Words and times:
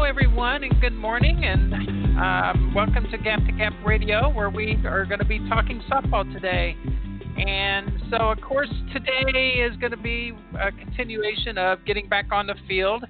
Hello, 0.00 0.08
everyone, 0.08 0.64
and 0.64 0.80
good 0.80 0.94
morning, 0.94 1.44
and 1.44 1.74
um, 2.18 2.72
welcome 2.74 3.06
to 3.10 3.18
Gap 3.18 3.44
to 3.44 3.52
Gap 3.52 3.74
Radio, 3.84 4.30
where 4.30 4.48
we 4.48 4.78
are 4.86 5.04
going 5.04 5.18
to 5.18 5.26
be 5.26 5.38
talking 5.46 5.82
softball 5.90 6.24
today. 6.32 6.74
And 7.36 7.92
so, 8.08 8.16
of 8.30 8.40
course, 8.40 8.70
today 8.94 9.60
is 9.60 9.76
going 9.76 9.90
to 9.90 9.98
be 9.98 10.32
a 10.58 10.72
continuation 10.72 11.58
of 11.58 11.84
getting 11.84 12.08
back 12.08 12.32
on 12.32 12.46
the 12.46 12.54
field. 12.66 13.04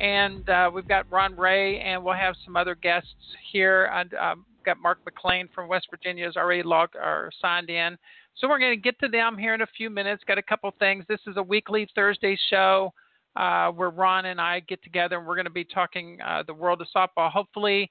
And 0.00 0.48
uh, 0.48 0.70
we've 0.74 0.88
got 0.88 1.04
Ron 1.12 1.36
Ray, 1.36 1.78
and 1.80 2.02
we'll 2.02 2.14
have 2.14 2.34
some 2.46 2.56
other 2.56 2.76
guests 2.76 3.10
here. 3.52 3.90
And 3.92 4.14
um, 4.14 4.46
got 4.64 4.78
Mark 4.80 5.00
McLean 5.04 5.50
from 5.54 5.68
West 5.68 5.88
Virginia 5.90 6.26
is 6.26 6.36
already 6.38 6.62
logged 6.62 6.96
or 6.96 7.30
signed 7.42 7.68
in. 7.68 7.98
So 8.38 8.48
we're 8.48 8.58
going 8.58 8.74
to 8.74 8.82
get 8.82 8.98
to 9.00 9.08
them 9.08 9.36
here 9.36 9.52
in 9.52 9.60
a 9.60 9.68
few 9.76 9.90
minutes. 9.90 10.24
Got 10.26 10.38
a 10.38 10.42
couple 10.42 10.72
things. 10.78 11.04
This 11.10 11.20
is 11.26 11.36
a 11.36 11.42
weekly 11.42 11.86
Thursday 11.94 12.38
show 12.48 12.94
uh, 13.36 13.70
where 13.70 13.90
Ron 13.90 14.26
and 14.26 14.40
I 14.40 14.60
get 14.60 14.82
together 14.82 15.18
and 15.18 15.26
we're 15.26 15.34
going 15.34 15.46
to 15.46 15.50
be 15.50 15.64
talking 15.64 16.18
uh, 16.24 16.42
the 16.46 16.54
world 16.54 16.80
of 16.80 16.88
softball. 16.94 17.30
Hopefully, 17.30 17.90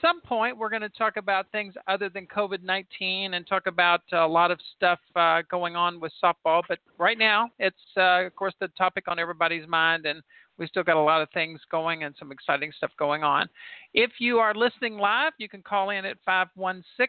some 0.00 0.20
point 0.20 0.56
we're 0.56 0.68
going 0.68 0.82
to 0.82 0.88
talk 0.88 1.16
about 1.16 1.50
things 1.50 1.74
other 1.88 2.08
than 2.08 2.26
COVID 2.26 2.62
19 2.62 3.34
and 3.34 3.46
talk 3.46 3.66
about 3.66 4.02
a 4.12 4.26
lot 4.26 4.50
of 4.50 4.58
stuff 4.76 4.98
uh, 5.16 5.42
going 5.50 5.76
on 5.76 6.00
with 6.00 6.12
softball. 6.22 6.62
But 6.68 6.78
right 6.98 7.18
now, 7.18 7.50
it's 7.58 7.76
uh, 7.96 8.26
of 8.26 8.34
course 8.36 8.54
the 8.60 8.68
topic 8.68 9.04
on 9.08 9.18
everybody's 9.18 9.66
mind, 9.66 10.06
and 10.06 10.22
we 10.58 10.66
still 10.66 10.82
got 10.82 10.96
a 10.96 11.00
lot 11.00 11.22
of 11.22 11.28
things 11.30 11.60
going 11.70 12.04
and 12.04 12.14
some 12.18 12.32
exciting 12.32 12.72
stuff 12.76 12.90
going 12.98 13.22
on. 13.22 13.48
If 13.94 14.12
you 14.18 14.38
are 14.38 14.54
listening 14.54 14.98
live, 14.98 15.32
you 15.38 15.48
can 15.48 15.62
call 15.62 15.90
in 15.90 16.04
at 16.04 16.18
516 16.24 17.08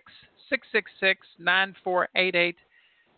666 0.50 1.28
9488. 1.40 2.56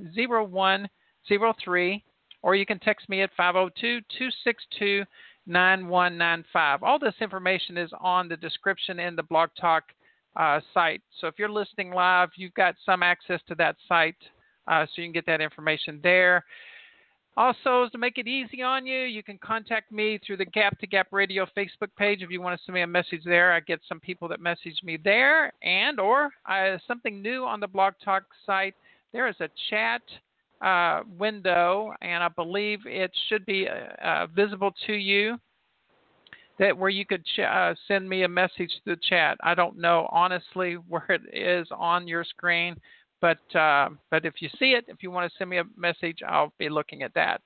0103, 1.28 2.04
or 2.42 2.54
you 2.54 2.66
can 2.66 2.78
text 2.78 3.08
me 3.08 3.22
at 3.22 3.30
502 3.36 4.00
262 4.18 5.04
9195. 5.46 6.82
All 6.82 6.98
this 6.98 7.14
information 7.20 7.76
is 7.76 7.90
on 8.00 8.28
the 8.28 8.36
description 8.36 9.00
in 9.00 9.16
the 9.16 9.22
Blog 9.22 9.50
Talk 9.60 9.84
uh, 10.36 10.60
site. 10.72 11.02
So 11.20 11.26
if 11.26 11.34
you're 11.38 11.48
listening 11.48 11.92
live, 11.92 12.30
you've 12.36 12.54
got 12.54 12.74
some 12.84 13.02
access 13.02 13.40
to 13.48 13.54
that 13.56 13.76
site, 13.88 14.16
uh, 14.66 14.86
so 14.86 15.02
you 15.02 15.04
can 15.04 15.12
get 15.12 15.26
that 15.26 15.40
information 15.40 16.00
there. 16.02 16.44
Also, 17.36 17.88
to 17.90 17.96
make 17.96 18.18
it 18.18 18.28
easy 18.28 18.62
on 18.62 18.86
you, 18.86 19.00
you 19.00 19.22
can 19.22 19.38
contact 19.38 19.90
me 19.90 20.20
through 20.24 20.36
the 20.36 20.44
Gap 20.44 20.78
to 20.78 20.86
Gap 20.86 21.08
Radio 21.12 21.46
Facebook 21.56 21.88
page 21.96 22.20
if 22.20 22.30
you 22.30 22.42
want 22.42 22.58
to 22.58 22.64
send 22.64 22.74
me 22.74 22.82
a 22.82 22.86
message 22.86 23.22
there. 23.24 23.52
I 23.52 23.60
get 23.60 23.80
some 23.88 24.00
people 24.00 24.28
that 24.28 24.40
message 24.40 24.78
me 24.84 24.98
there, 25.02 25.50
and 25.62 25.98
or 25.98 26.28
uh, 26.46 26.76
something 26.86 27.22
new 27.22 27.44
on 27.44 27.58
the 27.58 27.66
Blog 27.66 27.94
Talk 28.04 28.24
site. 28.44 28.74
There 29.14 29.28
is 29.28 29.36
a 29.40 29.48
chat 29.70 30.02
uh, 30.60 31.04
window, 31.18 31.94
and 32.02 32.22
I 32.22 32.28
believe 32.28 32.80
it 32.84 33.10
should 33.28 33.46
be 33.46 33.66
uh, 33.66 34.06
uh 34.06 34.26
visible 34.26 34.72
to 34.86 34.92
you. 34.92 35.38
That 36.58 36.76
where 36.76 36.90
you 36.90 37.06
could 37.06 37.24
ch- 37.24 37.40
uh, 37.40 37.74
send 37.88 38.06
me 38.06 38.24
a 38.24 38.28
message 38.28 38.70
to 38.84 38.94
the 38.94 38.98
chat. 39.08 39.38
I 39.42 39.54
don't 39.54 39.78
know 39.78 40.06
honestly 40.12 40.74
where 40.74 41.06
it 41.08 41.22
is 41.32 41.66
on 41.74 42.06
your 42.06 42.24
screen, 42.24 42.76
but 43.22 43.56
uh, 43.56 43.88
but 44.10 44.26
if 44.26 44.34
you 44.40 44.50
see 44.58 44.72
it, 44.72 44.84
if 44.88 45.02
you 45.02 45.10
want 45.10 45.30
to 45.30 45.38
send 45.38 45.48
me 45.48 45.58
a 45.58 45.64
message, 45.76 46.18
I'll 46.28 46.52
be 46.58 46.68
looking 46.68 47.02
at 47.02 47.14
that. 47.14 47.40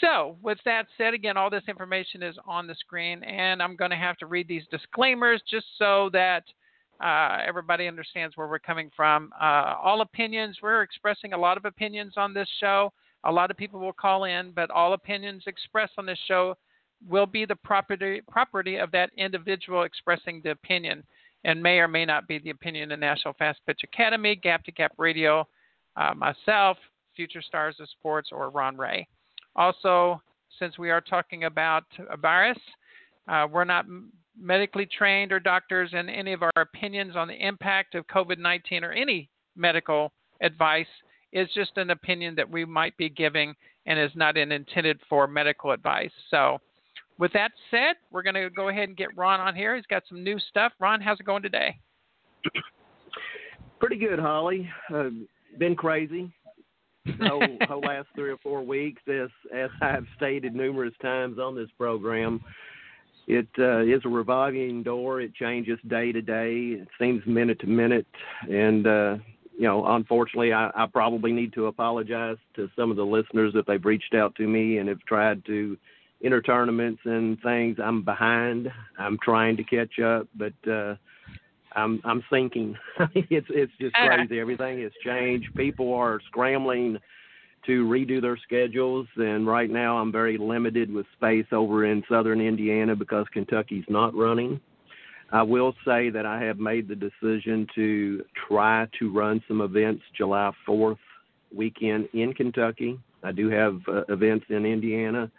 So 0.00 0.36
with 0.42 0.58
that 0.64 0.86
said, 0.98 1.14
again, 1.14 1.36
all 1.36 1.50
this 1.50 1.64
information 1.68 2.22
is 2.22 2.36
on 2.46 2.66
the 2.66 2.74
screen, 2.74 3.24
and 3.24 3.62
I'm 3.62 3.74
going 3.74 3.90
to 3.90 3.96
have 3.96 4.18
to 4.18 4.26
read 4.26 4.46
these 4.46 4.64
disclaimers 4.70 5.42
just 5.50 5.66
so 5.78 6.10
that 6.12 6.44
uh, 7.02 7.38
everybody 7.46 7.88
understands 7.88 8.36
where 8.36 8.46
we're 8.46 8.58
coming 8.58 8.90
from. 8.94 9.32
Uh, 9.40 9.74
all 9.82 10.02
opinions, 10.02 10.58
we're 10.62 10.82
expressing 10.82 11.32
a 11.32 11.38
lot 11.38 11.56
of 11.56 11.64
opinions 11.64 12.14
on 12.16 12.34
this 12.34 12.48
show. 12.60 12.92
A 13.24 13.32
lot 13.32 13.50
of 13.50 13.56
people 13.56 13.80
will 13.80 13.92
call 13.92 14.24
in, 14.24 14.52
but 14.52 14.70
all 14.70 14.92
opinions 14.92 15.44
expressed 15.46 15.94
on 15.98 16.06
this 16.06 16.18
show 16.28 16.56
will 17.08 17.26
be 17.26 17.44
the 17.44 17.56
property 17.56 18.22
property 18.30 18.76
of 18.76 18.90
that 18.90 19.10
individual 19.16 19.82
expressing 19.82 20.40
the 20.44 20.50
opinion 20.50 21.02
and 21.46 21.62
may 21.62 21.78
or 21.78 21.86
may 21.86 22.04
not 22.04 22.26
be 22.26 22.40
the 22.40 22.50
opinion 22.50 22.90
of 22.90 22.98
National 22.98 23.32
Fastpitch 23.34 23.84
Academy, 23.84 24.34
Gap 24.34 24.64
to 24.64 24.72
Gap 24.72 24.92
Radio, 24.98 25.46
uh, 25.96 26.12
myself, 26.12 26.76
Future 27.14 27.40
Stars 27.40 27.76
of 27.80 27.88
Sports, 27.88 28.30
or 28.32 28.50
Ron 28.50 28.76
Ray. 28.76 29.06
Also, 29.54 30.20
since 30.58 30.76
we 30.76 30.90
are 30.90 31.00
talking 31.00 31.44
about 31.44 31.84
a 32.10 32.16
virus, 32.16 32.58
uh, 33.28 33.46
we're 33.50 33.64
not 33.64 33.86
medically 34.36 34.86
trained 34.86 35.30
or 35.30 35.38
doctors, 35.38 35.90
and 35.92 36.10
any 36.10 36.32
of 36.32 36.42
our 36.42 36.50
opinions 36.56 37.14
on 37.14 37.28
the 37.28 37.46
impact 37.46 37.94
of 37.94 38.04
COVID 38.08 38.38
19 38.38 38.82
or 38.82 38.90
any 38.90 39.30
medical 39.54 40.12
advice 40.42 40.86
is 41.32 41.48
just 41.54 41.76
an 41.76 41.90
opinion 41.90 42.34
that 42.34 42.50
we 42.50 42.64
might 42.64 42.96
be 42.96 43.08
giving 43.08 43.54
and 43.86 44.00
is 44.00 44.10
not 44.16 44.36
intended 44.36 44.98
for 45.08 45.28
medical 45.28 45.70
advice. 45.70 46.10
So, 46.28 46.58
with 47.18 47.32
that 47.32 47.52
said, 47.70 47.96
we're 48.10 48.22
going 48.22 48.34
to 48.34 48.50
go 48.50 48.68
ahead 48.68 48.88
and 48.88 48.96
get 48.96 49.16
Ron 49.16 49.40
on 49.40 49.54
here. 49.54 49.76
He's 49.76 49.86
got 49.86 50.02
some 50.08 50.22
new 50.22 50.38
stuff. 50.50 50.72
Ron, 50.78 51.00
how's 51.00 51.20
it 51.20 51.26
going 51.26 51.42
today? 51.42 51.76
Pretty 53.80 53.96
good, 53.96 54.18
Holly. 54.18 54.68
Uh, 54.92 55.10
been 55.58 55.76
crazy 55.76 56.32
the 57.06 57.28
whole, 57.28 57.58
whole 57.68 57.80
last 57.80 58.08
three 58.14 58.30
or 58.30 58.36
four 58.38 58.62
weeks. 58.62 59.02
As 59.08 59.28
as 59.54 59.70
I've 59.80 60.06
stated 60.16 60.54
numerous 60.54 60.94
times 61.00 61.38
on 61.38 61.54
this 61.54 61.68
program, 61.78 62.42
it 63.26 63.48
uh, 63.58 63.80
is 63.80 64.02
a 64.04 64.08
revolving 64.08 64.82
door. 64.82 65.20
It 65.20 65.34
changes 65.34 65.78
day 65.88 66.12
to 66.12 66.22
day. 66.22 66.78
It 66.80 66.88
seems 67.00 67.22
minute 67.26 67.60
to 67.60 67.66
minute, 67.66 68.06
and 68.50 68.86
uh, 68.86 69.16
you 69.58 69.66
know, 69.66 69.86
unfortunately, 69.86 70.52
I, 70.52 70.70
I 70.74 70.86
probably 70.86 71.32
need 71.32 71.52
to 71.54 71.66
apologize 71.66 72.36
to 72.56 72.68
some 72.76 72.90
of 72.90 72.96
the 72.96 73.06
listeners 73.06 73.52
if 73.54 73.66
they've 73.66 73.84
reached 73.84 74.14
out 74.14 74.34
to 74.36 74.46
me 74.46 74.78
and 74.78 74.88
have 74.88 75.00
tried 75.00 75.44
to 75.46 75.76
inter 76.20 76.40
tournaments 76.40 77.00
and 77.04 77.40
things. 77.42 77.78
I'm 77.82 78.02
behind. 78.02 78.70
I'm 78.98 79.18
trying 79.22 79.56
to 79.56 79.64
catch 79.64 79.98
up, 80.00 80.28
but 80.34 80.54
uh, 80.70 80.96
I'm 81.74 82.00
I'm 82.04 82.22
sinking. 82.30 82.76
it's 83.14 83.46
it's 83.50 83.72
just 83.80 83.94
crazy. 83.94 84.40
Everything 84.40 84.82
has 84.82 84.92
changed. 85.04 85.48
People 85.56 85.92
are 85.94 86.20
scrambling 86.26 86.98
to 87.66 87.84
redo 87.84 88.22
their 88.22 88.36
schedules, 88.36 89.06
and 89.16 89.46
right 89.46 89.70
now 89.70 89.98
I'm 89.98 90.12
very 90.12 90.38
limited 90.38 90.92
with 90.92 91.06
space 91.16 91.46
over 91.52 91.84
in 91.84 92.02
southern 92.08 92.40
Indiana 92.40 92.94
because 92.94 93.26
Kentucky's 93.32 93.84
not 93.88 94.14
running. 94.14 94.60
I 95.32 95.42
will 95.42 95.74
say 95.84 96.08
that 96.10 96.24
I 96.24 96.40
have 96.42 96.58
made 96.58 96.86
the 96.86 96.94
decision 96.94 97.66
to 97.74 98.24
try 98.48 98.86
to 99.00 99.12
run 99.12 99.42
some 99.48 99.60
events 99.60 100.02
July 100.16 100.52
4th 100.68 100.98
weekend 101.52 102.08
in 102.12 102.32
Kentucky. 102.32 103.00
I 103.24 103.32
do 103.32 103.48
have 103.50 103.80
uh, 103.88 104.02
events 104.08 104.46
in 104.50 104.64
Indiana 104.64 105.30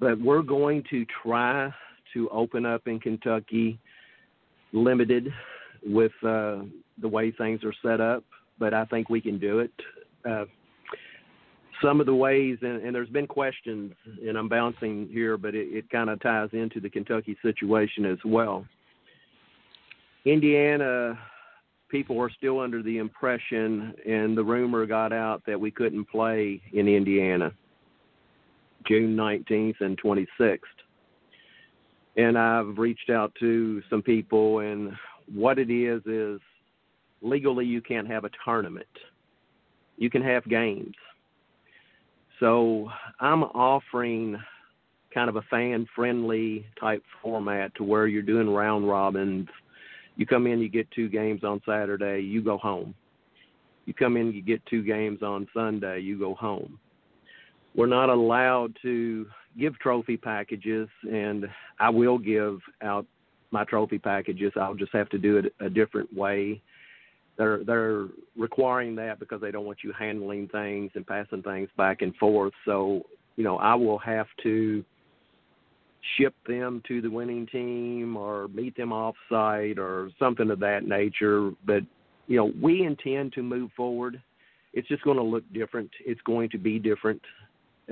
but 0.00 0.18
we're 0.20 0.42
going 0.42 0.82
to 0.90 1.04
try 1.22 1.72
to 2.14 2.28
open 2.30 2.66
up 2.66 2.86
in 2.86 2.98
Kentucky 2.98 3.78
limited 4.72 5.32
with 5.84 6.12
uh, 6.22 6.58
the 7.00 7.08
way 7.08 7.30
things 7.30 7.60
are 7.64 7.74
set 7.82 8.00
up, 8.00 8.24
but 8.58 8.74
I 8.74 8.86
think 8.86 9.10
we 9.10 9.20
can 9.20 9.38
do 9.38 9.60
it. 9.60 9.72
Uh, 10.28 10.46
some 11.82 12.00
of 12.00 12.06
the 12.06 12.14
ways, 12.14 12.58
and, 12.62 12.82
and, 12.82 12.94
there's 12.94 13.08
been 13.08 13.26
questions, 13.26 13.92
and 14.26 14.36
I'm 14.36 14.48
bouncing 14.48 15.08
here, 15.10 15.38
but 15.38 15.54
it, 15.54 15.68
it 15.68 15.90
kind 15.90 16.10
of 16.10 16.20
ties 16.20 16.50
into 16.52 16.78
the 16.78 16.90
Kentucky 16.90 17.36
situation 17.42 18.04
as 18.04 18.18
well. 18.24 18.66
Indiana 20.26 21.18
people 21.90 22.20
are 22.20 22.30
still 22.30 22.60
under 22.60 22.82
the 22.82 22.98
impression, 22.98 23.94
and 24.06 24.36
the 24.36 24.44
rumor 24.44 24.86
got 24.86 25.12
out 25.12 25.42
that 25.46 25.58
we 25.58 25.70
couldn't 25.70 26.04
play 26.04 26.60
in 26.72 26.86
Indiana 26.86 27.52
June 28.86 29.16
19th 29.16 29.80
and 29.80 30.00
26th. 30.00 30.58
And 32.16 32.36
I've 32.36 32.78
reached 32.78 33.10
out 33.10 33.32
to 33.40 33.82
some 33.88 34.02
people, 34.02 34.60
and 34.60 34.92
what 35.32 35.58
it 35.58 35.70
is 35.70 36.02
is 36.06 36.40
legally 37.22 37.64
you 37.64 37.80
can't 37.80 38.08
have 38.08 38.24
a 38.24 38.30
tournament. 38.44 38.86
You 39.96 40.10
can 40.10 40.22
have 40.22 40.44
games. 40.44 40.94
So 42.40 42.88
I'm 43.20 43.44
offering 43.44 44.36
kind 45.12 45.28
of 45.28 45.36
a 45.36 45.42
fan 45.42 45.86
friendly 45.94 46.66
type 46.80 47.02
format 47.22 47.74
to 47.76 47.84
where 47.84 48.06
you're 48.06 48.22
doing 48.22 48.48
round 48.48 48.88
robins 48.88 49.48
you 50.20 50.26
come 50.26 50.46
in, 50.46 50.60
you 50.60 50.68
get 50.68 50.90
two 50.90 51.08
games 51.08 51.44
on 51.44 51.62
Saturday, 51.66 52.20
you 52.20 52.42
go 52.42 52.58
home. 52.58 52.94
You 53.86 53.94
come 53.94 54.18
in, 54.18 54.32
you 54.32 54.42
get 54.42 54.60
two 54.66 54.82
games 54.82 55.22
on 55.22 55.48
Sunday, 55.54 56.00
you 56.00 56.18
go 56.18 56.34
home. 56.34 56.78
We're 57.74 57.86
not 57.86 58.08
allowed 58.08 58.76
to 58.82 59.26
give 59.58 59.78
trophy 59.78 60.16
packages, 60.16 60.88
and 61.02 61.46
I 61.78 61.90
will 61.90 62.18
give 62.18 62.60
out 62.82 63.06
my 63.50 63.64
trophy 63.64 63.98
packages. 63.98 64.52
I'll 64.56 64.74
just 64.74 64.92
have 64.92 65.08
to 65.10 65.18
do 65.18 65.38
it 65.38 65.54
a 65.60 65.68
different 65.68 66.12
way. 66.14 66.60
They're 67.36 67.64
they're 67.64 68.06
requiring 68.36 68.94
that 68.96 69.18
because 69.18 69.40
they 69.40 69.50
don't 69.50 69.64
want 69.64 69.78
you 69.82 69.92
handling 69.98 70.48
things 70.48 70.90
and 70.94 71.06
passing 71.06 71.42
things 71.42 71.68
back 71.76 72.02
and 72.02 72.14
forth. 72.16 72.52
So 72.64 73.02
you 73.36 73.44
know 73.44 73.56
I 73.56 73.74
will 73.74 73.98
have 73.98 74.26
to 74.42 74.84
ship 76.16 76.34
them 76.46 76.82
to 76.88 77.00
the 77.00 77.10
winning 77.10 77.46
team 77.46 78.16
or 78.16 78.48
meet 78.48 78.76
them 78.76 78.92
off 78.92 79.14
site 79.28 79.78
or 79.78 80.10
something 80.18 80.50
of 80.50 80.60
that 80.60 80.84
nature. 80.84 81.50
But, 81.66 81.82
you 82.26 82.36
know, 82.36 82.52
we 82.60 82.84
intend 82.84 83.32
to 83.34 83.42
move 83.42 83.70
forward. 83.76 84.20
It's 84.72 84.88
just 84.88 85.02
going 85.02 85.16
to 85.16 85.22
look 85.22 85.44
different. 85.52 85.90
It's 86.04 86.20
going 86.22 86.48
to 86.50 86.58
be 86.58 86.78
different. 86.78 87.20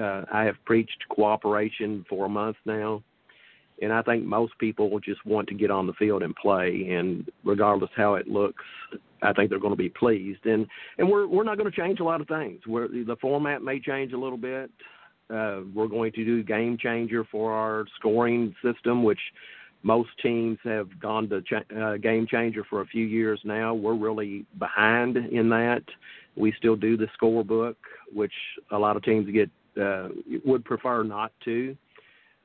Uh, 0.00 0.22
I 0.32 0.44
have 0.44 0.56
preached 0.64 1.04
cooperation 1.10 2.04
for 2.08 2.26
a 2.26 2.28
month 2.28 2.56
now, 2.64 3.02
and 3.82 3.92
I 3.92 4.02
think 4.02 4.24
most 4.24 4.52
people 4.58 4.98
just 5.00 5.24
want 5.26 5.48
to 5.48 5.54
get 5.54 5.70
on 5.70 5.86
the 5.86 5.92
field 5.94 6.22
and 6.22 6.34
play. 6.36 6.88
And 6.90 7.30
regardless 7.44 7.90
how 7.96 8.14
it 8.14 8.28
looks, 8.28 8.64
I 9.22 9.32
think 9.32 9.50
they're 9.50 9.58
going 9.58 9.72
to 9.72 9.76
be 9.76 9.88
pleased. 9.88 10.46
And 10.46 10.66
and 10.98 11.08
we're 11.08 11.26
we're 11.26 11.44
not 11.44 11.58
going 11.58 11.70
to 11.70 11.76
change 11.76 12.00
a 12.00 12.04
lot 12.04 12.20
of 12.20 12.28
things. 12.28 12.60
We're, 12.66 12.88
the 12.88 13.16
format 13.20 13.62
may 13.62 13.80
change 13.80 14.12
a 14.12 14.18
little 14.18 14.38
bit. 14.38 14.70
Uh, 15.30 15.60
we're 15.74 15.88
going 15.88 16.12
to 16.12 16.24
do 16.24 16.42
GameChanger 16.42 17.26
for 17.30 17.52
our 17.52 17.84
scoring 17.98 18.54
system, 18.62 19.02
which 19.02 19.20
most 19.82 20.08
teams 20.22 20.58
have 20.64 20.98
gone 21.00 21.28
to 21.28 21.36
uh, 21.36 21.96
GameChanger 21.98 22.64
for 22.68 22.80
a 22.80 22.86
few 22.86 23.04
years 23.04 23.40
now. 23.44 23.74
We're 23.74 23.94
really 23.94 24.46
behind 24.58 25.16
in 25.16 25.48
that. 25.50 25.82
We 26.36 26.52
still 26.56 26.76
do 26.76 26.96
the 26.96 27.08
scorebook, 27.20 27.76
which 28.12 28.32
a 28.70 28.78
lot 28.78 28.96
of 28.96 29.02
teams 29.02 29.30
get 29.30 29.50
uh, 29.80 30.08
would 30.44 30.64
prefer 30.64 31.02
not 31.02 31.32
to. 31.44 31.76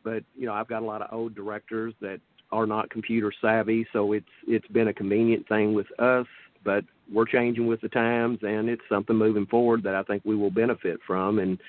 But 0.04 0.24
you 0.38 0.46
know, 0.46 0.54
I've 0.54 0.68
got 0.68 0.82
a 0.82 0.86
lot 0.86 1.02
of 1.02 1.14
old 1.14 1.36
directors 1.36 1.94
that 2.02 2.20
are 2.52 2.68
not 2.68 2.90
computer 2.90 3.32
savvy, 3.42 3.88
so 3.94 4.14
it's 4.14 4.26
it's 4.48 4.68
been 4.68 4.90
a 4.90 4.94
convenient 4.94 5.48
thing 5.48 5.74
with 5.74 5.88
us. 6.00 6.28
But 6.64 6.86
we're 7.12 7.26
changing 7.26 7.68
with 7.68 7.82
the 7.82 7.90
times, 7.90 8.40
and 8.42 8.70
it's 8.70 8.82
something 8.90 9.16
moving 9.16 9.46
forward 9.48 9.84
that 9.84 9.96
I 9.96 10.04
think 10.04 10.24
we 10.26 10.36
will 10.36 10.52
benefit 10.52 11.00
from. 11.06 11.40
And 11.40 11.60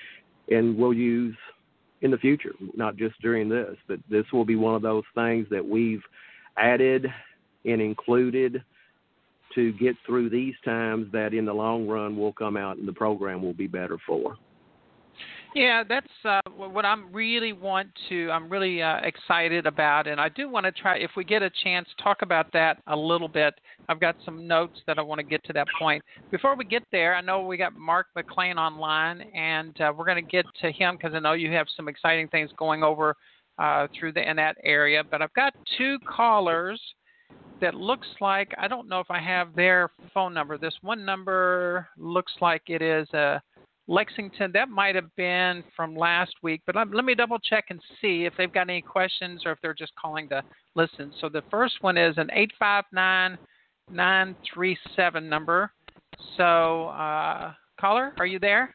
and 0.49 0.77
we'll 0.77 0.93
use 0.93 1.35
in 2.01 2.11
the 2.11 2.17
future, 2.17 2.53
not 2.75 2.97
just 2.97 3.19
during 3.21 3.49
this, 3.49 3.75
but 3.87 3.99
this 4.09 4.25
will 4.31 4.45
be 4.45 4.55
one 4.55 4.75
of 4.75 4.81
those 4.81 5.03
things 5.15 5.47
that 5.49 5.65
we've 5.65 6.03
added 6.57 7.07
and 7.65 7.81
included 7.81 8.63
to 9.55 9.71
get 9.73 9.95
through 10.05 10.29
these 10.29 10.53
times 10.63 11.07
that 11.13 11.33
in 11.33 11.45
the 11.45 11.53
long 11.53 11.87
run 11.87 12.17
will 12.17 12.33
come 12.33 12.57
out 12.57 12.77
and 12.77 12.87
the 12.87 12.93
program 12.93 13.41
will 13.41 13.53
be 13.53 13.67
better 13.67 13.97
for. 14.05 14.37
Yeah, 15.55 15.83
that's 15.87 16.11
uh, 16.25 16.41
what 16.53 16.83
I'm 16.83 17.13
really 17.13 17.53
want 17.53 17.87
to. 18.09 18.29
I'm 18.29 18.49
really 18.49 18.81
uh, 18.81 18.97
excited 19.03 19.65
about, 19.65 20.05
and 20.05 20.19
I 20.19 20.27
do 20.27 20.49
want 20.49 20.65
to 20.65 20.71
try. 20.73 20.97
If 20.97 21.11
we 21.15 21.23
get 21.23 21.43
a 21.43 21.49
chance, 21.63 21.87
talk 22.03 22.23
about 22.23 22.51
that 22.51 22.83
a 22.87 22.95
little 22.95 23.29
bit. 23.29 23.53
I've 23.87 24.01
got 24.01 24.17
some 24.25 24.49
notes 24.49 24.81
that 24.85 24.99
I 24.99 25.01
want 25.01 25.19
to 25.19 25.23
get 25.23 25.45
to 25.45 25.53
that 25.53 25.67
point. 25.79 26.03
Before 26.29 26.57
we 26.57 26.65
get 26.65 26.83
there, 26.91 27.15
I 27.15 27.21
know 27.21 27.39
we 27.39 27.55
got 27.55 27.73
Mark 27.73 28.07
McLean 28.17 28.57
online, 28.57 29.21
and 29.33 29.79
uh, 29.79 29.93
we're 29.95 30.03
going 30.03 30.21
to 30.21 30.29
get 30.29 30.45
to 30.59 30.73
him 30.73 30.97
because 30.97 31.13
I 31.15 31.19
know 31.19 31.31
you 31.31 31.53
have 31.53 31.67
some 31.77 31.87
exciting 31.87 32.27
things 32.27 32.51
going 32.57 32.83
over 32.83 33.15
uh, 33.57 33.87
through 33.97 34.11
the 34.11 34.29
in 34.29 34.35
that 34.35 34.57
area. 34.61 35.05
But 35.09 35.21
I've 35.21 35.33
got 35.35 35.53
two 35.77 35.99
callers 35.99 36.81
that 37.61 37.75
looks 37.75 38.07
like 38.19 38.53
I 38.57 38.67
don't 38.67 38.89
know 38.89 38.99
if 38.99 39.09
I 39.09 39.21
have 39.21 39.55
their 39.55 39.89
phone 40.13 40.33
number. 40.33 40.57
This 40.57 40.75
one 40.81 41.05
number 41.05 41.87
looks 41.97 42.33
like 42.41 42.63
it 42.67 42.81
is 42.81 43.07
a 43.13 43.41
Lexington, 43.87 44.51
that 44.53 44.69
might 44.69 44.95
have 44.95 45.15
been 45.15 45.63
from 45.75 45.95
last 45.95 46.33
week, 46.41 46.61
but 46.65 46.75
let, 46.75 46.91
let 46.91 47.05
me 47.05 47.13
double 47.13 47.37
check 47.39 47.65
and 47.69 47.79
see 48.01 48.25
if 48.25 48.33
they've 48.37 48.51
got 48.51 48.69
any 48.69 48.81
questions 48.81 49.43
or 49.45 49.51
if 49.51 49.59
they're 49.61 49.75
just 49.75 49.93
calling 49.95 50.27
to 50.29 50.41
listen. 50.75 51.11
So 51.21 51.29
the 51.29 51.43
first 51.51 51.75
one 51.81 51.97
is 51.97 52.17
an 52.17 52.29
859 52.31 53.37
937 53.91 55.29
number. 55.29 55.71
So, 56.37 56.87
uh, 56.87 57.53
caller, 57.79 58.13
are 58.17 58.25
you 58.25 58.39
there? 58.39 58.73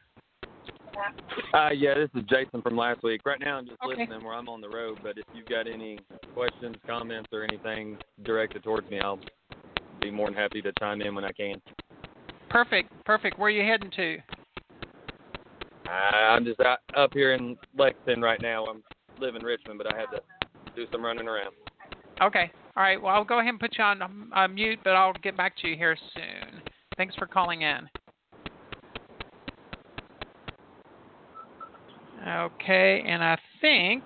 Uh, 1.53 1.69
yeah, 1.75 1.93
this 1.95 2.09
is 2.15 2.23
Jason 2.29 2.61
from 2.61 2.77
last 2.77 3.03
week. 3.03 3.21
Right 3.25 3.39
now, 3.39 3.57
I'm 3.57 3.65
just 3.65 3.77
okay. 3.83 4.01
listening 4.01 4.23
where 4.23 4.33
I'm 4.33 4.47
on 4.47 4.61
the 4.61 4.69
road. 4.69 4.99
But 5.03 5.17
if 5.17 5.25
you've 5.33 5.47
got 5.47 5.67
any 5.67 5.99
questions, 6.33 6.75
comments, 6.87 7.29
or 7.33 7.43
anything 7.43 7.97
directed 8.23 8.63
towards 8.63 8.89
me, 8.89 8.99
I'll 8.99 9.19
be 10.01 10.11
more 10.11 10.27
than 10.27 10.35
happy 10.35 10.61
to 10.61 10.71
chime 10.79 11.01
in 11.01 11.15
when 11.15 11.25
I 11.25 11.31
can. 11.31 11.61
Perfect, 12.49 12.91
perfect. 13.05 13.39
Where 13.39 13.47
are 13.47 13.51
you 13.51 13.63
heading 13.63 13.91
to? 13.95 14.17
I'm 15.91 16.45
just 16.45 16.59
out, 16.61 16.79
up 16.95 17.13
here 17.13 17.33
in 17.33 17.57
Lexington 17.77 18.21
right 18.21 18.41
now. 18.41 18.65
I'm 18.65 18.83
live 19.19 19.35
in 19.35 19.43
Richmond, 19.43 19.77
but 19.77 19.93
I 19.93 19.97
had 19.97 20.07
to 20.07 20.21
do 20.75 20.85
some 20.91 21.03
running 21.03 21.27
around. 21.27 21.53
Okay. 22.21 22.51
All 22.75 22.83
right. 22.83 23.01
Well, 23.01 23.13
I'll 23.13 23.25
go 23.25 23.39
ahead 23.39 23.49
and 23.49 23.59
put 23.59 23.77
you 23.77 23.83
on 23.83 24.01
um, 24.01 24.31
uh, 24.35 24.47
mute, 24.47 24.79
but 24.83 24.91
I'll 24.91 25.13
get 25.21 25.35
back 25.35 25.57
to 25.57 25.67
you 25.67 25.75
here 25.75 25.97
soon. 26.13 26.61
Thanks 26.97 27.15
for 27.15 27.25
calling 27.25 27.63
in. 27.63 27.89
Okay, 32.27 33.03
and 33.07 33.23
I 33.23 33.37
think 33.61 34.03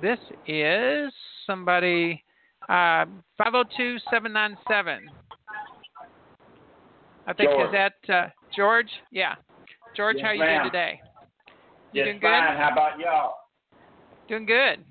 this 0.00 0.18
is 0.46 1.12
somebody 1.46 2.24
uh, 2.70 3.04
502797. 3.36 5.08
I 7.26 7.32
think 7.34 7.50
George. 7.50 7.66
is 7.66 7.72
that 7.72 8.14
uh, 8.14 8.28
George? 8.56 8.88
Yeah. 9.10 9.34
George, 9.96 10.16
yes, 10.16 10.26
how 10.26 10.32
you 10.32 10.40
ma'am. 10.40 10.62
doing 10.62 10.70
today? 10.72 11.00
You 11.92 12.02
Just 12.04 12.06
doing 12.06 12.20
good? 12.20 12.28
How 12.58 12.70
about 12.72 12.98
y'all? 12.98 13.34
Doing 14.28 14.46
good. 14.46 14.84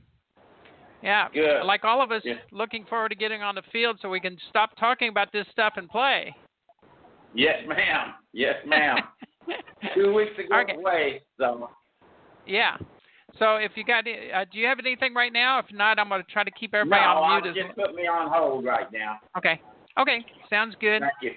Yeah. 1.02 1.30
Good. 1.34 1.64
Like 1.64 1.84
all 1.84 2.02
of 2.02 2.12
us, 2.12 2.22
Yeah. 2.24 2.36
looking 2.52 2.86
forward 2.86 3.10
to 3.10 3.16
getting 3.16 3.42
on 3.42 3.56
the 3.56 3.64
field 3.72 4.00
so 4.02 4.10
we 4.10 4.20
can 4.20 4.38
stop 4.50 4.76
talking 4.78 5.10
about 5.10 5.32
this 5.32 5.48
stuff 5.52 5.74
and 5.78 5.90
play. 5.90 6.36
Yes, 7.34 7.66
ma'am. 7.66 8.14
Yes, 8.34 8.64
ma'am. 8.66 8.98
Two 9.96 10.14
weeks 10.14 10.38
ago 10.38 10.60
Okay. 10.60 10.76
away, 10.76 11.22
so 11.40 11.70
Yeah. 12.46 12.78
So 13.40 13.56
if 13.56 13.72
you 13.76 13.84
got, 13.86 14.06
uh, 14.08 14.46
do 14.52 14.60
you 14.60 14.68
have 14.68 14.78
anything 14.80 15.14
right 15.14 15.32
now? 15.32 15.58
If 15.58 15.72
not, 15.72 15.98
I'm 15.98 16.10
going 16.10 16.22
to 16.22 16.32
try 16.32 16.44
to 16.44 16.52
keep 16.52 16.74
everybody 16.74 17.02
no, 17.02 17.24
on 17.24 17.42
mute. 17.44 17.56
just 17.56 17.70
As 17.70 17.76
put 17.76 17.96
me 17.96 18.06
on 18.06 18.30
hold 18.30 18.66
right 18.66 18.92
now. 18.92 19.20
okay. 19.38 19.60
Okay. 19.98 20.24
Sounds 20.50 20.76
good. 20.80 21.02
Thank 21.02 21.14
you. 21.22 21.32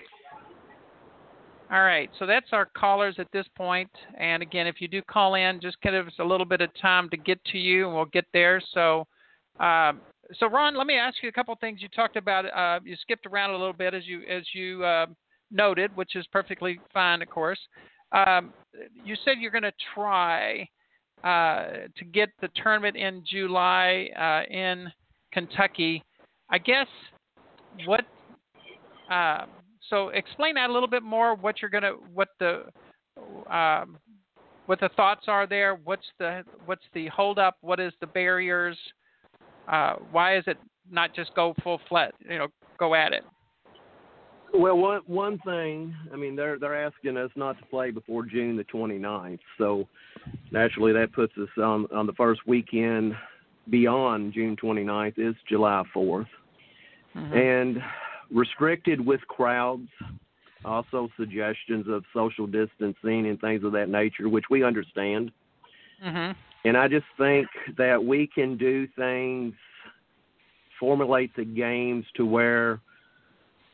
All 1.72 1.82
right, 1.82 2.10
so 2.18 2.26
that's 2.26 2.48
our 2.52 2.66
callers 2.66 3.14
at 3.18 3.26
this 3.32 3.46
point. 3.56 3.90
And 4.18 4.42
again, 4.42 4.66
if 4.66 4.80
you 4.80 4.88
do 4.88 5.00
call 5.02 5.34
in, 5.34 5.60
just 5.60 5.80
give 5.80 5.94
us 5.94 6.12
a 6.20 6.24
little 6.24 6.44
bit 6.44 6.60
of 6.60 6.68
time 6.80 7.08
to 7.08 7.16
get 7.16 7.42
to 7.46 7.58
you, 7.58 7.86
and 7.86 7.94
we'll 7.94 8.04
get 8.06 8.26
there. 8.34 8.62
So, 8.74 9.06
um, 9.60 10.00
so 10.38 10.46
Ron, 10.46 10.76
let 10.76 10.86
me 10.86 10.96
ask 10.96 11.22
you 11.22 11.28
a 11.30 11.32
couple 11.32 11.54
things. 11.56 11.80
You 11.80 11.88
talked 11.88 12.16
about 12.16 12.44
uh, 12.44 12.80
you 12.84 12.96
skipped 13.00 13.26
around 13.26 13.50
a 13.50 13.56
little 13.56 13.72
bit 13.72 13.94
as 13.94 14.06
you 14.06 14.22
as 14.30 14.42
you 14.52 14.84
uh, 14.84 15.06
noted, 15.50 15.96
which 15.96 16.16
is 16.16 16.26
perfectly 16.32 16.78
fine, 16.92 17.22
of 17.22 17.28
course. 17.28 17.58
Um, 18.12 18.52
you 19.02 19.16
said 19.24 19.38
you're 19.40 19.50
going 19.50 19.62
to 19.62 19.72
try 19.94 20.68
uh, 21.24 21.88
to 21.96 22.04
get 22.12 22.28
the 22.42 22.48
tournament 22.62 22.96
in 22.96 23.24
July 23.26 24.10
uh, 24.18 24.52
in 24.52 24.92
Kentucky. 25.32 26.04
I 26.50 26.58
guess 26.58 26.86
what. 27.86 28.04
So 29.90 30.08
explain 30.08 30.54
that 30.54 30.70
a 30.70 30.72
little 30.72 30.88
bit 30.88 31.02
more. 31.02 31.34
What 31.34 31.60
you're 31.60 31.70
gonna, 31.70 31.92
what 32.12 32.28
the, 32.38 32.64
um, 33.54 33.98
what 34.66 34.80
the 34.80 34.88
thoughts 34.96 35.26
are 35.28 35.46
there. 35.46 35.74
What's 35.84 36.06
the 36.18 36.42
what's 36.66 36.84
the 36.94 37.08
holdup? 37.08 37.56
What 37.60 37.80
is 37.80 37.92
the 38.00 38.06
barriers? 38.06 38.78
Uh, 39.68 39.94
why 40.10 40.36
is 40.36 40.44
it 40.46 40.58
not 40.90 41.14
just 41.14 41.34
go 41.34 41.54
full 41.62 41.80
flat? 41.88 42.14
You 42.28 42.38
know, 42.38 42.48
go 42.78 42.94
at 42.94 43.12
it. 43.12 43.24
Well, 44.56 44.78
one 44.78 45.00
one 45.06 45.38
thing, 45.44 45.94
I 46.12 46.16
mean, 46.16 46.36
they're 46.36 46.58
they're 46.58 46.86
asking 46.86 47.16
us 47.16 47.30
not 47.34 47.58
to 47.58 47.66
play 47.66 47.90
before 47.90 48.24
June 48.24 48.56
the 48.56 48.64
29th, 48.64 49.40
so 49.58 49.88
naturally 50.52 50.92
that 50.92 51.12
puts 51.12 51.32
us 51.38 51.48
on 51.58 51.86
on 51.92 52.06
the 52.06 52.12
first 52.12 52.46
weekend 52.46 53.14
beyond 53.70 54.32
June 54.32 54.56
29th 54.56 55.18
is 55.18 55.34
July 55.48 55.82
4th, 55.92 56.28
Mhm. 57.16 57.34
and 57.34 57.82
restricted 58.30 59.04
with 59.04 59.20
crowds. 59.28 59.88
Also, 60.64 61.10
suggestions 61.18 61.86
of 61.88 62.04
social 62.14 62.46
distancing 62.46 63.26
and 63.26 63.38
things 63.40 63.62
of 63.64 63.72
that 63.72 63.90
nature, 63.90 64.28
which 64.28 64.48
we 64.48 64.62
understand. 64.62 65.30
Mhm. 66.02 66.34
And 66.64 66.76
I 66.76 66.88
just 66.88 67.06
think 67.18 67.46
that 67.76 68.02
we 68.02 68.26
can 68.26 68.56
do 68.56 68.86
things, 68.86 69.54
formulate 70.78 71.34
the 71.36 71.44
games 71.44 72.06
to 72.14 72.24
where, 72.24 72.80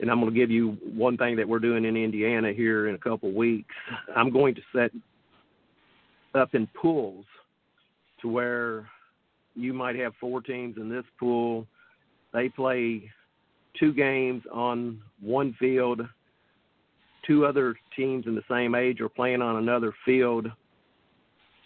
and 0.01 0.11
I'm 0.11 0.21
going 0.21 0.33
to 0.33 0.39
give 0.39 0.51
you 0.51 0.71
one 0.83 1.17
thing 1.17 1.37
that 1.37 1.49
we're 1.49 1.61
doing 1.61 1.85
in 1.85 1.97
Indiana 1.97 2.53
here 2.53 2.89
in 2.89 2.97
a 2.97 2.99
couple 2.99 3.31
weeks. 3.31 3.75
I'm 4.17 4.31
going 4.31 4.57
to 4.57 4.63
set 4.73 4.91
up 6.35 6.55
in 6.57 6.67
pools 6.69 7.27
to 8.19 8.29
where 8.29 8.89
you 9.55 9.73
might 9.73 9.95
have 9.97 10.15
four 10.17 10.41
teams 10.41 10.77
in 10.77 10.89
this 10.89 11.05
pool. 11.19 11.67
They 12.33 12.49
play 12.49 13.11
two 13.79 13.93
games 13.93 14.43
on 14.53 15.01
one 15.21 15.55
field. 15.59 16.03
Two 17.27 17.47
other 17.47 17.77
teams 17.97 18.27
in 18.27 18.35
the 18.35 18.43
same 18.51 18.75
age 18.75 19.01
are 19.01 19.09
playing 19.09 19.43
on 19.43 19.57
another 19.57 19.93
field 20.05 20.51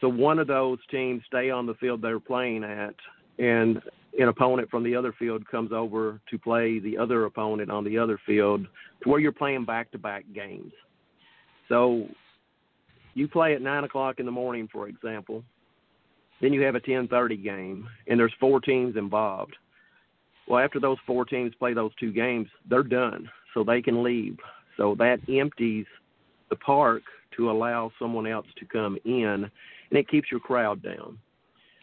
so 0.04 0.08
one 0.08 0.38
of 0.38 0.46
those 0.46 0.78
teams 0.90 1.22
stay 1.26 1.48
on 1.48 1.64
the 1.64 1.72
field 1.76 2.02
they're 2.02 2.20
playing 2.20 2.62
at, 2.62 2.94
and 3.38 3.80
an 4.18 4.28
opponent 4.28 4.70
from 4.70 4.84
the 4.84 4.94
other 4.94 5.14
field 5.18 5.48
comes 5.48 5.72
over 5.72 6.20
to 6.28 6.38
play 6.38 6.78
the 6.78 6.98
other 6.98 7.24
opponent 7.24 7.70
on 7.70 7.84
the 7.84 7.96
other 7.96 8.20
field, 8.26 8.66
to 9.02 9.08
where 9.08 9.18
you're 9.18 9.32
playing 9.32 9.64
back-to-back 9.64 10.26
games. 10.34 10.72
So 11.70 12.06
you 13.14 13.28
play 13.28 13.54
at 13.54 13.62
nine 13.62 13.84
o'clock 13.84 14.20
in 14.20 14.26
the 14.26 14.32
morning, 14.32 14.68
for 14.70 14.88
example. 14.88 15.42
Then 16.42 16.52
you 16.52 16.60
have 16.60 16.74
a 16.74 16.80
10:30 16.80 17.42
game, 17.42 17.88
and 18.06 18.20
there's 18.20 18.34
four 18.38 18.60
teams 18.60 18.96
involved. 18.96 19.56
Well, 20.46 20.62
after 20.62 20.78
those 20.80 20.98
four 21.06 21.24
teams 21.24 21.54
play 21.58 21.74
those 21.74 21.92
two 21.98 22.12
games, 22.12 22.48
they're 22.68 22.82
done, 22.82 23.30
so 23.52 23.64
they 23.64 23.80
can 23.80 24.02
leave. 24.02 24.36
So 24.76 24.94
that 24.98 25.20
empties 25.28 25.86
the 26.50 26.56
park 26.56 27.02
to 27.36 27.50
allow 27.50 27.90
someone 27.98 28.26
else 28.26 28.46
to 28.58 28.66
come 28.66 28.98
in, 29.04 29.24
and 29.90 29.98
it 29.98 30.08
keeps 30.08 30.30
your 30.30 30.40
crowd 30.40 30.82
down. 30.82 31.18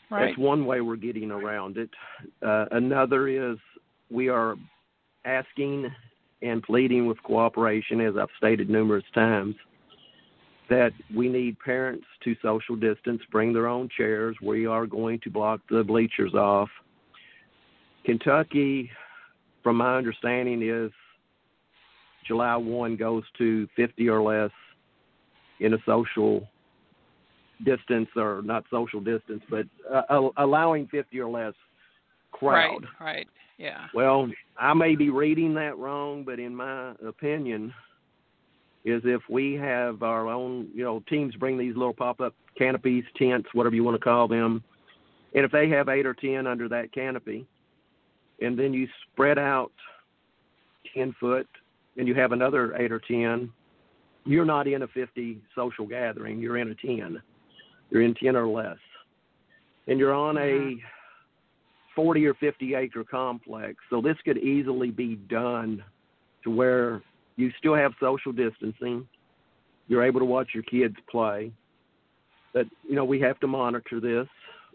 Right. 0.10 0.27
That's 0.27 0.38
one 0.38 0.65
way 0.65 0.82
we're 0.82 0.98
getting 0.98 1.32
around 1.32 1.77
it. 1.77 1.89
Uh, 2.46 2.65
another 2.72 3.27
is 3.27 3.58
we 4.10 4.27
are 4.27 4.56
asking 5.25 5.89
and 6.41 6.62
pleading 6.63 7.06
with 7.06 7.22
cooperation, 7.24 8.01
as 8.01 8.15
I've 8.20 8.27
stated 8.38 8.70
numerous 8.70 9.06
times, 9.13 9.56
that 10.70 10.91
we 11.15 11.30
need 11.30 11.60
parents 11.60 12.06
to 12.24 12.36
social 12.41 12.75
distance, 12.75 13.22
bring 13.32 13.53
their 13.53 13.68
own 13.68 13.89
chairs. 13.96 14.36
We 14.41 14.65
are 14.65 14.86
going 14.86 15.20
to 15.24 15.30
block 15.30 15.62
the 15.70 15.84
bleachers 15.84 16.34
off. 16.34 16.70
Kentucky, 18.05 18.89
from 19.63 19.77
my 19.77 19.98
understanding, 19.98 20.62
is 20.62 20.91
July 22.25 22.55
1 22.55 22.96
goes 22.96 23.24
to 23.38 23.67
50 23.75 24.10
or 24.10 24.22
less 24.22 24.51
in 25.60 25.74
a 25.74 25.77
social 25.86 26.48
distance, 27.63 28.10
or 28.15 28.41
not 28.43 28.63
social 28.72 29.00
distance, 29.00 29.43
but 29.50 29.65
uh, 29.91 30.29
allowing 30.38 30.88
50 30.88 31.20
or 31.20 31.29
less 31.29 31.53
crowd. 32.31 32.86
Right. 33.00 33.15
Right. 33.15 33.27
Yeah. 33.58 33.88
Well, 33.93 34.27
I 34.58 34.74
may 34.74 34.96
be 34.96 35.12
reading 35.12 35.53
that 35.55 35.77
wrong, 35.77 36.24
but 36.24 36.39
in 36.39 36.55
my 36.55 36.93
opinion, 37.05 37.72
is 38.84 39.03
if 39.05 39.22
we 39.29 39.53
have 39.53 40.01
our 40.01 40.27
own, 40.27 40.67
you 40.74 40.84
know, 40.84 41.03
teams 41.08 41.36
bring 41.36 41.58
these 41.60 41.75
little 41.75 41.93
pop-up 41.93 42.34
canopies, 42.58 43.03
tents, 43.15 43.48
whatever 43.53 43.75
you 43.75 43.84
want 43.84 43.96
to 43.96 44.03
call 44.03 44.27
them, 44.27 44.63
and 45.36 45.46
if 45.46 45.51
they 45.51 45.70
have 45.70 45.89
eight 45.89 46.08
or 46.08 46.15
ten 46.15 46.48
under 46.48 46.67
that 46.70 46.91
canopy, 46.91 47.46
and 48.41 48.57
then 48.57 48.74
you 48.74 48.88
spread 49.12 49.38
out 49.38 49.71
ten 50.95 51.15
foot, 51.19 51.48
and 51.98 52.07
you 52.07 52.15
have 52.15 52.31
another 52.31 52.75
eight 52.77 52.91
or 52.91 53.00
ten, 53.00 53.51
you're 54.25 54.45
not 54.45 54.67
in 54.67 54.83
a 54.83 54.88
50 54.88 55.41
social 55.55 55.86
gathering. 55.86 56.39
You're 56.39 56.57
in 56.57 56.69
a 56.69 56.75
10. 56.75 57.21
You're 57.89 58.03
in 58.03 58.13
10 58.13 58.36
or 58.36 58.48
less, 58.48 58.77
and 59.88 60.00
you're 60.00 60.13
on 60.13 60.38
a 60.38 60.41
uh-huh. 60.41 60.88
40 61.95 62.25
or 62.25 62.33
50 62.36 62.75
acre 62.75 63.03
complex. 63.03 63.75
So 63.89 64.01
this 64.01 64.15
could 64.24 64.38
easily 64.38 64.91
be 64.91 65.15
done 65.15 65.83
to 66.43 66.51
where 66.51 67.01
you 67.36 67.51
still 67.57 67.75
have 67.75 67.91
social 68.00 68.31
distancing. 68.31 69.05
You're 69.88 70.03
able 70.03 70.21
to 70.21 70.25
watch 70.25 70.50
your 70.53 70.63
kids 70.63 70.95
play. 71.10 71.51
But, 72.53 72.67
you 72.88 72.95
know, 72.95 73.03
we 73.03 73.19
have 73.19 73.39
to 73.41 73.48
monitor 73.48 74.00
this. 74.00 74.27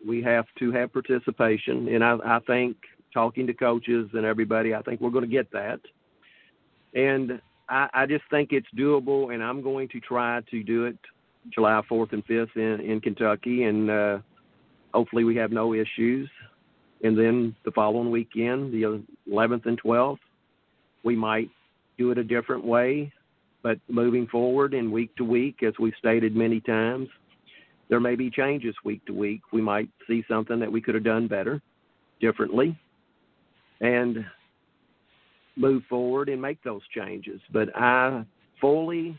We 0.06 0.22
have 0.22 0.44
to 0.58 0.72
have 0.72 0.92
participation. 0.92 1.88
And 1.88 2.04
I, 2.04 2.18
I 2.22 2.38
think 2.46 2.76
talking 3.16 3.46
to 3.46 3.54
coaches 3.54 4.10
and 4.12 4.26
everybody, 4.26 4.74
I 4.74 4.82
think 4.82 5.00
we're 5.00 5.10
going 5.10 5.24
to 5.24 5.30
get 5.30 5.50
that. 5.52 5.80
And 6.94 7.40
I, 7.68 7.88
I 7.94 8.06
just 8.06 8.24
think 8.30 8.50
it's 8.52 8.66
doable, 8.76 9.32
and 9.32 9.42
I'm 9.42 9.62
going 9.62 9.88
to 9.88 10.00
try 10.00 10.40
to 10.50 10.62
do 10.62 10.84
it 10.84 10.98
July 11.52 11.80
4th 11.90 12.12
and 12.12 12.26
5th 12.26 12.56
in, 12.56 12.80
in 12.80 13.00
Kentucky. 13.00 13.64
And 13.64 13.90
uh, 13.90 14.18
hopefully 14.92 15.24
we 15.24 15.36
have 15.36 15.50
no 15.50 15.72
issues 15.72 16.28
and 17.02 17.18
then 17.18 17.54
the 17.64 17.70
following 17.72 18.10
weekend, 18.10 18.72
the 18.72 19.02
11th 19.30 19.66
and 19.66 19.80
12th, 19.80 20.18
we 21.04 21.14
might 21.14 21.50
do 21.98 22.10
it 22.10 22.18
a 22.18 22.24
different 22.24 22.64
way. 22.64 23.12
But 23.62 23.78
moving 23.88 24.26
forward 24.26 24.74
in 24.74 24.90
week 24.90 25.14
to 25.16 25.24
week, 25.24 25.62
as 25.62 25.74
we've 25.78 25.94
stated 25.98 26.34
many 26.34 26.60
times, 26.60 27.08
there 27.88 28.00
may 28.00 28.14
be 28.14 28.30
changes 28.30 28.74
week 28.84 29.04
to 29.06 29.12
week. 29.12 29.42
We 29.52 29.60
might 29.60 29.88
see 30.08 30.24
something 30.28 30.58
that 30.60 30.70
we 30.70 30.80
could 30.80 30.94
have 30.94 31.04
done 31.04 31.28
better, 31.28 31.60
differently, 32.20 32.78
and 33.80 34.24
move 35.56 35.82
forward 35.88 36.28
and 36.28 36.40
make 36.40 36.62
those 36.62 36.82
changes. 36.94 37.40
But 37.52 37.74
I 37.76 38.24
fully 38.60 39.18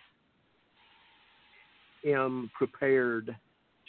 am 2.05 2.49
prepared 2.57 3.35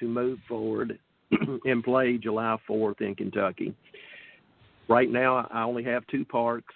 to 0.00 0.08
move 0.08 0.38
forward 0.48 0.98
and 1.64 1.84
play 1.84 2.18
July 2.18 2.56
4th 2.68 3.00
in 3.00 3.14
Kentucky. 3.14 3.74
Right 4.88 5.10
now, 5.10 5.46
I 5.52 5.62
only 5.62 5.84
have 5.84 6.06
two 6.06 6.24
parks 6.24 6.74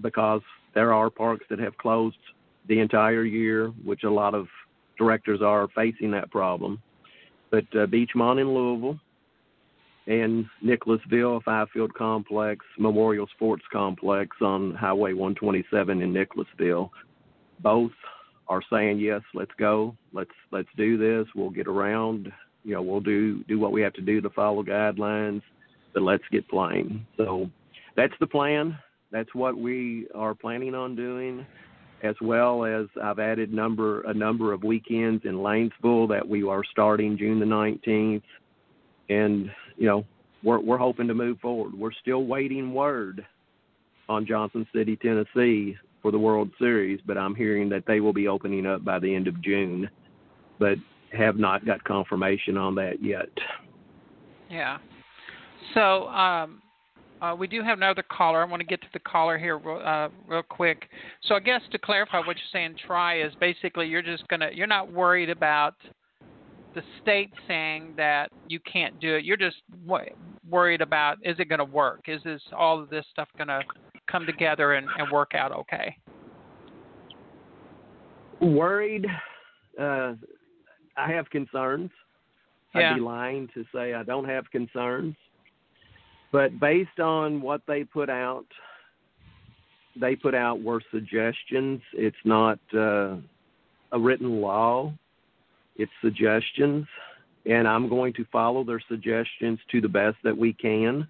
because 0.00 0.40
there 0.74 0.94
are 0.94 1.10
parks 1.10 1.44
that 1.50 1.58
have 1.58 1.76
closed 1.76 2.16
the 2.68 2.80
entire 2.80 3.24
year, 3.24 3.68
which 3.84 4.04
a 4.04 4.10
lot 4.10 4.34
of 4.34 4.46
directors 4.96 5.42
are 5.42 5.68
facing 5.74 6.10
that 6.12 6.30
problem. 6.30 6.80
But 7.50 7.64
uh, 7.74 7.86
Beechmont 7.86 8.40
in 8.40 8.54
Louisville 8.54 8.98
and 10.06 10.46
Nicholasville 10.62 11.40
Five 11.44 11.68
Field 11.72 11.94
Complex 11.94 12.64
Memorial 12.78 13.26
Sports 13.34 13.64
Complex 13.72 14.36
on 14.40 14.74
Highway 14.74 15.12
127 15.12 16.02
in 16.02 16.12
Nicholasville, 16.12 16.90
both 17.60 17.92
are 18.48 18.62
saying 18.70 18.98
yes, 18.98 19.22
let's 19.34 19.52
go, 19.58 19.96
let's 20.12 20.30
let's 20.50 20.68
do 20.76 20.98
this. 20.98 21.26
We'll 21.34 21.50
get 21.50 21.68
around 21.68 22.32
you 22.64 22.74
know, 22.74 22.82
we'll 22.82 23.00
do 23.00 23.42
do 23.44 23.58
what 23.58 23.72
we 23.72 23.82
have 23.82 23.92
to 23.94 24.00
do 24.00 24.20
to 24.20 24.30
follow 24.30 24.62
guidelines, 24.62 25.42
but 25.94 26.02
let's 26.02 26.24
get 26.30 26.48
playing. 26.48 27.04
So 27.16 27.50
that's 27.96 28.14
the 28.20 28.26
plan. 28.26 28.78
That's 29.10 29.34
what 29.34 29.56
we 29.56 30.06
are 30.14 30.34
planning 30.34 30.74
on 30.74 30.96
doing, 30.96 31.44
as 32.02 32.14
well 32.20 32.64
as 32.64 32.86
I've 33.02 33.18
added 33.18 33.52
number 33.52 34.02
a 34.02 34.14
number 34.14 34.52
of 34.52 34.62
weekends 34.62 35.24
in 35.24 35.34
Lanesville 35.34 36.08
that 36.08 36.26
we 36.26 36.44
are 36.44 36.62
starting 36.70 37.18
June 37.18 37.40
the 37.40 37.46
19th, 37.46 38.22
and 39.08 39.50
you 39.76 39.86
know 39.86 40.04
we're 40.42 40.60
we're 40.60 40.78
hoping 40.78 41.08
to 41.08 41.14
move 41.14 41.38
forward. 41.40 41.74
We're 41.74 41.92
still 42.00 42.24
waiting 42.24 42.74
word 42.74 43.26
on 44.08 44.26
Johnson 44.26 44.66
City, 44.74 44.96
Tennessee 44.96 45.76
for 46.02 46.10
the 46.10 46.18
World 46.18 46.50
Series, 46.58 47.00
but 47.06 47.16
I'm 47.16 47.34
hearing 47.34 47.68
that 47.68 47.84
they 47.86 48.00
will 48.00 48.12
be 48.12 48.28
opening 48.28 48.66
up 48.66 48.84
by 48.84 48.98
the 48.98 49.14
end 49.14 49.28
of 49.28 49.40
June. 49.42 49.88
But 50.58 50.78
have 51.16 51.36
not 51.36 51.64
got 51.66 51.82
confirmation 51.84 52.56
on 52.56 52.74
that 52.76 53.02
yet. 53.02 53.28
Yeah. 54.50 54.78
So 55.74 56.08
um, 56.08 56.62
uh, 57.20 57.34
we 57.34 57.46
do 57.46 57.62
have 57.62 57.78
another 57.78 58.02
caller. 58.10 58.42
I 58.42 58.44
want 58.44 58.60
to 58.60 58.66
get 58.66 58.80
to 58.82 58.88
the 58.92 58.98
caller 59.00 59.38
here 59.38 59.56
uh, 59.56 60.08
real 60.26 60.42
quick. 60.42 60.88
So 61.22 61.34
I 61.34 61.40
guess 61.40 61.60
to 61.70 61.78
clarify 61.78 62.18
what 62.18 62.36
you're 62.36 62.52
saying, 62.52 62.76
try 62.86 63.22
is 63.22 63.32
basically 63.40 63.86
you're 63.86 64.02
just 64.02 64.26
gonna 64.28 64.50
you're 64.52 64.66
not 64.66 64.92
worried 64.92 65.30
about 65.30 65.74
the 66.74 66.82
state 67.00 67.30
saying 67.46 67.94
that 67.96 68.30
you 68.48 68.60
can't 68.60 68.98
do 69.00 69.16
it. 69.16 69.24
You're 69.24 69.36
just 69.36 69.56
w- 69.86 70.14
worried 70.48 70.80
about 70.80 71.18
is 71.22 71.36
it 71.38 71.48
going 71.48 71.58
to 71.58 71.64
work? 71.64 72.04
Is 72.08 72.22
this 72.22 72.40
all 72.56 72.80
of 72.80 72.90
this 72.90 73.04
stuff 73.10 73.28
going 73.36 73.48
to 73.48 73.60
come 74.10 74.26
together 74.26 74.74
and, 74.74 74.86
and 74.98 75.10
work 75.10 75.32
out 75.34 75.52
okay? 75.52 75.96
Worried. 78.40 79.06
Uh, 79.78 80.14
I 80.96 81.10
have 81.10 81.28
concerns. 81.30 81.90
Yeah. 82.74 82.92
I'd 82.92 82.94
be 82.96 83.00
lying 83.00 83.48
to 83.54 83.64
say 83.74 83.94
I 83.94 84.02
don't 84.02 84.28
have 84.28 84.50
concerns. 84.50 85.14
But 86.32 86.58
based 86.58 86.98
on 86.98 87.42
what 87.42 87.60
they 87.66 87.84
put 87.84 88.08
out 88.08 88.46
they 90.00 90.16
put 90.16 90.34
out 90.34 90.62
were 90.62 90.80
suggestions. 90.90 91.80
It's 91.92 92.16
not 92.24 92.58
uh, 92.74 93.16
a 93.92 93.98
written 93.98 94.40
law. 94.40 94.92
It's 95.76 95.92
suggestions, 96.02 96.86
and 97.46 97.66
I'm 97.66 97.88
going 97.88 98.12
to 98.14 98.24
follow 98.30 98.64
their 98.64 98.82
suggestions 98.88 99.58
to 99.70 99.80
the 99.80 99.88
best 99.88 100.16
that 100.24 100.36
we 100.36 100.52
can, 100.52 101.08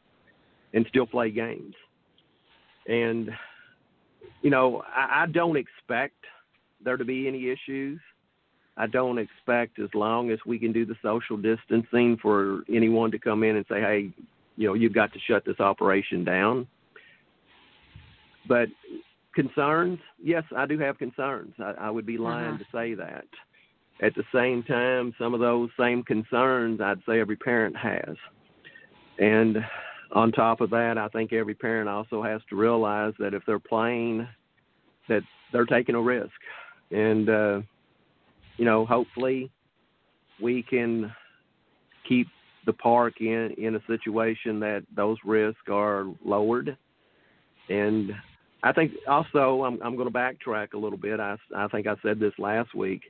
and 0.72 0.86
still 0.88 1.06
play 1.06 1.30
games. 1.30 1.74
And 2.86 3.30
you 4.42 4.50
know, 4.50 4.82
I, 4.86 5.22
I 5.22 5.26
don't 5.26 5.56
expect 5.56 6.16
there 6.84 6.96
to 6.96 7.04
be 7.04 7.28
any 7.28 7.48
issues. 7.48 8.00
I 8.76 8.86
don't 8.86 9.18
expect 9.18 9.78
as 9.78 9.90
long 9.94 10.30
as 10.30 10.38
we 10.46 10.58
can 10.58 10.72
do 10.72 10.86
the 10.86 10.96
social 11.02 11.36
distancing 11.36 12.16
for 12.20 12.62
anyone 12.72 13.10
to 13.10 13.18
come 13.18 13.42
in 13.42 13.56
and 13.56 13.66
say, 13.68 13.80
"Hey, 13.80 14.10
you 14.56 14.68
know, 14.68 14.74
you've 14.74 14.94
got 14.94 15.12
to 15.12 15.18
shut 15.20 15.44
this 15.44 15.60
operation 15.60 16.24
down." 16.24 16.66
But 18.48 18.68
concerns, 19.34 19.98
yes, 20.22 20.44
I 20.56 20.66
do 20.66 20.78
have 20.78 20.98
concerns. 20.98 21.54
I, 21.58 21.72
I 21.78 21.90
would 21.90 22.06
be 22.06 22.18
lying 22.18 22.54
Mhm. 22.54 22.58
to 22.58 22.64
say 22.72 22.94
that. 22.94 23.26
At 24.00 24.14
the 24.14 24.24
same 24.34 24.62
time, 24.62 25.14
some 25.18 25.34
of 25.34 25.40
those 25.40 25.70
same 25.78 26.02
concerns, 26.02 26.80
I'd 26.80 27.02
say 27.06 27.20
every 27.20 27.36
parent 27.36 27.76
has. 27.76 28.16
And 29.18 29.58
on 30.12 30.32
top 30.32 30.60
of 30.60 30.70
that, 30.70 30.98
I 30.98 31.08
think 31.08 31.32
every 31.32 31.54
parent 31.54 31.88
also 31.88 32.22
has 32.22 32.40
to 32.50 32.56
realize 32.56 33.12
that 33.18 33.34
if 33.34 33.42
they're 33.46 33.58
playing, 33.58 34.26
that 35.08 35.22
they're 35.52 35.66
taking 35.66 35.94
a 35.94 36.00
risk. 36.00 36.32
And 36.90 37.28
uh, 37.28 37.60
you 38.56 38.64
know, 38.64 38.84
hopefully, 38.84 39.50
we 40.40 40.62
can 40.62 41.12
keep 42.08 42.26
the 42.66 42.72
park 42.72 43.14
in 43.20 43.54
in 43.58 43.76
a 43.76 43.80
situation 43.86 44.60
that 44.60 44.84
those 44.94 45.18
risks 45.24 45.62
are 45.68 46.06
lowered. 46.24 46.76
And 47.68 48.12
I 48.62 48.72
think 48.72 48.92
also 49.08 49.64
I'm 49.64 49.80
I'm 49.82 49.96
going 49.96 50.10
to 50.10 50.14
backtrack 50.16 50.74
a 50.74 50.78
little 50.78 50.98
bit. 50.98 51.20
I 51.20 51.36
I 51.56 51.68
think 51.68 51.86
I 51.86 51.94
said 52.02 52.20
this 52.20 52.34
last 52.38 52.74
week. 52.74 53.02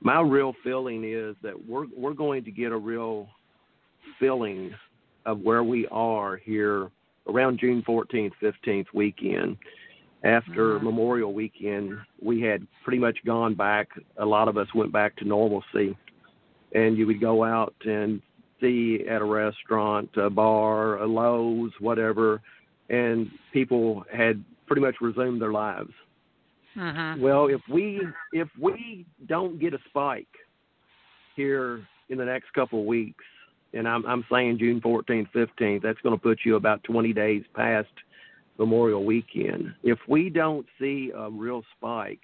My 0.00 0.20
real 0.20 0.54
feeling 0.62 1.04
is 1.04 1.36
that 1.42 1.54
we're 1.66 1.86
we're 1.96 2.12
going 2.12 2.44
to 2.44 2.50
get 2.50 2.72
a 2.72 2.76
real 2.76 3.28
feeling 4.18 4.74
of 5.24 5.40
where 5.40 5.64
we 5.64 5.86
are 5.88 6.36
here 6.36 6.90
around 7.28 7.58
June 7.58 7.82
14th, 7.82 8.32
15th 8.40 8.86
weekend. 8.94 9.56
After 10.22 10.78
Mhm. 10.78 10.82
Memorial 10.82 11.32
Weekend, 11.32 11.98
we 12.20 12.40
had 12.40 12.66
pretty 12.82 12.98
much 12.98 13.22
gone 13.24 13.54
back. 13.54 13.88
A 14.16 14.24
lot 14.26 14.48
of 14.48 14.56
us 14.56 14.72
went 14.74 14.92
back 14.92 15.14
to 15.16 15.24
normalcy, 15.24 15.96
and 16.72 16.96
you 16.96 17.06
would 17.06 17.20
go 17.20 17.44
out 17.44 17.74
and 17.84 18.22
see 18.60 19.06
at 19.06 19.20
a 19.20 19.24
restaurant, 19.24 20.08
a 20.16 20.30
bar, 20.30 20.98
a 20.98 21.06
Lowe's, 21.06 21.72
whatever, 21.80 22.40
and 22.88 23.30
people 23.52 24.04
had 24.12 24.42
pretty 24.66 24.82
much 24.82 25.00
resumed 25.00 25.40
their 25.40 25.52
lives. 25.52 25.92
Mhm. 26.76 27.20
Well, 27.20 27.46
if 27.46 27.60
we 27.68 28.06
if 28.32 28.48
we 28.58 29.06
don't 29.26 29.58
get 29.58 29.74
a 29.74 29.78
spike 29.88 30.28
here 31.34 31.86
in 32.08 32.18
the 32.18 32.24
next 32.24 32.52
couple 32.52 32.80
of 32.80 32.86
weeks, 32.86 33.24
and 33.72 33.88
I'm 33.88 34.04
I'm 34.06 34.24
saying 34.30 34.58
June 34.58 34.80
14th, 34.80 35.30
15th, 35.32 35.82
that's 35.82 36.00
going 36.02 36.14
to 36.14 36.22
put 36.22 36.40
you 36.44 36.56
about 36.56 36.84
20 36.84 37.12
days 37.12 37.44
past 37.54 37.88
Memorial 38.58 39.04
Weekend. 39.04 39.74
If 39.82 39.98
we 40.08 40.28
don't 40.30 40.66
see 40.78 41.12
a 41.14 41.30
real 41.30 41.62
spike, 41.76 42.20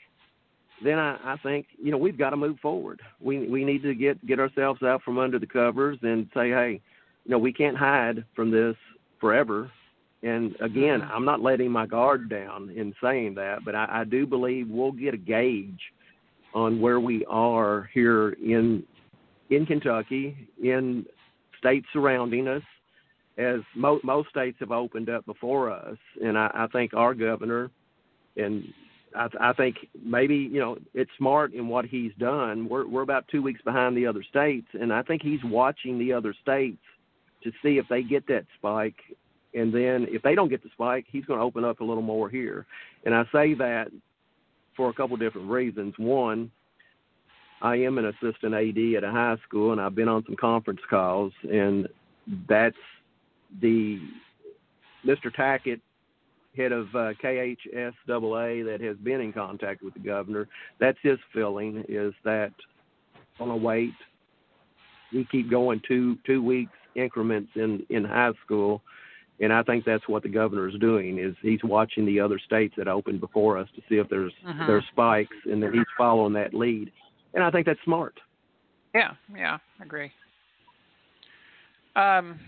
then 0.84 0.98
I, 0.98 1.16
I 1.24 1.36
think 1.42 1.66
you 1.82 1.90
know 1.90 1.98
we've 1.98 2.18
got 2.18 2.30
to 2.30 2.36
move 2.36 2.58
forward. 2.60 3.00
We 3.20 3.48
we 3.48 3.64
need 3.64 3.82
to 3.82 3.94
get 3.94 4.24
get 4.26 4.38
ourselves 4.38 4.82
out 4.82 5.02
from 5.02 5.18
under 5.18 5.38
the 5.38 5.46
covers 5.46 5.98
and 6.02 6.28
say, 6.34 6.50
hey, 6.50 6.80
you 7.24 7.30
know, 7.30 7.38
we 7.38 7.52
can't 7.52 7.76
hide 7.76 8.24
from 8.34 8.50
this 8.50 8.76
forever. 9.20 9.70
And 10.22 10.54
again, 10.60 11.00
mm-hmm. 11.00 11.12
I'm 11.12 11.24
not 11.24 11.40
letting 11.40 11.70
my 11.70 11.86
guard 11.86 12.28
down 12.28 12.70
in 12.70 12.94
saying 13.02 13.34
that, 13.34 13.64
but 13.64 13.74
I, 13.74 13.88
I 13.90 14.04
do 14.04 14.26
believe 14.26 14.68
we'll 14.68 14.92
get 14.92 15.14
a 15.14 15.18
gauge 15.18 15.80
on 16.54 16.80
where 16.80 17.00
we 17.00 17.24
are 17.26 17.90
here 17.92 18.30
in 18.30 18.84
in 19.50 19.66
Kentucky, 19.66 20.48
in 20.62 21.04
states 21.58 21.86
surrounding 21.92 22.48
us, 22.48 22.62
as 23.36 23.60
mo- 23.74 24.00
most 24.02 24.30
states 24.30 24.56
have 24.60 24.70
opened 24.70 25.10
up 25.10 25.26
before 25.26 25.70
us, 25.70 25.98
and 26.22 26.38
I, 26.38 26.50
I 26.54 26.66
think 26.68 26.94
our 26.94 27.12
governor, 27.12 27.70
and 28.36 28.64
I, 29.14 29.28
I 29.40 29.52
think 29.52 29.76
maybe 30.04 30.36
you 30.36 30.60
know 30.60 30.78
it's 30.94 31.10
smart 31.18 31.52
in 31.52 31.68
what 31.68 31.84
he's 31.84 32.12
done. 32.18 32.68
We're 32.68 32.86
we're 32.86 33.02
about 33.02 33.28
two 33.28 33.42
weeks 33.42 33.60
behind 33.62 33.96
the 33.96 34.06
other 34.06 34.22
states, 34.22 34.68
and 34.74 34.92
I 34.92 35.02
think 35.02 35.22
he's 35.22 35.42
watching 35.44 35.98
the 35.98 36.12
other 36.12 36.34
states 36.42 36.82
to 37.42 37.50
see 37.62 37.78
if 37.78 37.86
they 37.88 38.02
get 38.02 38.26
that 38.28 38.46
spike, 38.56 39.00
and 39.54 39.72
then 39.72 40.06
if 40.10 40.22
they 40.22 40.34
don't 40.34 40.48
get 40.48 40.62
the 40.62 40.70
spike, 40.72 41.06
he's 41.10 41.24
going 41.24 41.38
to 41.38 41.44
open 41.44 41.64
up 41.64 41.80
a 41.80 41.84
little 41.84 42.02
more 42.02 42.28
here. 42.28 42.66
And 43.04 43.14
I 43.14 43.24
say 43.32 43.54
that 43.54 43.88
for 44.76 44.88
a 44.88 44.94
couple 44.94 45.16
different 45.16 45.50
reasons. 45.50 45.94
One, 45.98 46.50
I 47.60 47.76
am 47.76 47.98
an 47.98 48.06
assistant 48.06 48.54
AD 48.54 48.96
at 48.96 49.04
a 49.04 49.10
high 49.10 49.36
school, 49.46 49.72
and 49.72 49.80
I've 49.80 49.94
been 49.94 50.08
on 50.08 50.24
some 50.26 50.36
conference 50.36 50.80
calls, 50.88 51.32
and 51.42 51.88
that's 52.48 52.76
the 53.60 54.00
Mr. 55.06 55.34
Tackett, 55.34 55.80
head 56.56 56.72
of 56.72 56.88
uh, 56.94 57.12
KHSAA, 57.22 58.64
that 58.64 58.80
has 58.80 58.96
been 58.98 59.20
in 59.20 59.32
contact 59.32 59.82
with 59.82 59.94
the 59.94 60.00
governor. 60.00 60.48
That's 60.80 60.98
his 61.02 61.18
feeling 61.32 61.84
is 61.88 62.14
that 62.24 62.52
on 63.38 63.50
a 63.50 63.56
wait, 63.56 63.94
we 65.12 65.26
keep 65.30 65.50
going 65.50 65.80
two 65.86 66.16
two 66.26 66.42
weeks 66.42 66.72
increments 66.94 67.50
in 67.54 67.84
in 67.90 68.04
high 68.04 68.32
school, 68.44 68.82
and 69.42 69.52
I 69.52 69.62
think 69.62 69.84
that's 69.84 70.06
what 70.08 70.22
the 70.22 70.28
governor 70.28 70.68
is 70.68 70.74
doing 70.80 71.18
is 71.18 71.34
he's 71.42 71.62
watching 71.64 72.06
the 72.06 72.20
other 72.20 72.38
states 72.38 72.74
that 72.78 72.88
opened 72.88 73.20
before 73.20 73.58
us 73.58 73.68
to 73.74 73.82
see 73.88 73.96
if 73.96 74.08
there's 74.08 74.32
Mhm. 74.44 74.66
there's 74.66 74.86
spikes, 74.86 75.36
and 75.44 75.62
then 75.62 75.72
he's 75.74 75.84
following 75.98 76.32
that 76.34 76.54
lead, 76.54 76.90
and 77.34 77.44
I 77.44 77.50
think 77.50 77.66
that's 77.66 77.82
smart. 77.82 78.18
Yeah, 78.94 79.14
yeah, 79.34 79.58
I 79.80 79.82
agree. 79.82 80.12
Um, 81.96 82.38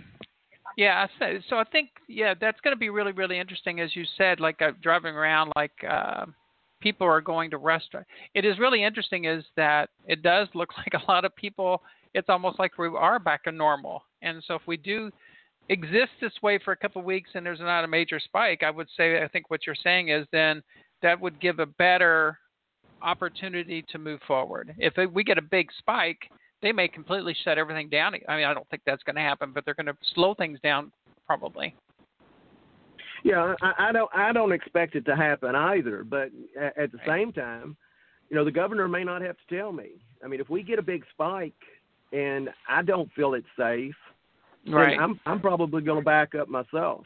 yeah, 0.77 1.03
I 1.07 1.19
said- 1.19 1.45
so 1.49 1.59
I 1.59 1.65
think 1.65 1.91
yeah, 2.07 2.35
that's 2.35 2.61
going 2.61 2.75
to 2.75 2.79
be 2.79 2.91
really 2.91 3.13
really 3.13 3.39
interesting 3.39 3.81
as 3.81 3.95
you 3.95 4.05
said. 4.17 4.41
Like 4.41 4.63
uh, 4.63 4.73
driving 4.81 5.15
around, 5.17 5.53
like 5.57 5.85
uh, 5.85 6.27
people 6.81 7.07
are 7.07 7.21
going 7.21 7.51
to 7.51 7.59
restaurants. 7.59 8.09
It 8.35 8.45
is 8.45 8.59
really 8.59 8.83
interesting 8.85 9.25
is 9.25 9.45
that 9.57 9.91
it 10.07 10.23
does 10.23 10.49
look 10.55 10.77
like 10.79 10.95
a 10.95 11.11
lot 11.11 11.25
of 11.25 11.35
people. 11.37 11.83
It's 12.15 12.29
almost 12.29 12.59
like 12.61 12.79
we 12.79 12.87
are 12.89 13.19
back 13.19 13.43
to 13.45 13.53
normal. 13.53 14.05
And 14.23 14.43
so 14.45 14.55
if 14.55 14.63
we 14.67 14.77
do 14.77 15.11
exist 15.69 16.13
this 16.21 16.33
way 16.43 16.59
for 16.65 16.73
a 16.73 16.77
couple 16.77 17.01
of 17.01 17.07
weeks 17.07 17.31
and 17.35 17.45
there's 17.45 17.61
not 17.61 17.85
a 17.85 17.89
major 17.89 18.21
spike, 18.21 18.63
I 18.63 18.71
would 18.71 18.89
say 18.97 19.23
I 19.23 19.29
think 19.29 19.51
what 19.51 19.67
you're 19.67 19.75
saying 19.75 20.09
is 20.09 20.27
then 20.33 20.63
that 21.03 21.21
would 21.21 21.41
give 21.41 21.59
a 21.59 21.67
better 21.67 22.39
opportunity 23.03 23.85
to 23.91 23.99
move 23.99 24.21
forward. 24.27 24.75
If 24.79 24.95
we 25.13 25.25
get 25.25 25.39
a 25.39 25.43
big 25.43 25.69
spike, 25.79 26.31
they 26.63 26.73
may 26.73 26.89
completely 26.89 27.37
shut 27.45 27.59
everything 27.59 27.89
down. 27.89 28.15
I 28.29 28.37
mean, 28.37 28.47
I 28.47 28.55
don't 28.55 28.69
think 28.71 28.83
that's 28.87 29.03
going 29.03 29.17
to 29.17 29.23
happen, 29.23 29.53
but 29.53 29.65
they're 29.65 29.75
going 29.75 29.87
to 29.87 29.97
slow 30.15 30.35
things 30.35 30.59
down 30.63 30.91
probably. 31.27 31.75
Yeah, 33.23 33.55
I, 33.63 33.89
I 33.89 33.93
don't 33.93 34.11
I 34.15 34.33
don't 34.33 34.53
expect 34.53 34.95
it 34.97 35.07
to 35.07 35.17
happen 35.17 35.55
either. 35.55 36.05
But 36.05 36.29
at, 36.61 36.77
at 36.79 36.93
the 36.93 36.99
Right. 36.99 37.21
same 37.21 37.33
time, 37.33 37.77
you 38.29 38.37
know, 38.37 38.45
the 38.45 38.51
governor 38.51 38.89
may 38.89 39.05
not 39.05 39.23
have 39.23 39.37
to 39.37 39.57
tell 39.57 39.73
me. 39.73 40.05
I 40.23 40.29
mean, 40.29 40.41
if 40.41 40.51
we 40.51 40.63
get 40.63 40.79
a 40.79 40.83
big 40.83 41.05
spike 41.11 41.53
and 42.13 42.51
I 42.69 42.83
don't 42.83 43.11
feel 43.15 43.35
it's 43.35 43.47
safe, 43.59 43.95
Right. 44.69 44.99
I'm 44.99 45.21
I'm 45.27 45.41
probably 45.41 45.83
going 45.83 45.99
to 46.01 46.05
back 46.05 46.35
up 46.35 46.49
myself. 46.49 47.05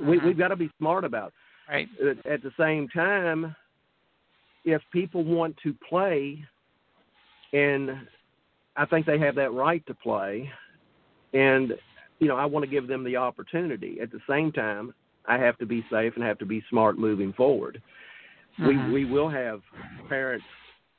We 0.00 0.18
Mhm. 0.18 0.24
we've 0.24 0.38
got 0.38 0.48
to 0.48 0.56
be 0.56 0.70
smart 0.78 1.04
about. 1.04 1.32
right. 1.68 1.88
It. 1.98 2.24
At 2.26 2.42
the 2.42 2.52
same 2.58 2.88
time, 2.88 3.54
if 4.64 4.82
people 4.90 5.24
want 5.24 5.56
to 5.58 5.74
play, 5.88 6.44
and 7.52 8.06
I 8.76 8.84
think 8.86 9.06
they 9.06 9.18
have 9.18 9.34
that 9.36 9.52
right 9.52 9.84
to 9.86 9.94
play, 9.94 10.50
and 11.32 11.78
you 12.20 12.28
know, 12.28 12.36
I 12.36 12.46
want 12.46 12.64
to 12.64 12.70
give 12.70 12.86
them 12.88 13.04
the 13.04 13.16
opportunity. 13.16 14.00
At 14.00 14.10
the 14.10 14.20
same 14.28 14.50
time, 14.52 14.94
I 15.26 15.38
have 15.38 15.56
to 15.58 15.66
be 15.66 15.84
safe 15.90 16.14
and 16.16 16.24
have 16.24 16.38
to 16.38 16.46
be 16.46 16.62
smart 16.70 16.98
moving 16.98 17.32
forward. 17.32 17.82
Mhm. 18.58 18.88
We 18.90 19.04
we 19.04 19.04
will 19.04 19.28
have 19.28 19.62
parents 20.08 20.46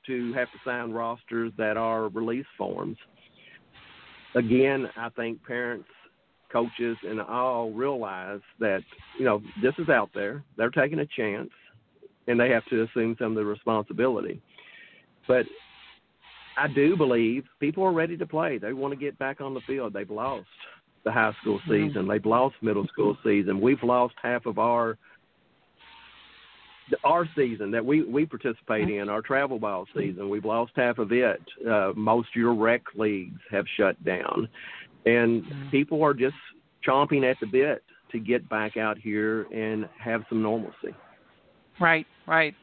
to 0.06 0.34
have 0.34 0.52
to 0.52 0.60
sign 0.64 0.92
rosters 0.92 1.52
that 1.58 1.78
are 1.78 2.08
release 2.10 2.48
forms. 2.58 2.98
Again, 4.36 4.88
I 4.96 5.10
think 5.10 5.44
parents, 5.46 5.88
coaches, 6.52 6.98
and 7.04 7.22
all 7.22 7.72
realize 7.72 8.42
that 8.60 8.82
you 9.18 9.26
know 9.26 9.42
this 9.62 9.74
is 9.78 9.90
out 9.90 10.10
there. 10.14 10.44
They're 10.58 10.70
taking 10.70 11.00
a 11.00 11.06
chance, 11.06 11.50
and 12.28 12.40
they 12.40 12.50
have 12.50 12.66
to 12.66 12.84
assume 12.84 13.16
some 13.20 13.32
of 13.32 13.36
the 13.36 13.46
responsibility. 13.46 14.42
But 15.28 15.46
I 16.58 16.68
do 16.68 16.98
believe 16.98 17.46
people 17.60 17.84
are 17.84 17.94
ready 17.94 18.18
to 18.18 18.26
play. 18.26 18.58
They 18.58 18.74
want 18.74 18.94
to 18.94 19.00
get 19.00 19.18
back 19.18 19.42
on 19.42 19.54
the 19.54 19.62
field. 19.62 19.94
They've 19.94 20.10
lost 20.10 20.48
the 21.06 21.12
high 21.12 21.34
school 21.42 21.60
mm-hmm. 21.60 21.88
season. 21.88 22.08
They've 22.08 22.26
lost 22.26 22.56
middle 22.62 22.86
school 22.88 23.18
season. 23.24 23.62
We've 23.62 23.82
lost 23.84 24.16
half 24.22 24.46
of 24.46 24.60
our 24.60 24.98
our 27.04 27.28
season 27.36 27.72
that 27.72 27.86
we 27.86 28.04
we 28.04 28.26
participate 28.26 28.90
in, 28.90 29.10
our 29.10 29.22
travel 29.22 29.60
ball 29.60 29.86
season. 29.96 30.30
We've 30.30 30.46
lost 30.46 30.72
half 30.76 30.98
of 30.98 31.12
it. 31.12 31.42
Uh, 31.70 31.92
most 31.96 32.30
of 32.30 32.36
your 32.36 32.54
rec 32.54 32.82
leagues 32.96 33.40
have 33.52 33.66
shut 33.78 34.04
down, 34.04 34.48
and 35.06 35.44
people 35.72 36.04
are 36.04 36.14
just 36.14 36.36
chomping 36.88 37.30
at 37.30 37.38
the 37.40 37.48
bit 37.48 37.84
to 38.12 38.20
get 38.20 38.48
back 38.50 38.78
out 38.78 38.98
here 38.98 39.44
and 39.54 39.88
have 40.00 40.24
some 40.30 40.42
normalcy. 40.42 40.96
Right, 41.80 42.08
right. 42.28 42.56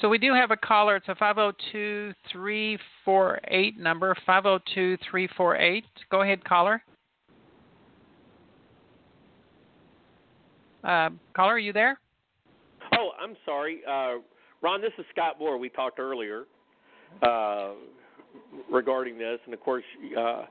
So 0.00 0.08
we 0.08 0.18
do 0.18 0.32
have 0.32 0.50
a 0.50 0.56
caller. 0.56 0.96
It's 0.96 1.08
a 1.08 1.14
502-348 1.16 3.76
number, 3.76 4.16
502-348. 4.28 5.82
Go 6.10 6.22
ahead, 6.22 6.44
caller. 6.44 6.82
Uh, 10.84 11.10
caller, 11.34 11.54
are 11.54 11.58
you 11.58 11.72
there? 11.72 11.98
Oh, 13.00 13.12
I'm 13.18 13.34
sorry. 13.46 13.80
Uh, 13.88 14.16
Ron, 14.60 14.82
this 14.82 14.92
is 14.98 15.06
Scott 15.10 15.36
Moore. 15.38 15.56
We 15.56 15.70
talked 15.70 15.98
earlier 15.98 16.44
uh, 17.22 17.70
regarding 18.70 19.16
this, 19.16 19.38
and 19.46 19.54
of 19.54 19.60
course, 19.60 19.84
uh, 20.18 20.42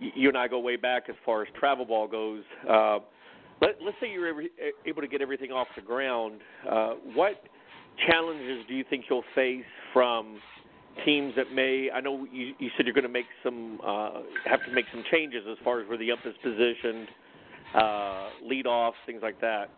you 0.00 0.30
and 0.30 0.38
I 0.38 0.48
go 0.48 0.58
way 0.58 0.76
back 0.76 1.04
as 1.10 1.14
far 1.26 1.42
as 1.42 1.48
travel 1.60 1.84
ball 1.84 2.08
goes. 2.08 2.44
Uh, 2.68 3.00
let, 3.60 3.76
let's 3.84 3.96
say 4.00 4.10
you're 4.10 4.42
able 4.86 5.02
to 5.02 5.06
get 5.06 5.20
everything 5.20 5.50
off 5.52 5.68
the 5.76 5.82
ground. 5.82 6.40
Uh, 6.68 6.92
what 7.14 7.42
challenges 8.08 8.64
do 8.68 8.74
you 8.74 8.84
think 8.88 9.04
you'll 9.10 9.24
face 9.34 9.62
from 9.92 10.40
teams 11.04 11.34
that 11.36 11.52
may? 11.52 11.90
I 11.94 12.00
know 12.00 12.26
you, 12.32 12.54
you 12.58 12.70
said 12.74 12.86
you're 12.86 12.94
going 12.94 13.02
to 13.02 13.10
make 13.10 13.26
some, 13.44 13.78
uh, 13.86 14.22
have 14.46 14.64
to 14.64 14.72
make 14.72 14.86
some 14.92 15.04
changes 15.12 15.44
as 15.50 15.58
far 15.62 15.82
as 15.82 15.88
where 15.90 15.98
the 15.98 16.10
ump 16.10 16.24
is 16.24 16.34
positioned, 16.42 17.08
uh, 17.74 18.30
lead 18.42 18.66
offs, 18.66 18.96
things 19.04 19.20
like 19.22 19.38
that. 19.42 19.68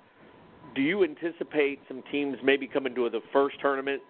Do 0.74 0.82
you 0.82 1.04
anticipate 1.04 1.80
some 1.88 2.02
teams 2.10 2.36
maybe 2.42 2.66
coming 2.66 2.94
to 2.96 3.08
the 3.08 3.20
first 3.32 3.56
tournament, 3.60 4.02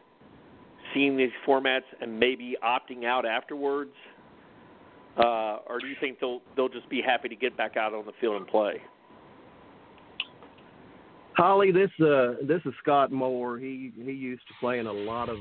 seeing 0.95 1.17
these 1.17 1.31
formats, 1.47 1.83
and 2.01 2.19
maybe 2.19 2.57
opting 2.65 3.05
out 3.05 3.27
afterwards? 3.27 3.93
Uh, 5.17 5.59
or 5.69 5.79
do 5.81 5.87
you 5.87 5.95
think 6.01 6.19
they'll 6.21 6.41
they'll 6.57 6.69
just 6.69 6.89
be 6.89 7.01
happy 7.01 7.29
to 7.29 7.37
get 7.37 7.57
back 7.57 7.77
out 7.77 7.95
on 7.95 8.05
the 8.05 8.13
field 8.21 8.37
and 8.37 8.47
play? 8.47 8.75
Holly, 11.37 11.71
this 11.71 11.91
uh 12.01 12.35
this 12.47 12.61
is 12.65 12.73
Scott 12.83 13.13
Moore. 13.13 13.59
He 13.59 13.93
he 13.97 14.13
used 14.13 14.47
to 14.49 14.55
play 14.61 14.79
in 14.79 14.87
a 14.87 14.93
lot 14.93 15.29
of 15.29 15.39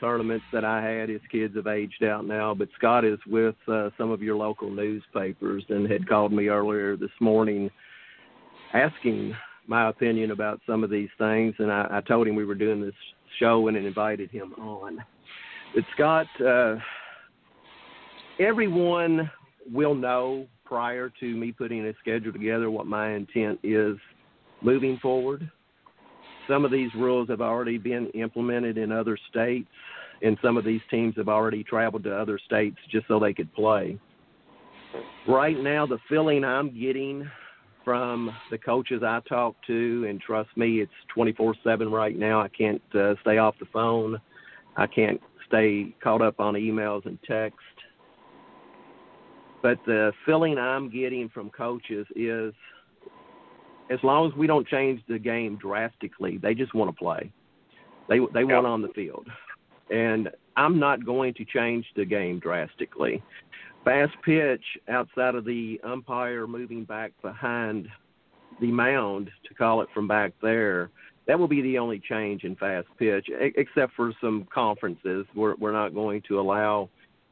tournaments 0.00 0.44
that 0.52 0.64
I 0.64 0.82
had. 0.82 1.08
His 1.08 1.20
kids 1.30 1.56
have 1.56 1.66
aged 1.66 2.04
out 2.04 2.26
now, 2.26 2.54
but 2.54 2.68
Scott 2.76 3.04
is 3.04 3.18
with 3.26 3.54
uh, 3.68 3.90
some 3.96 4.10
of 4.10 4.22
your 4.22 4.36
local 4.36 4.70
newspapers 4.70 5.64
and 5.68 5.90
had 5.90 6.08
called 6.08 6.32
me 6.32 6.48
earlier 6.48 6.96
this 6.96 7.10
morning 7.20 7.70
asking 8.74 9.34
my 9.66 9.88
opinion 9.88 10.30
about 10.30 10.60
some 10.66 10.84
of 10.84 10.90
these 10.90 11.08
things, 11.18 11.54
and 11.58 11.70
I, 11.70 11.86
I 11.90 12.00
told 12.00 12.26
him 12.26 12.36
we 12.36 12.44
were 12.44 12.54
doing 12.54 12.80
this 12.80 12.94
show 13.38 13.68
and 13.68 13.76
invited 13.76 14.30
him 14.30 14.52
on. 14.54 14.98
But 15.74 15.84
Scott, 15.94 16.26
uh, 16.44 16.76
everyone 18.38 19.30
will 19.70 19.94
know 19.94 20.46
prior 20.64 21.12
to 21.20 21.34
me 21.34 21.52
putting 21.52 21.86
a 21.86 21.92
schedule 22.00 22.32
together 22.32 22.70
what 22.70 22.86
my 22.86 23.12
intent 23.12 23.60
is 23.62 23.96
moving 24.62 24.98
forward. 25.00 25.50
Some 26.48 26.64
of 26.64 26.70
these 26.70 26.90
rules 26.94 27.28
have 27.28 27.40
already 27.40 27.78
been 27.78 28.06
implemented 28.10 28.78
in 28.78 28.92
other 28.92 29.18
states, 29.30 29.68
and 30.22 30.38
some 30.42 30.56
of 30.56 30.64
these 30.64 30.80
teams 30.90 31.14
have 31.16 31.28
already 31.28 31.64
traveled 31.64 32.04
to 32.04 32.16
other 32.16 32.38
states 32.44 32.76
just 32.90 33.06
so 33.08 33.18
they 33.18 33.34
could 33.34 33.52
play. 33.54 33.98
Right 35.28 35.58
now, 35.58 35.86
the 35.86 35.98
feeling 36.08 36.44
I'm 36.44 36.68
getting 36.78 37.28
from 37.86 38.34
the 38.50 38.58
coaches 38.58 39.04
I 39.04 39.20
talk 39.28 39.54
to, 39.68 40.06
and 40.08 40.20
trust 40.20 40.50
me, 40.56 40.80
it's 40.80 40.90
24 41.14 41.54
7 41.62 41.88
right 41.88 42.18
now. 42.18 42.40
I 42.40 42.48
can't 42.48 42.82
uh, 42.92 43.14
stay 43.20 43.38
off 43.38 43.54
the 43.60 43.66
phone, 43.72 44.20
I 44.76 44.88
can't 44.88 45.20
stay 45.46 45.94
caught 46.02 46.20
up 46.20 46.40
on 46.40 46.54
emails 46.54 47.06
and 47.06 47.16
text. 47.22 47.60
But 49.62 49.78
the 49.86 50.12
feeling 50.26 50.58
I'm 50.58 50.90
getting 50.90 51.28
from 51.28 51.48
coaches 51.50 52.08
is 52.16 52.52
as 53.88 54.00
long 54.02 54.28
as 54.28 54.36
we 54.36 54.48
don't 54.48 54.66
change 54.66 55.00
the 55.08 55.20
game 55.20 55.56
drastically, 55.56 56.38
they 56.38 56.54
just 56.54 56.74
want 56.74 56.90
to 56.90 56.96
play. 56.96 57.30
They 58.08 58.18
they 58.34 58.40
yeah. 58.40 58.54
want 58.54 58.66
on 58.66 58.82
the 58.82 58.88
field, 58.88 59.28
and 59.90 60.28
I'm 60.56 60.80
not 60.80 61.06
going 61.06 61.34
to 61.34 61.44
change 61.44 61.86
the 61.94 62.04
game 62.04 62.40
drastically. 62.40 63.22
Fast 63.86 64.14
pitch 64.24 64.64
outside 64.88 65.36
of 65.36 65.44
the 65.44 65.80
umpire 65.84 66.48
moving 66.48 66.82
back 66.82 67.12
behind 67.22 67.86
the 68.60 68.72
mound 68.72 69.30
to 69.46 69.54
call 69.54 69.80
it 69.80 69.88
from 69.94 70.08
back 70.08 70.32
there. 70.42 70.90
That 71.28 71.38
will 71.38 71.46
be 71.46 71.62
the 71.62 71.78
only 71.78 72.00
change 72.00 72.42
in 72.42 72.56
fast 72.56 72.88
pitch, 72.98 73.28
except 73.30 73.92
for 73.94 74.12
some 74.20 74.48
conferences. 74.52 75.24
We're 75.36 75.54
we're 75.54 75.70
not 75.70 75.94
going 75.94 76.22
to 76.26 76.40
allow 76.40 76.88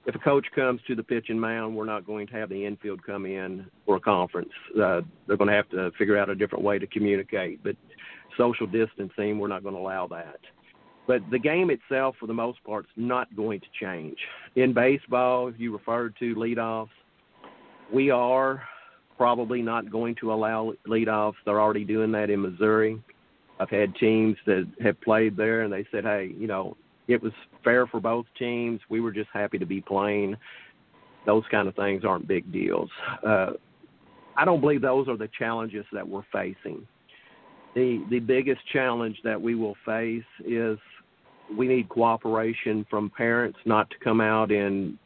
if 0.07 0.14
a 0.14 0.19
coach 0.19 0.47
comes 0.55 0.81
to 0.87 0.95
the 0.95 1.03
pitching 1.03 1.40
mound, 1.40 1.75
we're 1.75 1.87
not 1.87 2.07
going 2.07 2.29
to 2.29 2.35
have 2.35 2.51
the 2.51 2.64
infield 2.64 3.05
come 3.05 3.27
in 3.27 3.67
for 3.85 3.97
a 3.97 4.01
conference. 4.01 4.51
Uh, 4.77 5.01
they're 5.27 5.37
going 5.37 5.51
to 5.51 5.57
have 5.57 5.69
to 5.71 5.90
figure 5.99 6.17
out 6.17 6.29
a 6.29 6.37
different 6.37 6.62
way 6.62 6.79
to 6.79 6.87
communicate. 6.87 7.64
But 7.64 7.75
social 8.37 8.69
distancing, 8.69 9.40
we're 9.40 9.49
not 9.49 9.64
going 9.64 9.75
to 9.75 9.81
allow 9.81 10.07
that. 10.09 10.38
But 11.07 11.23
the 11.31 11.38
game 11.38 11.71
itself, 11.71 12.17
for 12.19 12.27
the 12.27 12.35
most 12.35 12.62
part, 12.64 12.87
is 12.87 12.90
not 12.97 13.35
going 13.37 13.61
to 13.61 13.67
change. 13.79 14.17
In 14.57 14.73
baseball, 14.73 15.53
you 15.57 15.73
referred 15.73 16.14
to 16.19 16.35
leadoffs, 16.35 16.88
we 17.93 18.11
are 18.11 18.62
probably 19.17 19.62
not 19.62 19.90
going 19.90 20.14
to 20.17 20.33
allow 20.33 20.73
leadoffs. 20.87 21.35
They're 21.45 21.61
already 21.61 21.85
doing 21.85 22.11
that 22.12 22.31
in 22.31 22.40
Missouri. 22.40 23.01
I've 23.61 23.71
had 23.71 23.95
teams 23.97 24.37
that 24.47 24.67
have 24.83 25.01
played 25.01 25.37
there, 25.37 25.62
and 25.62 25.73
they 25.73 25.87
said, 25.93 26.05
"Hey, 26.05 26.35
you 26.37 26.47
know, 26.47 26.77
it 27.07 27.23
was 27.23 27.33
fair 27.62 27.87
for 27.87 28.01
both 28.01 28.27
teams. 28.38 28.81
We 28.88 29.01
were 29.01 29.12
just 29.12 29.31
happy 29.33 29.59
to 29.59 29.67
be 29.67 29.81
playing. 29.81 30.37
Those 31.27 31.45
kind 31.51 31.69
of 31.69 31.77
things 31.77 32.05
aren't 32.05 32.27
big 32.27 32.51
deals. 32.53 32.90
Uh, 33.25 33.53
I 34.37 34.45
don't 34.45 34.61
believe 34.61 34.83
those 34.83 35.09
are 35.09 35.17
the 35.17 35.29
challenges 35.38 35.87
that 35.93 36.07
we're 36.07 36.25
facing. 36.33 36.87
The 37.75 38.05
the 38.11 38.21
biggest 38.21 38.61
challenge 38.73 39.19
that 39.25 39.40
we 39.40 39.55
will 39.55 39.77
face 39.85 40.25
is 40.45 40.79
we 41.57 41.68
need 41.68 41.88
cooperation 41.88 42.87
from 42.88 43.11
parents 43.11 43.59
not 43.64 43.90
to 43.90 43.96
come 44.02 44.20
out 44.20 44.50
and 44.50 44.98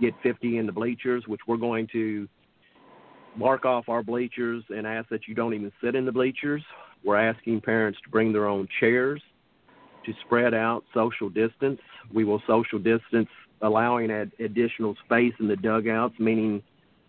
get 0.00 0.14
50 0.22 0.58
in 0.58 0.66
the 0.66 0.72
bleachers, 0.72 1.24
which 1.26 1.40
we're 1.46 1.56
going 1.56 1.88
to 1.92 2.28
mark 3.36 3.64
off 3.64 3.88
our 3.88 4.02
bleachers 4.02 4.64
and 4.68 4.86
ask 4.86 5.08
that 5.08 5.28
you 5.28 5.34
don't 5.34 5.54
even 5.54 5.72
sit 5.82 5.94
in 5.94 6.04
the 6.04 6.12
bleachers. 6.12 6.62
We're 7.04 7.16
asking 7.16 7.60
parents 7.60 7.98
to 8.04 8.10
bring 8.10 8.32
their 8.32 8.46
own 8.46 8.68
chairs 8.80 9.20
to 10.04 10.12
spread 10.24 10.54
out 10.54 10.84
social 10.94 11.28
distance. 11.28 11.80
We 12.12 12.24
will 12.24 12.42
social 12.46 12.78
distance, 12.78 13.28
allowing 13.62 14.10
ad- 14.10 14.32
additional 14.38 14.96
space 15.04 15.34
in 15.40 15.48
the 15.48 15.56
dugouts, 15.56 16.14
meaning 16.18 16.62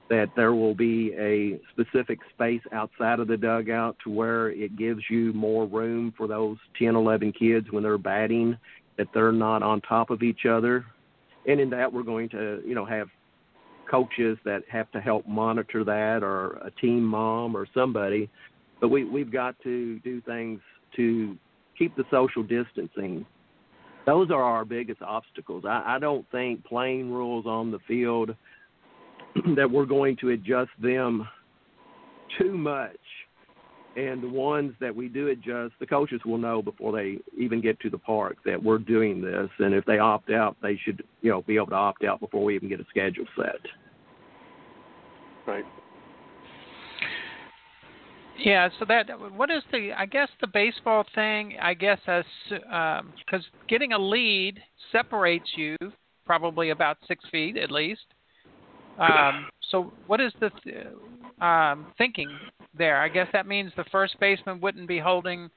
that 0.09 0.31
there 0.35 0.53
will 0.53 0.73
be 0.73 1.13
a 1.17 1.59
specific 1.71 2.19
space 2.33 2.61
outside 2.71 3.19
of 3.19 3.27
the 3.27 3.37
dugout 3.37 3.95
to 4.03 4.09
where 4.09 4.49
it 4.49 4.75
gives 4.75 5.01
you 5.09 5.31
more 5.33 5.67
room 5.67 6.13
for 6.17 6.27
those 6.27 6.57
10, 6.79 6.95
11 6.95 7.31
kids 7.33 7.67
when 7.71 7.83
they're 7.83 7.97
batting, 7.97 8.57
that 8.97 9.07
they're 9.13 9.31
not 9.31 9.61
on 9.61 9.81
top 9.81 10.09
of 10.09 10.23
each 10.23 10.45
other. 10.49 10.85
And 11.47 11.59
in 11.59 11.69
that, 11.69 11.91
we're 11.93 12.03
going 12.03 12.27
to, 12.29 12.61
you 12.65 12.73
know, 12.73 12.85
have 12.85 13.07
coaches 13.89 14.37
that 14.45 14.63
have 14.69 14.91
to 14.91 14.99
help 14.99 15.27
monitor 15.27 15.83
that 15.83 16.23
or 16.23 16.57
a 16.57 16.71
team 16.81 17.03
mom 17.03 17.55
or 17.55 17.67
somebody. 17.73 18.29
But 18.81 18.89
we, 18.89 19.03
we've 19.03 19.31
got 19.31 19.55
to 19.63 19.99
do 19.99 20.21
things 20.21 20.59
to 20.95 21.37
keep 21.77 21.95
the 21.95 22.03
social 22.09 22.43
distancing. 22.43 23.25
Those 24.05 24.31
are 24.31 24.41
our 24.41 24.65
biggest 24.65 25.01
obstacles. 25.03 25.65
I, 25.67 25.83
I 25.95 25.99
don't 25.99 26.25
think 26.31 26.65
playing 26.65 27.11
rules 27.11 27.45
on 27.45 27.71
the 27.71 27.79
field 27.87 28.35
that 29.55 29.69
we're 29.69 29.85
going 29.85 30.17
to 30.17 30.29
adjust 30.29 30.71
them 30.81 31.27
too 32.37 32.57
much. 32.57 32.97
And 33.95 34.21
the 34.23 34.29
ones 34.29 34.73
that 34.79 34.95
we 34.95 35.09
do 35.09 35.29
adjust, 35.29 35.73
the 35.79 35.87
coaches 35.87 36.21
will 36.23 36.37
know 36.37 36.61
before 36.61 36.91
they 36.91 37.17
even 37.37 37.59
get 37.59 37.79
to 37.81 37.89
the 37.89 37.97
park 37.97 38.37
that 38.45 38.61
we're 38.61 38.77
doing 38.77 39.21
this. 39.21 39.49
And 39.59 39.73
if 39.73 39.83
they 39.85 39.97
opt 39.97 40.29
out, 40.29 40.55
they 40.61 40.79
should, 40.85 41.03
you 41.21 41.31
know, 41.31 41.41
be 41.41 41.55
able 41.55 41.67
to 41.67 41.75
opt 41.75 42.03
out 42.03 42.19
before 42.19 42.43
we 42.43 42.55
even 42.55 42.69
get 42.69 42.79
a 42.79 42.85
schedule 42.89 43.25
set. 43.35 43.59
Right. 45.47 45.65
Yeah, 48.37 48.69
so 48.79 48.85
that 48.85 49.07
what 49.35 49.51
is 49.51 49.63
the 49.71 49.91
I 49.91 50.05
guess 50.05 50.29
the 50.39 50.47
baseball 50.47 51.03
thing 51.13 51.57
I 51.61 51.73
guess 51.73 51.99
as 52.07 52.23
because 52.47 53.01
um, 53.01 53.43
getting 53.67 53.91
a 53.91 53.97
lead 53.97 54.59
separates 54.93 55.49
you 55.57 55.75
probably 56.25 56.69
about 56.69 56.97
six 57.07 57.23
feet 57.31 57.57
at 57.57 57.69
least. 57.69 58.05
Um, 58.99 59.49
so 59.71 59.93
what 60.07 60.19
is 60.19 60.33
the 60.39 61.45
um, 61.45 61.87
thinking 61.97 62.29
there? 62.77 63.01
I 63.01 63.09
guess 63.09 63.27
that 63.33 63.47
means 63.47 63.71
the 63.77 63.85
first 63.91 64.19
baseman 64.19 64.59
wouldn't 64.59 64.87
be 64.87 64.99
holding 64.99 65.49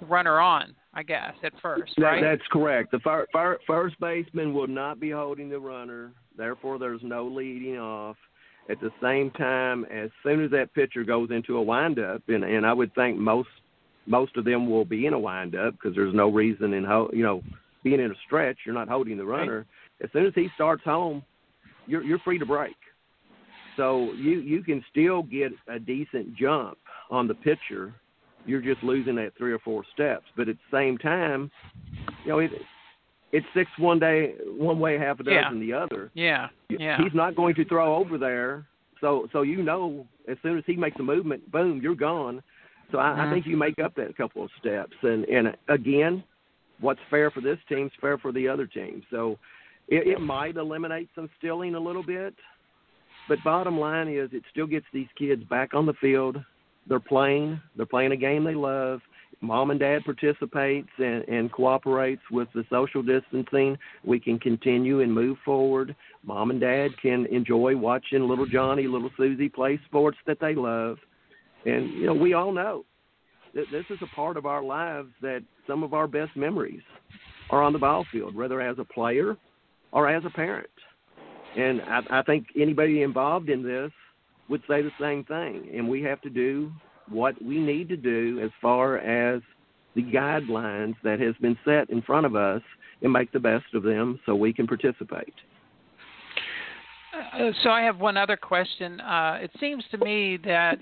the 0.00 0.06
runner 0.06 0.40
on. 0.40 0.74
I 0.94 1.02
guess 1.02 1.32
at 1.42 1.54
first, 1.62 1.94
right? 1.96 2.20
That, 2.20 2.36
that's 2.36 2.48
correct. 2.50 2.90
The 2.90 2.98
fir- 2.98 3.26
fir- 3.32 3.58
first 3.66 3.98
baseman 3.98 4.52
will 4.52 4.66
not 4.66 5.00
be 5.00 5.10
holding 5.10 5.48
the 5.48 5.58
runner. 5.58 6.12
Therefore, 6.36 6.78
there's 6.78 7.00
no 7.02 7.26
leading 7.26 7.78
off 7.78 8.16
at 8.68 8.80
the 8.80 8.90
same 9.02 9.30
time, 9.32 9.84
as 9.86 10.10
soon 10.22 10.44
as 10.44 10.50
that 10.50 10.72
pitcher 10.74 11.02
goes 11.02 11.30
into 11.30 11.56
a 11.56 11.62
windup, 11.62 12.22
and 12.28 12.44
and 12.44 12.66
I 12.66 12.72
would 12.72 12.94
think 12.94 13.18
most 13.18 13.48
most 14.06 14.36
of 14.36 14.44
them 14.44 14.68
will 14.70 14.84
be 14.84 15.06
in 15.06 15.14
a 15.14 15.18
windup 15.18 15.74
because 15.74 15.94
there's 15.94 16.14
no 16.14 16.28
reason 16.28 16.74
in 16.74 16.84
ho- 16.84 17.10
you 17.12 17.22
know 17.22 17.42
being 17.82 18.00
in 18.00 18.10
a 18.10 18.14
stretch, 18.26 18.58
you're 18.64 18.74
not 18.74 18.88
holding 18.88 19.16
the 19.16 19.24
runner. 19.24 19.66
As 20.02 20.10
soon 20.12 20.26
as 20.26 20.32
he 20.34 20.48
starts 20.54 20.84
home, 20.84 21.22
you're 21.86 22.02
you're 22.02 22.20
free 22.20 22.38
to 22.38 22.46
break. 22.46 22.76
So 23.76 24.12
you 24.14 24.40
you 24.40 24.62
can 24.62 24.84
still 24.90 25.22
get 25.22 25.52
a 25.68 25.78
decent 25.78 26.36
jump 26.36 26.78
on 27.10 27.26
the 27.28 27.34
pitcher 27.34 27.94
you're 28.44 28.60
just 28.60 28.82
losing 28.82 29.14
that 29.16 29.32
three 29.36 29.52
or 29.52 29.58
four 29.60 29.84
steps. 29.94 30.24
But 30.36 30.48
at 30.48 30.56
the 30.56 30.76
same 30.76 30.98
time, 30.98 31.50
you 32.24 32.30
know, 32.32 32.38
it, 32.40 32.50
it's 33.32 33.46
six 33.54 33.70
one 33.78 33.98
day, 33.98 34.34
one 34.58 34.78
way, 34.78 34.98
half 34.98 35.20
a 35.20 35.22
dozen 35.22 35.60
Yeah. 35.60 35.60
the 35.60 35.72
other. 35.72 36.10
Yeah. 36.14 36.48
Yeah. 36.68 37.02
He's 37.02 37.14
not 37.14 37.36
going 37.36 37.54
to 37.56 37.64
throw 37.64 37.96
over 37.96 38.18
there, 38.18 38.66
so 39.00 39.28
so 39.32 39.42
you 39.42 39.62
know 39.62 40.06
as 40.28 40.36
soon 40.42 40.56
as 40.58 40.64
he 40.66 40.76
makes 40.76 40.98
a 41.00 41.02
movement, 41.02 41.50
boom, 41.50 41.80
you're 41.82 41.94
gone. 41.94 42.42
So 42.90 42.98
I, 42.98 43.22
I 43.22 43.26
Mhm. 43.26 43.30
think 43.30 43.46
you 43.46 43.56
make 43.56 43.78
up 43.78 43.94
that 43.96 44.16
couple 44.16 44.42
of 44.42 44.50
steps, 44.58 44.96
and 45.02 45.24
and 45.26 45.56
again, 45.68 46.22
what's 46.80 47.00
fair 47.10 47.30
for 47.30 47.40
this 47.40 47.58
team 47.68 47.86
is 47.86 47.92
fair 48.00 48.18
for 48.18 48.32
the 48.32 48.48
other 48.48 48.66
team. 48.66 49.02
So 49.10 49.38
it, 49.88 50.06
it 50.06 50.20
might 50.20 50.56
eliminate 50.56 51.08
some 51.14 51.28
stealing 51.38 51.74
a 51.74 51.80
little 51.80 52.02
bit, 52.02 52.34
but 53.28 53.38
bottom 53.44 53.78
line 53.78 54.08
is 54.08 54.30
it 54.32 54.42
still 54.50 54.66
gets 54.66 54.86
these 54.92 55.08
kids 55.18 55.42
back 55.44 55.74
on 55.74 55.86
the 55.86 55.94
field. 55.94 56.38
They're 56.88 57.00
playing. 57.00 57.60
They're 57.76 57.86
playing 57.86 58.12
a 58.12 58.16
game 58.16 58.44
they 58.44 58.54
love. 58.54 59.00
Mom 59.40 59.70
and 59.72 59.80
dad 59.80 60.04
participates 60.04 60.88
and, 60.98 61.26
and 61.28 61.50
cooperates 61.50 62.22
with 62.30 62.48
the 62.54 62.64
social 62.70 63.02
distancing. 63.02 63.76
We 64.04 64.20
can 64.20 64.38
continue 64.38 65.00
and 65.00 65.12
move 65.12 65.36
forward. 65.44 65.96
Mom 66.24 66.50
and 66.50 66.60
dad 66.60 66.90
can 67.00 67.26
enjoy 67.26 67.76
watching 67.76 68.28
little 68.28 68.46
Johnny, 68.46 68.86
little 68.86 69.10
Susie 69.16 69.48
play 69.48 69.80
sports 69.86 70.18
that 70.26 70.38
they 70.40 70.54
love. 70.54 70.98
And 71.66 71.92
you 71.92 72.06
know, 72.06 72.14
we 72.14 72.34
all 72.34 72.52
know 72.52 72.84
that 73.54 73.66
this 73.72 73.84
is 73.90 73.98
a 74.00 74.14
part 74.14 74.36
of 74.36 74.46
our 74.46 74.62
lives 74.62 75.10
that 75.22 75.42
some 75.66 75.82
of 75.82 75.92
our 75.92 76.06
best 76.06 76.36
memories 76.36 76.82
are 77.50 77.62
on 77.62 77.72
the 77.72 77.78
ball 77.78 78.06
field, 78.12 78.34
whether 78.34 78.60
as 78.60 78.78
a 78.78 78.84
player 78.84 79.36
or 79.90 80.08
as 80.08 80.24
a 80.24 80.30
parent. 80.30 80.68
And 81.56 81.82
I, 81.82 82.00
I 82.10 82.22
think 82.22 82.46
anybody 82.58 83.02
involved 83.02 83.48
in 83.48 83.62
this 83.62 83.90
would 84.48 84.62
say 84.68 84.82
the 84.82 84.90
same 85.00 85.24
thing. 85.24 85.70
And 85.74 85.88
we 85.88 86.02
have 86.02 86.20
to 86.22 86.30
do 86.30 86.72
what 87.08 87.40
we 87.42 87.58
need 87.58 87.88
to 87.90 87.96
do 87.96 88.40
as 88.42 88.50
far 88.60 88.98
as 88.98 89.42
the 89.94 90.02
guidelines 90.02 90.94
that 91.04 91.20
has 91.20 91.34
been 91.40 91.56
set 91.64 91.90
in 91.90 92.02
front 92.02 92.26
of 92.26 92.34
us 92.34 92.62
and 93.02 93.12
make 93.12 93.32
the 93.32 93.40
best 93.40 93.66
of 93.74 93.82
them 93.82 94.18
so 94.24 94.34
we 94.34 94.52
can 94.52 94.66
participate. 94.66 95.34
Uh, 97.14 97.50
so 97.62 97.70
I 97.70 97.82
have 97.82 97.98
one 97.98 98.16
other 98.16 98.36
question. 98.36 99.00
Uh, 99.00 99.38
it 99.42 99.50
seems 99.60 99.84
to 99.90 99.98
me 99.98 100.38
that 100.44 100.78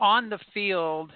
on 0.00 0.30
the 0.30 0.38
field, 0.54 1.10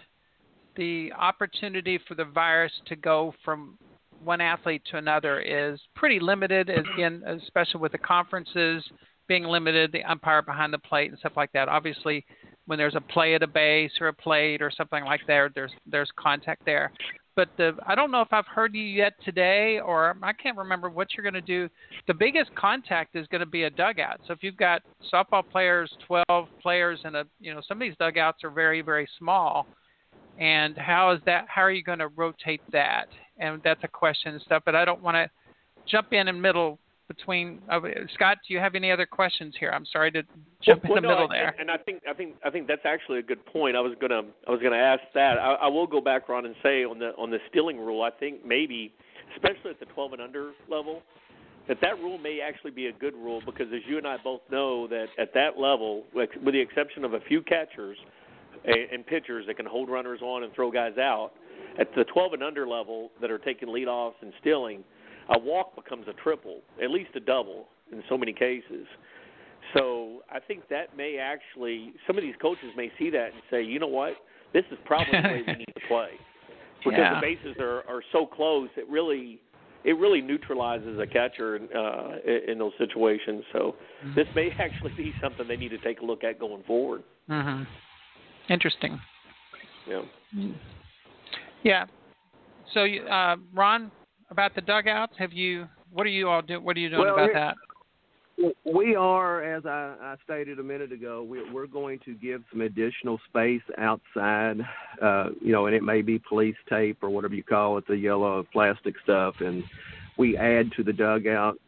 the 0.76 1.12
opportunity 1.18 1.98
for 2.06 2.14
the 2.14 2.24
virus 2.24 2.72
to 2.86 2.96
go 2.96 3.34
from 3.44 3.78
one 4.22 4.40
athlete 4.40 4.82
to 4.90 4.96
another 4.96 5.40
is 5.40 5.80
pretty 5.94 6.20
limited. 6.20 6.70
Again, 6.70 7.22
especially 7.26 7.80
with 7.80 7.92
the 7.92 7.98
conferences 7.98 8.84
being 9.28 9.44
limited, 9.44 9.92
the 9.92 10.02
umpire 10.04 10.42
behind 10.42 10.72
the 10.72 10.78
plate 10.78 11.10
and 11.10 11.18
stuff 11.18 11.32
like 11.36 11.52
that. 11.52 11.68
Obviously, 11.68 12.24
when 12.66 12.78
there's 12.78 12.96
a 12.96 13.00
play 13.00 13.34
at 13.34 13.42
a 13.42 13.46
base 13.46 13.92
or 14.00 14.08
a 14.08 14.12
plate 14.12 14.62
or 14.62 14.70
something 14.70 15.04
like 15.04 15.20
that, 15.26 15.50
there's 15.54 15.72
there's 15.86 16.10
contact 16.18 16.64
there. 16.64 16.90
But 17.36 17.50
the 17.56 17.76
I 17.86 17.94
don't 17.94 18.10
know 18.10 18.20
if 18.22 18.32
I've 18.32 18.46
heard 18.46 18.74
you 18.74 18.82
yet 18.82 19.12
today, 19.24 19.78
or 19.78 20.16
I 20.22 20.32
can't 20.32 20.56
remember 20.56 20.90
what 20.90 21.08
you're 21.14 21.22
going 21.22 21.34
to 21.34 21.40
do. 21.40 21.68
The 22.08 22.14
biggest 22.14 22.52
contact 22.56 23.14
is 23.14 23.26
going 23.28 23.40
to 23.40 23.46
be 23.46 23.64
a 23.64 23.70
dugout. 23.70 24.20
So 24.26 24.32
if 24.32 24.42
you've 24.42 24.56
got 24.56 24.82
softball 25.12 25.48
players, 25.48 25.92
12 26.06 26.48
players, 26.60 26.98
and 27.04 27.14
a 27.14 27.24
you 27.38 27.54
know 27.54 27.60
some 27.68 27.76
of 27.76 27.80
these 27.80 27.96
dugouts 27.98 28.42
are 28.42 28.50
very 28.50 28.82
very 28.82 29.08
small. 29.18 29.66
And 30.38 30.76
how 30.78 31.10
is 31.10 31.20
that? 31.26 31.46
How 31.48 31.62
are 31.62 31.70
you 31.70 31.82
going 31.82 31.98
to 31.98 32.08
rotate 32.08 32.60
that? 32.72 33.08
And 33.38 33.60
that's 33.64 33.82
a 33.82 33.88
question 33.88 34.34
and 34.34 34.42
stuff. 34.42 34.62
But 34.64 34.74
I 34.74 34.84
don't 34.84 35.02
want 35.02 35.16
to 35.16 35.28
jump 35.90 36.12
in 36.12 36.28
in 36.28 36.40
middle 36.40 36.78
between. 37.08 37.60
Uh, 37.68 37.80
Scott, 38.14 38.38
do 38.46 38.54
you 38.54 38.60
have 38.60 38.74
any 38.74 38.92
other 38.92 39.06
questions 39.06 39.54
here? 39.58 39.70
I'm 39.70 39.86
sorry 39.86 40.12
to 40.12 40.22
jump 40.62 40.84
well, 40.84 40.96
in 40.96 41.02
the 41.02 41.08
middle 41.08 41.28
there. 41.28 41.54
And 41.58 41.70
I 41.70 41.76
think 41.76 42.02
I 42.08 42.12
think 42.12 42.36
I 42.44 42.50
think 42.50 42.68
that's 42.68 42.84
actually 42.84 43.18
a 43.18 43.22
good 43.22 43.44
point. 43.46 43.76
I 43.76 43.80
was 43.80 43.94
gonna 44.00 44.22
I 44.46 44.50
was 44.50 44.60
gonna 44.62 44.76
ask 44.76 45.02
that. 45.14 45.38
I, 45.38 45.54
I 45.54 45.66
will 45.66 45.86
go 45.86 46.00
back 46.00 46.28
Ron 46.28 46.46
and 46.46 46.54
say 46.62 46.84
on 46.84 46.98
the 46.98 47.10
on 47.18 47.30
the 47.30 47.38
stealing 47.50 47.78
rule. 47.78 48.02
I 48.02 48.10
think 48.10 48.44
maybe, 48.44 48.92
especially 49.34 49.70
at 49.70 49.80
the 49.80 49.86
12 49.86 50.12
and 50.14 50.22
under 50.22 50.52
level, 50.70 51.02
that 51.66 51.78
that 51.80 51.98
rule 51.98 52.18
may 52.18 52.40
actually 52.40 52.70
be 52.70 52.86
a 52.86 52.92
good 52.92 53.14
rule 53.14 53.42
because 53.44 53.66
as 53.74 53.80
you 53.88 53.98
and 53.98 54.06
I 54.06 54.16
both 54.22 54.42
know 54.50 54.86
that 54.86 55.06
at 55.18 55.34
that 55.34 55.58
level, 55.58 56.04
with 56.14 56.30
the 56.44 56.60
exception 56.60 57.04
of 57.04 57.14
a 57.14 57.20
few 57.20 57.42
catchers 57.42 57.98
and, 58.64 59.06
pitchers 59.06 59.46
that 59.46 59.56
can 59.56 59.66
hold 59.66 59.88
runners 59.88 60.20
on 60.22 60.42
and 60.42 60.52
throw 60.54 60.70
guys 60.70 60.98
out, 60.98 61.32
at 61.78 61.88
the 61.94 62.04
12 62.04 62.34
and 62.34 62.42
under 62.42 62.66
level 62.66 63.10
that 63.20 63.30
are 63.30 63.38
taking 63.38 63.68
leadoffs 63.68 64.14
and 64.22 64.32
stealing, 64.40 64.82
a 65.30 65.38
walk 65.38 65.76
becomes 65.76 66.06
a 66.08 66.12
triple, 66.14 66.60
at 66.82 66.90
least 66.90 67.10
a 67.14 67.20
double 67.20 67.68
in 67.92 68.02
so 68.08 68.18
many 68.18 68.32
cases. 68.32 68.86
So 69.74 70.22
I 70.30 70.40
think 70.40 70.68
that 70.70 70.96
may 70.96 71.18
actually 71.18 71.92
some 72.06 72.16
of 72.16 72.22
these 72.22 72.34
coaches 72.40 72.72
may 72.76 72.90
see 72.98 73.10
that 73.10 73.32
and 73.32 73.42
say, 73.50 73.62
you 73.62 73.78
know 73.78 73.86
what, 73.86 74.14
this 74.52 74.64
is 74.70 74.78
probably 74.84 75.20
the 75.20 75.28
way 75.28 75.42
we 75.46 75.54
need 75.58 75.72
to 75.74 75.86
play 75.88 76.12
because 76.84 76.98
Yeah. 76.98 77.14
the 77.14 77.20
bases 77.20 77.56
are 77.60 77.82
are 77.88 78.02
so 78.12 78.24
close. 78.26 78.68
It 78.76 78.88
really 78.88 79.40
it 79.84 79.96
really 79.96 80.20
neutralizes 80.20 80.98
a 80.98 81.06
catcher 81.06 81.56
in, 81.56 81.68
uh, 81.76 82.16
in 82.26 82.50
in 82.52 82.58
those 82.58 82.72
situations. 82.78 83.44
So 83.52 83.76
this 84.14 84.26
may 84.34 84.50
actually 84.58 84.92
be 84.96 85.14
something 85.20 85.46
they 85.46 85.56
need 85.56 85.70
to 85.70 85.78
take 85.78 86.00
a 86.00 86.04
look 86.04 86.24
at 86.24 86.38
going 86.38 86.62
forward. 86.64 87.02
hmm 87.28 87.62
Interesting. 88.48 89.00
Yeah. 89.86 90.02
Yeah. 91.62 91.84
So, 92.74 92.80
uh, 92.84 93.36
Ron, 93.54 93.90
about 94.30 94.54
the 94.54 94.60
dugouts, 94.60 95.14
have 95.18 95.32
you? 95.32 95.66
What 95.92 96.06
are 96.06 96.10
you 96.10 96.28
all 96.28 96.42
doing? 96.42 96.64
What 96.64 96.76
are 96.76 96.80
you 96.80 96.90
doing 96.90 97.02
Well, 97.02 97.14
about 97.14 97.24
here- 97.30 97.34
that? 97.34 97.56
We 98.64 98.94
are, 98.94 99.42
as 99.42 99.66
I, 99.66 99.96
I 100.00 100.14
stated 100.22 100.60
a 100.60 100.62
minute 100.62 100.92
ago, 100.92 101.24
we, 101.24 101.50
we're 101.50 101.66
going 101.66 101.98
to 102.04 102.14
give 102.14 102.44
some 102.52 102.60
additional 102.60 103.18
space 103.28 103.62
outside, 103.78 104.60
uh, 105.02 105.30
you 105.40 105.50
know, 105.50 105.66
and 105.66 105.74
it 105.74 105.82
may 105.82 106.02
be 106.02 106.20
police 106.20 106.54
tape 106.70 106.98
or 107.02 107.10
whatever 107.10 107.34
you 107.34 107.42
call 107.42 107.78
it, 107.78 107.86
the 107.88 107.96
yellow 107.96 108.46
plastic 108.52 108.94
stuff, 109.02 109.34
and 109.40 109.64
we 110.18 110.36
add 110.36 110.70
to 110.76 110.84
the 110.84 110.92
dugout. 110.92 111.58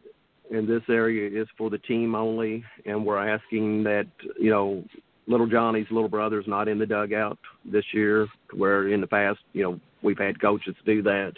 And 0.49 0.65
this 0.65 0.83
area 0.87 1.41
is 1.41 1.47
for 1.57 1.69
the 1.69 1.77
team 1.77 2.15
only, 2.15 2.63
and 2.85 3.05
we're 3.05 3.17
asking 3.27 3.83
that, 3.83 4.07
you 4.39 4.49
know, 4.49 4.85
little 5.27 5.47
Johnny's 5.47 5.87
little 5.91 6.09
brother's 6.09 6.47
not 6.47 6.67
in 6.67 6.79
the 6.79 6.85
dugout 6.85 7.37
this 7.65 7.85
year, 7.93 8.27
where 8.53 8.89
in 8.89 9.01
the 9.01 9.07
past, 9.07 9.39
you 9.53 9.63
know, 9.63 9.79
we've 10.01 10.17
had 10.17 10.41
coaches 10.41 10.75
do 10.85 11.01
that. 11.03 11.33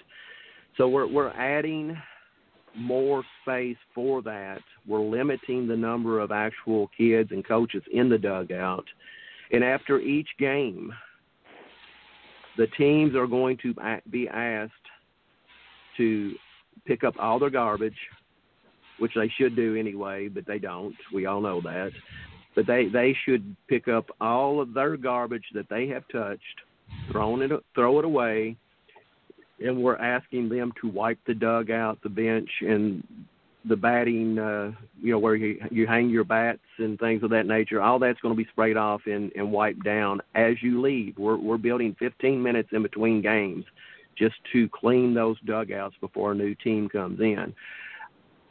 So 0.78 0.88
we're 0.88 1.08
we're 1.08 1.32
adding 1.32 1.98
more 2.76 3.24
space 3.44 3.78
for 3.94 4.22
that. 4.24 4.62
We're 4.88 5.02
limiting 5.02 5.68
the 5.68 5.76
number 5.76 6.20
of 6.20 6.32
actual 6.32 6.90
kids 6.98 7.32
and 7.32 7.48
coaches 7.48 7.84
in 7.92 8.10
the 8.10 8.18
dugout. 8.18 8.86
And 9.52 9.64
after 9.64 10.00
each 10.00 10.30
game, 10.40 10.92
the 12.58 12.68
teams 12.78 13.16
are 13.16 13.28
going 13.28 13.58
to 13.64 13.76
be 14.10 14.28
asked 14.28 14.74
to 15.98 16.34
pick 16.86 17.04
up 17.04 17.16
all 17.20 17.40
their 17.40 17.50
garbage, 17.50 17.98
which 19.00 19.14
they 19.16 19.32
should 19.38 19.56
do 19.56 19.76
anyway, 19.76 20.28
but 20.28 20.46
they 20.48 20.60
don't. 20.60 20.96
We 21.14 21.26
all 21.26 21.42
know 21.42 21.62
that. 21.62 21.92
But 22.56 22.68
they, 22.68 22.88
they 22.88 23.16
should 23.26 23.56
pick 23.68 23.88
up 23.88 24.10
all 24.22 24.62
of 24.62 24.74
their 24.74 24.96
garbage 24.98 25.46
that 25.54 25.70
they 25.70 25.88
have 25.88 26.08
touched, 26.10 26.62
thrown 27.12 27.42
it, 27.42 27.52
throw 27.74 28.00
it 28.00 28.06
away, 28.06 28.56
and 29.60 29.82
we're 29.82 29.98
asking 29.98 30.50
them 30.50 30.72
to 30.82 30.88
wipe 30.88 31.20
the 31.26 31.34
dugout, 31.34 32.00
the 32.04 32.10
bench, 32.10 32.50
and 32.62 33.04
the 33.66 33.76
batting, 33.76 34.38
uh, 34.38 34.72
you 35.02 35.12
know, 35.12 35.20
where 35.20 35.36
you 35.36 35.58
you 35.72 35.88
hang 35.88 36.10
your 36.10 36.26
bats 36.26 36.60
and 36.78 37.00
things 37.00 37.24
of 37.24 37.30
that 37.30 37.46
nature. 37.46 37.82
All 37.82 37.98
that's 37.98 38.20
going 38.20 38.36
to 38.36 38.38
be 38.38 38.50
sprayed 38.50 38.78
off 38.78 39.02
and, 39.06 39.32
and 39.36 39.52
wiped 39.52 39.84
down 39.84 40.22
as 40.36 40.62
you 40.62 40.82
leave. 40.82 41.18
We're 41.18 41.38
we're 41.38 41.58
building 41.58 41.96
15 41.98 42.42
minutes 42.44 42.70
in 42.72 42.84
between 42.84 43.22
games 43.22 43.66
just 44.18 44.36
to 44.52 44.70
clean 44.70 45.14
those 45.14 45.40
dugouts 45.42 45.96
before 46.02 46.34
a 46.34 46.36
new 46.36 46.56
team 46.56 46.90
comes 46.90 47.20
in. 47.20 47.54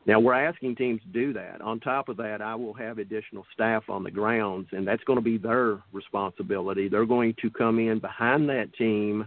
Now 0.04 0.18
we're 0.18 0.34
asking 0.34 0.76
teams 0.76 1.00
to 1.02 1.08
do 1.08 1.32
that. 1.34 1.60
On 1.60 1.78
top 1.78 2.08
of 2.08 2.16
that, 2.16 2.42
I 2.42 2.54
will 2.56 2.74
have 2.74 2.98
additional 2.98 3.46
staff 3.52 3.84
on 3.88 4.02
the 4.02 4.10
grounds, 4.10 4.68
and 4.72 4.86
that's 4.86 5.04
going 5.04 5.18
to 5.18 5.24
be 5.24 5.38
their 5.38 5.78
responsibility. 5.92 6.88
They're 6.88 7.06
going 7.06 7.34
to 7.40 7.50
come 7.50 7.78
in 7.78 8.00
behind 8.00 8.48
that 8.48 8.74
team 8.74 9.26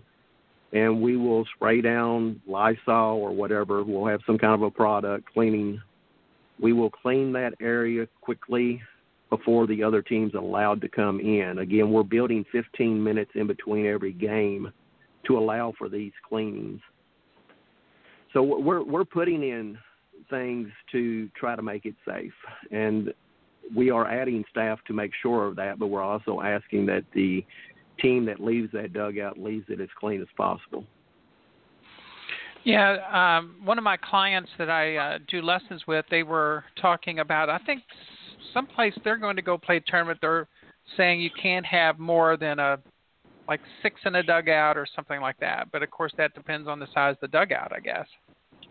and 0.76 1.02
we 1.02 1.16
will 1.16 1.46
spray 1.56 1.82
down 1.82 2.42
Lysol 2.46 3.18
or 3.18 3.32
whatever. 3.32 3.84
We'll 3.84 4.08
have 4.08 4.20
some 4.28 4.38
kind 4.38 4.54
of 4.54 4.62
a 4.62 4.70
product 4.70 5.32
cleaning. 5.32 5.82
We 6.60 6.74
will 6.74 6.90
clean 6.90 7.32
that 7.34 7.54
area 7.62 8.08
quickly 8.22 8.82
before 9.30 9.68
the 9.68 9.82
other 9.82 10.02
team's 10.02 10.36
are 10.36 10.40
allowed 10.40 10.82
to 10.82 10.90
come 10.90 11.20
in. 11.22 11.60
Again, 11.60 11.92
we're 11.92 12.04
building 12.04 12.46
15 12.52 13.02
minutes 13.02 13.32
in 13.36 13.48
between 13.48 13.86
every 13.86 14.12
game 14.12 14.72
to 15.28 15.38
allow 15.38 15.74
for 15.78 15.88
these 15.88 16.12
cleanings. 16.28 16.82
So 18.34 18.44
we're 18.44 18.84
we're 18.84 19.06
putting 19.06 19.44
in 19.44 19.78
things 20.30 20.70
to 20.92 21.30
try 21.30 21.56
to 21.56 21.62
make 21.62 21.86
it 21.86 21.96
safe, 22.08 22.34
and 22.72 23.14
we 23.76 23.90
are 23.90 24.08
adding 24.08 24.44
staff 24.50 24.80
to 24.88 24.94
make 24.94 25.12
sure 25.22 25.46
of 25.46 25.56
that. 25.56 25.80
But 25.80 25.88
we're 25.88 26.04
also 26.04 26.42
asking 26.42 26.86
that 26.88 27.04
the 27.14 27.46
team 28.00 28.26
that 28.26 28.40
leaves 28.40 28.72
that 28.74 28.94
dugout 28.94 29.40
leaves 29.40 29.66
it 29.70 29.80
as 29.82 29.90
clean 30.00 30.22
as 30.22 30.28
possible. 30.38 30.86
Yeah, 32.64 33.38
um, 33.38 33.58
one 33.64 33.78
of 33.78 33.84
my 33.84 33.98
clients 33.98 34.50
that 34.58 34.72
I 34.72 34.96
uh, 34.98 35.18
do 35.28 35.42
lessons 35.42 35.84
with, 35.88 36.04
they 36.10 36.24
were 36.24 36.64
talking 36.82 37.20
about. 37.20 37.48
I 37.48 37.60
think 37.60 37.84
someplace 38.54 38.94
they're 39.04 39.18
going 39.18 39.36
to 39.36 39.44
go 39.44 39.58
play 39.58 39.78
a 39.78 39.82
tournament. 39.82 40.20
They're 40.22 40.48
saying 40.98 41.22
you 41.22 41.30
can't 41.42 41.66
have 41.66 42.00
more 42.00 42.38
than 42.38 42.60
a 42.60 42.80
like 43.48 43.62
six 43.84 44.02
in 44.06 44.16
a 44.16 44.24
dugout 44.24 44.78
or 44.78 44.88
something 44.96 45.22
like 45.22 45.40
that. 45.40 45.72
But 45.72 45.84
of 45.84 45.92
course, 45.92 46.12
that 46.18 46.34
depends 46.34 46.68
on 46.68 46.80
the 46.80 46.88
size 46.94 47.16
of 47.22 47.22
the 47.22 47.28
dugout, 47.28 47.72
I 47.72 47.80
guess. 47.80 48.08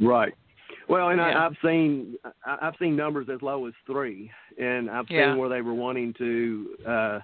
Right. 0.00 0.34
Well, 0.88 1.08
and 1.10 1.18
Yeah. 1.18 1.38
I, 1.38 1.46
I've 1.46 1.56
seen 1.64 2.16
I- 2.44 2.58
I've 2.62 2.74
seen 2.78 2.96
numbers 2.96 3.28
as 3.28 3.40
low 3.42 3.66
as 3.66 3.74
three, 3.87 4.30
and 4.58 4.90
I've 4.90 5.08
seen 5.08 5.16
Yeah. 5.18 5.34
where 5.37 5.48
they 5.48 5.62
were 5.62 5.74
wanting 5.74 6.12
to 6.14 6.68
uh, 6.87 7.20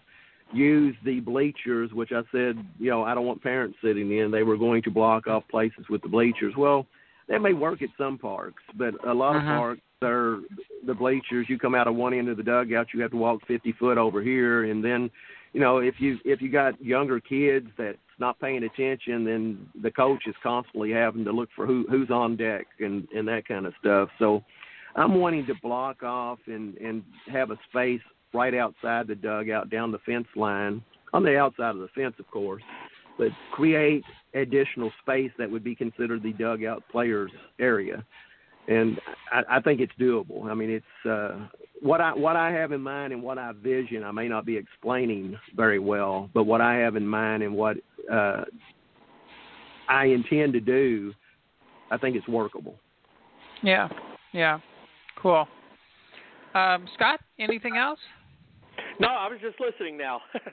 use 0.53 0.97
the 1.05 1.21
bleachers, 1.21 1.93
which 1.93 2.11
I 2.13 2.23
said, 2.33 2.59
you 2.79 2.91
know, 2.91 3.05
I 3.05 3.15
don't 3.15 3.27
want 3.27 3.43
parents 3.43 3.79
sitting 3.83 4.11
in. 4.13 4.31
They 4.31 4.43
were 4.43 4.57
going 4.57 4.83
to 4.83 4.91
block 4.91 5.27
off 5.27 5.47
places 5.49 5.89
with 5.89 6.03
the 6.03 6.09
bleachers. 6.09 6.55
Well, 6.57 6.87
that 7.29 7.41
may 7.41 7.53
work 7.53 7.83
at 7.83 7.91
some 7.97 8.19
parks, 8.19 8.63
but 8.77 8.95
a 9.07 9.15
lot 9.15 9.37
of 9.37 9.43
Mhm. 9.43 9.57
parks 9.59 9.81
are 10.03 10.39
the 10.87 10.95
bleachers. 10.95 11.49
You 11.49 11.59
come 11.59 11.75
out 11.77 11.87
of 11.87 11.95
one 11.95 12.13
end 12.15 12.29
of 12.29 12.37
the 12.37 12.43
dugout, 12.43 12.93
you 12.93 13.01
have 13.03 13.13
to 13.13 13.17
walk 13.17 13.47
50 13.47 13.71
foot 13.73 13.99
over 13.99 14.21
here, 14.23 14.65
and 14.65 14.83
then, 14.83 15.11
you 15.53 15.61
know, 15.61 15.79
if 15.79 15.97
you 15.99 16.19
if 16.25 16.41
you 16.41 16.51
got 16.51 16.83
younger 16.83 17.21
kids 17.21 17.67
that's 17.77 17.99
not 18.19 18.39
paying 18.39 18.65
attention, 18.65 19.25
then 19.25 19.67
the 19.83 19.91
coach 19.91 20.23
is 20.27 20.35
constantly 20.43 20.91
having 20.91 21.25
to 21.25 21.33
look 21.33 21.49
for 21.57 21.67
who 21.67 21.87
who's 21.91 22.11
on 22.11 22.37
deck 22.37 22.67
and 22.79 23.09
and 23.15 23.27
that 23.29 23.47
kind 23.49 23.67
of 23.67 23.73
stuff. 23.81 24.09
So, 24.19 24.45
I'm 24.97 25.15
wanting 25.15 25.47
to 25.47 25.55
block 25.63 26.03
off 26.03 26.39
and 26.47 26.77
and 26.79 27.03
have 27.33 27.51
a 27.51 27.59
space 27.69 28.01
right 28.33 28.55
outside 28.55 29.09
the 29.09 29.15
dugout, 29.15 29.71
down 29.71 29.91
the 29.91 29.99
fence 30.07 30.29
line, 30.37 30.83
on 31.13 31.25
the 31.25 31.37
outside 31.37 31.71
of 31.71 31.79
the 31.79 31.89
fence, 31.95 32.15
of 32.21 32.31
course, 32.31 32.63
but 33.19 33.29
create 33.53 34.05
additional 34.35 34.93
space 35.03 35.33
that 35.39 35.51
would 35.51 35.65
be 35.65 35.75
considered 35.75 36.23
the 36.23 36.33
dugout 36.35 36.83
players 36.91 37.33
area. 37.59 38.05
And 38.69 39.01
I, 39.33 39.57
I 39.57 39.61
think 39.61 39.81
it's 39.81 39.93
doable. 40.01 40.47
I 40.47 40.55
mean, 40.55 40.71
it's 40.71 41.09
uh, 41.09 41.47
what 41.81 42.01
I 42.01 42.13
what 42.15 42.37
I 42.37 42.51
have 42.53 42.73
in 42.73 42.81
mind 42.81 43.13
and 43.13 43.23
what 43.23 43.39
I 43.39 43.53
vision. 43.53 44.05
I 44.05 44.13
may 44.13 44.29
not 44.29 44.45
be 44.45 44.57
explaining 44.57 45.37
very 45.57 45.79
well, 45.79 46.31
but 46.35 46.45
what 46.45 46.61
I 46.61 46.75
have 46.77 46.97
in 46.97 47.07
mind 47.07 47.43
and 47.43 47.55
what 47.55 47.77
uh, 48.13 48.45
I 49.89 50.07
intend 50.07 50.53
to 50.53 50.61
do, 50.61 51.13
I 51.91 51.97
think 51.97 52.17
it's 52.17 52.29
workable. 52.29 52.77
Yeah, 53.63 53.89
yeah, 54.33 54.61
cool. 55.21 55.47
Um, 56.55 56.87
Scott, 56.95 57.21
anything 57.39 57.77
else? 57.77 57.99
No, 58.99 59.09
I 59.09 59.29
was 59.29 59.39
just 59.41 59.61
listening 59.61 59.97
now. 59.97 60.21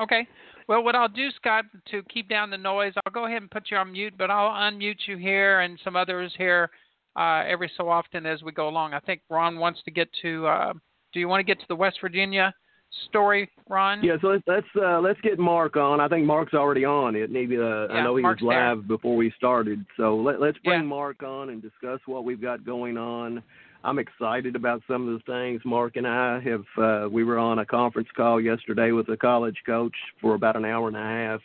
Okay. 0.00 0.26
Well, 0.66 0.82
what 0.82 0.94
I'll 0.94 1.08
do, 1.08 1.30
Scott, 1.32 1.64
to 1.90 2.02
keep 2.04 2.28
down 2.28 2.48
the 2.48 2.56
noise, 2.56 2.94
I'll 3.04 3.12
go 3.12 3.26
ahead 3.26 3.42
and 3.42 3.50
put 3.50 3.70
you 3.70 3.76
on 3.76 3.92
mute, 3.92 4.14
but 4.16 4.30
I'll 4.30 4.50
unmute 4.50 5.06
you 5.06 5.16
here 5.16 5.60
and 5.60 5.78
some 5.84 5.94
others 5.94 6.32
here 6.38 6.70
uh, 7.16 7.42
every 7.46 7.70
so 7.76 7.88
often 7.88 8.26
as 8.26 8.42
we 8.42 8.52
go 8.52 8.68
along. 8.68 8.94
I 8.94 9.00
think 9.00 9.22
Ron 9.30 9.58
wants 9.58 9.80
to 9.84 9.90
get 9.90 10.08
to. 10.22 10.46
Uh, 10.46 10.72
do 11.12 11.20
you 11.20 11.28
want 11.28 11.40
to 11.40 11.44
get 11.44 11.58
to 11.60 11.66
the 11.68 11.76
West 11.76 11.98
Virginia 12.00 12.54
story, 13.08 13.50
Ron? 13.68 14.02
Yeah, 14.02 14.16
so 14.20 14.28
let's 14.28 14.42
let's 14.46 14.66
uh, 14.80 15.00
let's 15.00 15.20
get 15.20 15.38
Mark 15.38 15.76
on. 15.76 16.00
I 16.00 16.08
think 16.08 16.24
Mark's 16.26 16.54
already 16.54 16.84
on 16.84 17.16
it. 17.16 17.30
Maybe 17.30 17.56
uh, 17.56 17.86
I 17.88 18.02
know 18.02 18.16
he 18.16 18.22
Mark's 18.22 18.42
was 18.42 18.50
there. 18.50 18.76
live 18.76 18.86
before 18.88 19.16
we 19.16 19.32
started. 19.36 19.84
So 19.96 20.16
let, 20.16 20.40
let's 20.40 20.58
bring 20.58 20.82
Yeah. 20.82 20.86
Mark 20.86 21.22
on 21.22 21.50
and 21.50 21.60
discuss 21.62 22.00
what 22.06 22.24
we've 22.24 22.40
got 22.40 22.64
going 22.64 22.96
on. 22.96 23.42
I'm 23.82 23.98
excited 23.98 24.56
about 24.56 24.82
some 24.86 25.08
of 25.08 25.14
the 25.18 25.32
things. 25.32 25.62
Mark 25.64 25.96
and 25.96 26.06
I 26.06 26.40
have 26.40 26.64
uh, 26.76 27.08
we 27.10 27.24
were 27.24 27.38
on 27.38 27.60
a 27.60 27.66
conference 27.66 28.08
call 28.16 28.40
yesterday 28.40 28.92
with 28.92 29.08
a 29.08 29.16
college 29.16 29.56
coach 29.64 29.94
for 30.20 30.34
about 30.34 30.56
an 30.56 30.64
hour 30.64 30.86
and 30.88 30.96
a 30.96 31.00
half. 31.00 31.40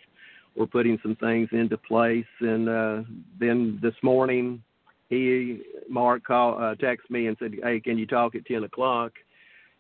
We're 0.55 0.65
putting 0.67 0.97
some 1.01 1.15
things 1.17 1.49
into 1.51 1.77
place, 1.77 2.25
and 2.39 2.69
uh, 2.69 3.01
then 3.39 3.79
this 3.81 3.95
morning 4.03 4.61
he 5.09 5.61
Mark 5.89 6.23
call 6.23 6.57
uh, 6.57 6.75
texted 6.75 7.09
me 7.09 7.27
and 7.27 7.37
said, 7.39 7.55
"Hey, 7.63 7.79
can 7.79 7.97
you 7.97 8.07
talk 8.07 8.35
at 8.35 8.45
ten 8.45 8.63
o'clock?" 8.63 9.11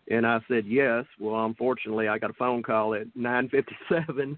And 0.09 0.25
I 0.25 0.39
said 0.47 0.65
yes. 0.67 1.05
Well, 1.19 1.45
unfortunately, 1.45 2.07
I 2.07 2.19
got 2.19 2.29
a 2.29 2.33
phone 2.33 2.61
call 2.61 2.93
at 2.93 3.07
9:57 3.17 4.37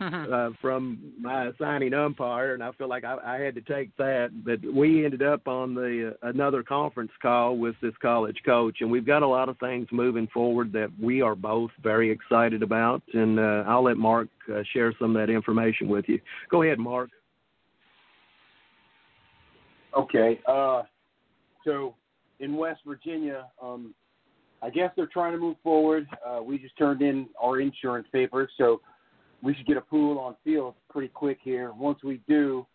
uh, 0.00 0.50
from 0.60 1.12
my 1.20 1.46
assigning 1.46 1.92
umpire, 1.92 2.54
and 2.54 2.62
I 2.62 2.70
feel 2.72 2.88
like 2.88 3.02
I, 3.02 3.16
I 3.24 3.36
had 3.38 3.56
to 3.56 3.60
take 3.62 3.96
that. 3.96 4.30
But 4.44 4.60
we 4.72 5.04
ended 5.04 5.22
up 5.22 5.48
on 5.48 5.74
the 5.74 6.14
uh, 6.22 6.28
another 6.28 6.62
conference 6.62 7.10
call 7.20 7.56
with 7.56 7.74
this 7.82 7.94
college 8.00 8.38
coach, 8.46 8.76
and 8.80 8.90
we've 8.90 9.06
got 9.06 9.22
a 9.22 9.28
lot 9.28 9.48
of 9.48 9.58
things 9.58 9.88
moving 9.90 10.28
forward 10.28 10.72
that 10.72 10.90
we 11.02 11.20
are 11.20 11.34
both 11.34 11.72
very 11.82 12.10
excited 12.12 12.62
about. 12.62 13.02
And 13.12 13.40
uh, 13.40 13.64
I'll 13.66 13.84
let 13.84 13.96
Mark 13.96 14.28
uh, 14.52 14.62
share 14.72 14.94
some 15.00 15.16
of 15.16 15.26
that 15.26 15.32
information 15.32 15.88
with 15.88 16.04
you. 16.08 16.20
Go 16.48 16.62
ahead, 16.62 16.78
Mark. 16.78 17.10
Okay. 19.98 20.40
Uh, 20.46 20.82
so 21.64 21.94
in 22.40 22.56
West 22.56 22.80
Virginia, 22.86 23.46
um, 23.60 23.94
I 24.62 24.70
guess 24.70 24.90
they're 24.96 25.06
trying 25.06 25.32
to 25.32 25.38
move 25.38 25.56
forward. 25.62 26.06
Uh, 26.26 26.40
we 26.42 26.58
just 26.58 26.76
turned 26.78 27.02
in 27.02 27.28
our 27.40 27.60
insurance 27.60 28.06
papers, 28.12 28.50
so 28.56 28.80
we 29.42 29.54
should 29.54 29.66
get 29.66 29.76
a 29.76 29.80
pool 29.80 30.18
on 30.18 30.36
field 30.44 30.74
pretty 30.88 31.08
quick 31.08 31.38
here. 31.42 31.72
Once 31.72 31.98
we 32.02 32.20
do, 32.28 32.66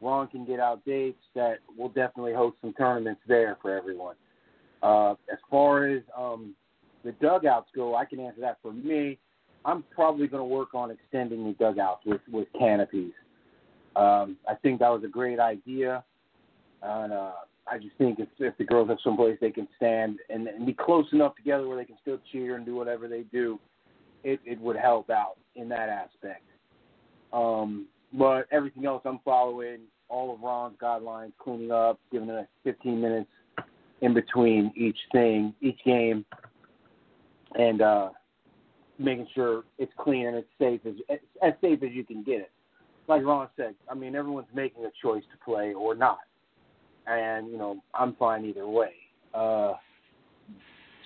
Ron 0.00 0.28
can 0.28 0.44
get 0.44 0.60
out 0.60 0.84
dates 0.84 1.22
that 1.34 1.58
we'll 1.76 1.88
definitely 1.88 2.34
host 2.34 2.56
some 2.60 2.72
tournaments 2.74 3.20
there 3.26 3.56
for 3.62 3.76
everyone. 3.76 4.16
Uh, 4.82 5.12
as 5.32 5.38
far 5.50 5.88
as 5.88 6.02
um, 6.16 6.54
the 7.04 7.12
dugouts 7.12 7.70
go, 7.74 7.94
I 7.94 8.04
can 8.04 8.20
answer 8.20 8.40
that 8.42 8.58
for 8.62 8.72
me. 8.72 9.18
I'm 9.64 9.82
probably 9.94 10.26
going 10.26 10.42
to 10.42 10.44
work 10.44 10.74
on 10.74 10.90
extending 10.90 11.44
the 11.44 11.52
dugouts 11.52 12.04
with, 12.06 12.20
with 12.30 12.48
canopies. 12.58 13.12
Um, 13.96 14.36
I 14.48 14.54
think 14.62 14.80
that 14.80 14.90
was 14.90 15.02
a 15.04 15.08
great 15.08 15.40
idea. 15.40 16.04
And 16.86 17.12
uh, 17.12 17.32
I 17.66 17.78
just 17.78 17.96
think 17.98 18.20
if, 18.20 18.28
if 18.38 18.56
the 18.58 18.64
girls 18.64 18.88
have 18.88 18.98
someplace 19.02 19.36
they 19.40 19.50
can 19.50 19.66
stand 19.76 20.18
and, 20.30 20.46
and 20.46 20.64
be 20.64 20.72
close 20.72 21.06
enough 21.12 21.34
together 21.34 21.66
where 21.66 21.76
they 21.76 21.84
can 21.84 21.96
still 22.00 22.18
cheer 22.30 22.56
and 22.56 22.64
do 22.64 22.76
whatever 22.76 23.08
they 23.08 23.22
do, 23.32 23.58
it, 24.24 24.40
it 24.44 24.60
would 24.60 24.76
help 24.76 25.10
out 25.10 25.36
in 25.56 25.68
that 25.68 25.88
aspect. 25.88 26.44
Um, 27.32 27.86
but 28.12 28.46
everything 28.52 28.86
else 28.86 29.02
I'm 29.04 29.20
following, 29.24 29.80
all 30.08 30.32
of 30.32 30.40
Ron's 30.40 30.76
guidelines, 30.80 31.32
cleaning 31.38 31.72
up, 31.72 31.98
giving 32.12 32.28
it 32.28 32.48
15 32.64 33.00
minutes 33.00 33.30
in 34.00 34.14
between 34.14 34.72
each 34.76 34.98
thing, 35.12 35.54
each 35.60 35.78
game, 35.84 36.24
and 37.58 37.82
uh, 37.82 38.10
making 38.98 39.26
sure 39.34 39.64
it's 39.78 39.92
clean 39.98 40.26
and 40.26 40.36
it's 40.36 40.48
safe 40.58 40.80
as 40.86 41.18
as 41.42 41.52
safe 41.60 41.82
as 41.82 41.90
you 41.92 42.04
can 42.04 42.22
get 42.22 42.40
it. 42.40 42.50
Like 43.08 43.24
Ron 43.24 43.48
said, 43.56 43.74
I 43.90 43.94
mean 43.94 44.14
everyone's 44.14 44.48
making 44.54 44.84
a 44.84 44.90
choice 45.02 45.22
to 45.32 45.44
play 45.44 45.72
or 45.74 45.94
not, 45.94 46.18
and 47.06 47.50
you 47.50 47.58
know 47.58 47.82
I'm 47.94 48.14
fine 48.16 48.44
either 48.44 48.66
way. 48.66 48.92
Uh, 49.34 49.74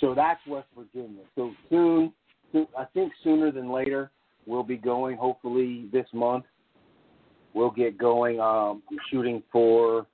so 0.00 0.14
that's 0.14 0.40
West 0.46 0.68
Virginia. 0.76 1.22
So 1.34 1.52
soon, 1.68 2.12
so 2.52 2.68
I 2.76 2.84
think 2.94 3.12
sooner 3.22 3.50
than 3.52 3.70
later, 3.70 4.10
we'll 4.46 4.62
be 4.62 4.76
going. 4.76 5.16
Hopefully 5.16 5.88
this 5.92 6.06
month, 6.12 6.44
we'll 7.54 7.70
get 7.70 7.98
going. 7.98 8.40
Um, 8.40 8.82
I'm 8.90 8.98
shooting 9.10 9.42
for, 9.52 10.06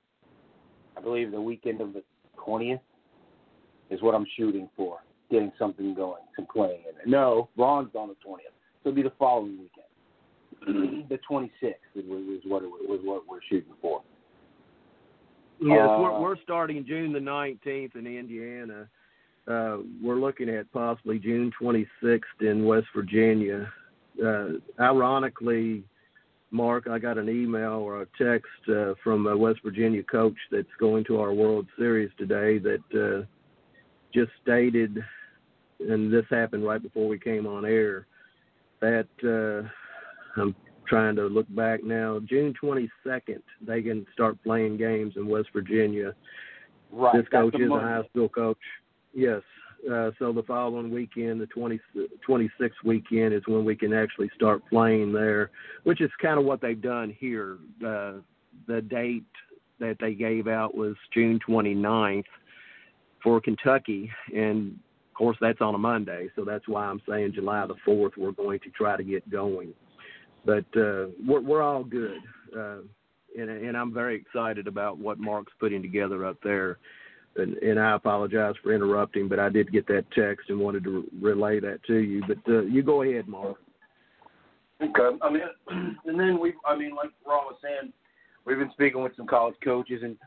I 0.97 1.01
believe 1.01 1.31
the 1.31 1.41
weekend 1.41 1.81
of 1.81 1.93
the 1.93 2.03
20th 2.45 2.79
is 3.89 4.01
what 4.01 4.13
I'm 4.13 4.25
shooting 4.35 4.69
for. 4.75 4.99
Getting 5.31 5.51
something 5.59 5.93
going, 5.93 6.21
some 6.35 6.47
playing 6.53 6.81
in 6.89 7.01
it. 7.01 7.07
No, 7.07 7.49
Ron's 7.57 7.95
on 7.95 8.09
the 8.09 8.15
20th. 8.15 8.53
So 8.83 8.89
it'll 8.89 8.95
be 8.95 9.03
the 9.03 9.11
following 9.19 9.57
weekend. 9.59 11.05
the 11.09 11.19
26th 11.29 11.51
is, 11.95 12.05
what 12.45 12.63
it 12.63 12.69
what 13.03 13.21
we're 13.27 13.39
shooting 13.49 13.73
for. 13.81 14.01
Yes, 15.59 15.79
Uh, 15.81 15.97
we're, 15.99 16.19
we're 16.19 16.41
starting 16.43 16.85
June 16.85 17.11
the 17.11 17.19
19th 17.19 17.95
in 17.95 18.07
Indiana. 18.07 18.87
Uh, 19.47 19.77
we're 20.01 20.19
looking 20.19 20.49
at 20.49 20.71
possibly 20.71 21.19
June 21.19 21.51
26th 21.59 22.21
in 22.41 22.65
West 22.65 22.87
Virginia. 22.95 23.71
Uh, 24.23 24.49
ironically, 24.79 25.83
Mark, 26.51 26.87
I 26.87 26.99
got 26.99 27.17
an 27.17 27.29
email 27.29 27.73
or 27.73 28.01
a 28.01 28.07
text 28.17 28.47
uh, 28.69 28.93
from 29.03 29.27
a 29.27 29.35
West 29.35 29.59
Virginia 29.63 30.03
coach 30.03 30.37
that's 30.51 30.67
going 30.79 31.03
to 31.05 31.19
our 31.19 31.33
World 31.33 31.67
Series 31.77 32.11
today 32.17 32.57
that 32.59 32.83
uh, 32.93 33.25
just 34.13 34.31
stated, 34.41 35.03
and 35.79 36.11
this 36.11 36.25
happened 36.29 36.65
right 36.65 36.81
before 36.81 37.07
we 37.07 37.19
came 37.19 37.45
on 37.45 37.65
air, 37.65 38.05
that 38.81 39.07
uh, 39.23 39.67
I'm 40.41 40.55
trying 40.87 41.15
to 41.15 41.27
look 41.27 41.47
back 41.55 41.83
now. 41.83 42.19
June 42.27 42.53
22nd, 42.61 43.41
they 43.61 43.81
can 43.81 44.05
start 44.13 44.41
playing 44.43 44.77
games 44.77 45.13
in 45.15 45.27
West 45.27 45.49
Virginia. 45.53 46.13
Right. 46.91 47.15
This 47.15 47.27
coach 47.29 47.55
is 47.59 47.69
a 47.69 47.79
high 47.79 48.03
school 48.09 48.29
coach. 48.29 48.57
Yes. 49.13 49.41
Uh, 49.91 50.11
so 50.19 50.33
the 50.33 50.43
following 50.43 50.91
weekend, 50.91 51.39
the 51.39 51.45
20, 51.47 51.79
26th 52.27 52.71
weekend, 52.83 53.33
is 53.33 53.43
when 53.45 53.63
we 53.63 53.75
can 53.75 53.93
actually 53.93 54.29
start 54.35 54.61
playing 54.69 55.13
there, 55.13 55.51
which 55.83 56.01
is 56.01 56.09
kind 56.21 56.39
of 56.39 56.45
what 56.45 56.61
they've 56.61 56.81
done 56.81 57.15
here. 57.19 57.57
Uh, 57.85 58.13
the 58.67 58.81
date 58.81 59.23
that 59.79 59.97
they 59.99 60.13
gave 60.13 60.47
out 60.47 60.75
was 60.75 60.95
June 61.13 61.39
29th 61.47 62.23
for 63.23 63.39
Kentucky, 63.39 64.09
and 64.35 64.71
of 64.71 65.13
course 65.13 65.37
that's 65.39 65.61
on 65.61 65.75
a 65.75 65.77
Monday, 65.77 66.29
so 66.35 66.43
that's 66.43 66.67
why 66.67 66.85
I'm 66.85 67.01
saying 67.07 67.33
July 67.33 67.65
the 67.67 67.75
4th 67.87 68.17
we're 68.17 68.31
going 68.31 68.59
to 68.59 68.69
try 68.71 68.97
to 68.97 69.03
get 69.03 69.29
going. 69.29 69.73
But 70.45 70.65
uh, 70.75 71.07
we're, 71.25 71.41
we're 71.41 71.61
all 71.61 71.83
good, 71.83 72.19
uh, 72.55 72.77
and, 73.37 73.49
and 73.49 73.75
I'm 73.75 73.93
very 73.93 74.15
excited 74.15 74.67
about 74.67 74.97
what 74.97 75.19
Mark's 75.19 75.53
putting 75.59 75.81
together 75.81 76.25
up 76.25 76.37
there 76.43 76.77
and, 77.37 77.55
and 77.57 77.79
I 77.79 77.95
apologize 77.95 78.55
for 78.63 78.73
interrupting, 78.73 79.27
but 79.27 79.39
I 79.39 79.49
did 79.49 79.71
get 79.71 79.87
that 79.87 80.05
text 80.15 80.49
and 80.49 80.59
wanted 80.59 80.83
to 80.85 81.05
relay 81.21 81.59
that 81.59 81.83
to 81.85 81.97
you. 81.97 82.23
But 82.27 82.51
uh, 82.51 82.61
you 82.61 82.83
go 82.83 83.03
ahead, 83.03 83.27
Mark. 83.27 83.57
Okay. 84.81 85.17
I 85.21 85.29
mean, 85.29 85.41
and 86.05 86.19
then 86.19 86.39
we, 86.39 86.53
I 86.65 86.75
mean, 86.75 86.95
like 86.95 87.11
Ron 87.25 87.45
was 87.45 87.57
saying, 87.61 87.93
we've 88.45 88.57
been 88.57 88.71
speaking 88.71 89.01
with 89.01 89.15
some 89.15 89.27
college 89.27 89.55
coaches, 89.63 90.01
and 90.03 90.17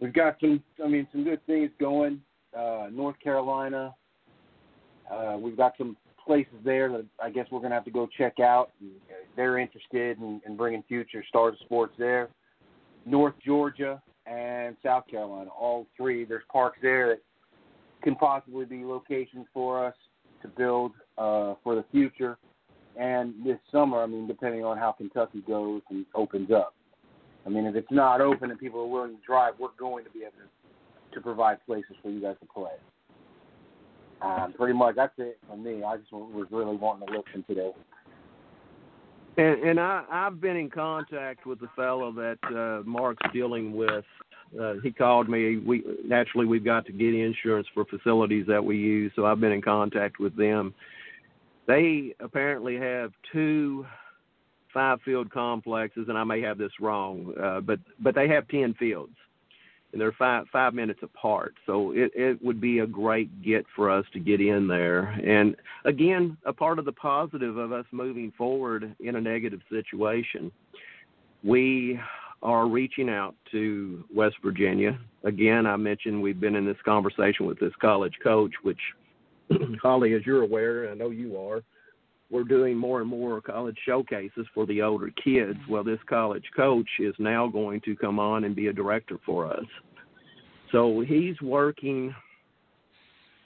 we've 0.00 0.14
got 0.14 0.36
some, 0.40 0.62
I 0.82 0.88
mean, 0.88 1.06
some 1.12 1.24
good 1.24 1.44
things 1.46 1.70
going. 1.78 2.20
Uh, 2.56 2.86
North 2.90 3.18
Carolina, 3.22 3.94
uh, 5.10 5.36
we've 5.38 5.56
got 5.56 5.74
some 5.76 5.96
places 6.26 6.54
there 6.64 6.90
that 6.90 7.06
I 7.22 7.30
guess 7.30 7.46
we're 7.50 7.60
going 7.60 7.70
to 7.70 7.76
have 7.76 7.84
to 7.84 7.90
go 7.90 8.08
check 8.18 8.40
out. 8.40 8.72
They're 9.36 9.58
interested 9.58 10.18
in, 10.18 10.40
in 10.46 10.56
bringing 10.56 10.82
future 10.88 11.24
stars 11.28 11.54
of 11.54 11.64
sports 11.64 11.94
there. 11.98 12.28
North 13.04 13.34
Georgia 13.44 14.02
and 14.26 14.76
South 14.82 15.06
Carolina, 15.08 15.50
all 15.50 15.86
three. 15.96 16.24
There's 16.24 16.42
parks 16.52 16.78
there 16.82 17.08
that 17.08 17.20
can 18.02 18.16
possibly 18.16 18.64
be 18.64 18.84
locations 18.84 19.46
for 19.54 19.84
us 19.84 19.94
to 20.42 20.48
build 20.48 20.92
uh, 21.16 21.54
for 21.62 21.74
the 21.74 21.84
future. 21.92 22.36
And 22.98 23.34
this 23.44 23.58
summer, 23.70 24.02
I 24.02 24.06
mean, 24.06 24.26
depending 24.26 24.64
on 24.64 24.76
how 24.78 24.92
Kentucky 24.92 25.42
goes 25.46 25.82
and 25.90 26.06
opens 26.14 26.50
up. 26.50 26.74
I 27.44 27.48
mean, 27.48 27.66
if 27.66 27.76
it's 27.76 27.90
not 27.90 28.20
open 28.20 28.50
and 28.50 28.58
people 28.58 28.80
are 28.80 28.86
willing 28.86 29.16
to 29.16 29.22
drive, 29.24 29.54
we're 29.58 29.68
going 29.78 30.04
to 30.04 30.10
be 30.10 30.20
able 30.20 30.32
to, 30.32 31.14
to 31.14 31.20
provide 31.20 31.64
places 31.64 31.94
for 32.02 32.10
you 32.10 32.20
guys 32.20 32.36
to 32.40 32.46
play. 32.46 32.72
Um, 34.22 34.54
pretty 34.56 34.72
much, 34.72 34.96
that's 34.96 35.12
it 35.18 35.38
for 35.48 35.56
me. 35.56 35.82
I 35.84 35.96
just 35.98 36.12
was 36.12 36.46
really 36.50 36.76
wanting 36.76 37.06
to 37.08 37.12
listen 37.18 37.44
today. 37.46 37.70
And, 39.36 39.62
and 39.62 39.80
I, 39.80 40.04
I've 40.10 40.40
been 40.40 40.56
in 40.56 40.70
contact 40.70 41.46
with 41.46 41.60
the 41.60 41.68
fellow 41.76 42.12
that 42.12 42.38
uh, 42.44 42.88
Mark's 42.88 43.26
dealing 43.32 43.76
with. 43.76 44.04
Uh, 44.58 44.74
he 44.82 44.90
called 44.90 45.28
me. 45.28 45.58
We 45.58 45.82
naturally 46.04 46.46
we've 46.46 46.64
got 46.64 46.86
to 46.86 46.92
get 46.92 47.14
insurance 47.14 47.66
for 47.74 47.84
facilities 47.84 48.46
that 48.46 48.64
we 48.64 48.76
use, 48.78 49.12
so 49.16 49.26
I've 49.26 49.40
been 49.40 49.52
in 49.52 49.60
contact 49.60 50.18
with 50.18 50.36
them. 50.36 50.72
They 51.66 52.14
apparently 52.20 52.76
have 52.76 53.10
two 53.32 53.84
five 54.72 55.00
field 55.04 55.30
complexes, 55.30 56.06
and 56.08 56.16
I 56.16 56.24
may 56.24 56.40
have 56.42 56.58
this 56.58 56.70
wrong, 56.80 57.34
uh, 57.42 57.60
but 57.60 57.80
but 57.98 58.14
they 58.14 58.28
have 58.28 58.46
ten 58.48 58.72
fields 58.74 59.16
and 59.96 60.00
they're 60.02 60.12
five 60.12 60.44
five 60.52 60.74
minutes 60.74 61.00
apart. 61.02 61.54
So 61.64 61.92
it 61.92 62.10
it 62.14 62.44
would 62.44 62.60
be 62.60 62.80
a 62.80 62.86
great 62.86 63.42
get 63.42 63.64
for 63.74 63.90
us 63.90 64.04
to 64.12 64.20
get 64.20 64.42
in 64.42 64.68
there. 64.68 65.04
And 65.04 65.56
again, 65.86 66.36
a 66.44 66.52
part 66.52 66.78
of 66.78 66.84
the 66.84 66.92
positive 66.92 67.56
of 67.56 67.72
us 67.72 67.86
moving 67.92 68.30
forward 68.36 68.94
in 69.00 69.16
a 69.16 69.20
negative 69.22 69.60
situation, 69.70 70.52
we 71.42 71.98
are 72.42 72.68
reaching 72.68 73.08
out 73.08 73.34
to 73.52 74.04
West 74.14 74.36
Virginia. 74.44 74.98
Again, 75.24 75.64
I 75.64 75.76
mentioned 75.76 76.20
we've 76.20 76.38
been 76.38 76.56
in 76.56 76.66
this 76.66 76.76
conversation 76.84 77.46
with 77.46 77.58
this 77.58 77.72
college 77.80 78.18
coach, 78.22 78.52
which 78.64 78.80
Holly, 79.82 80.12
as 80.12 80.26
you're 80.26 80.42
aware, 80.42 80.90
I 80.90 80.94
know 80.94 81.08
you 81.08 81.38
are 81.38 81.62
we're 82.30 82.44
doing 82.44 82.76
more 82.76 83.00
and 83.00 83.08
more 83.08 83.40
college 83.40 83.76
showcases 83.84 84.46
for 84.52 84.66
the 84.66 84.82
older 84.82 85.10
kids. 85.22 85.58
Well, 85.68 85.84
this 85.84 86.00
college 86.08 86.44
coach 86.56 86.88
is 86.98 87.14
now 87.18 87.46
going 87.46 87.80
to 87.82 87.94
come 87.96 88.18
on 88.18 88.44
and 88.44 88.56
be 88.56 88.66
a 88.66 88.72
director 88.72 89.16
for 89.24 89.46
us. 89.46 89.64
So 90.72 91.00
he's 91.06 91.40
working 91.40 92.14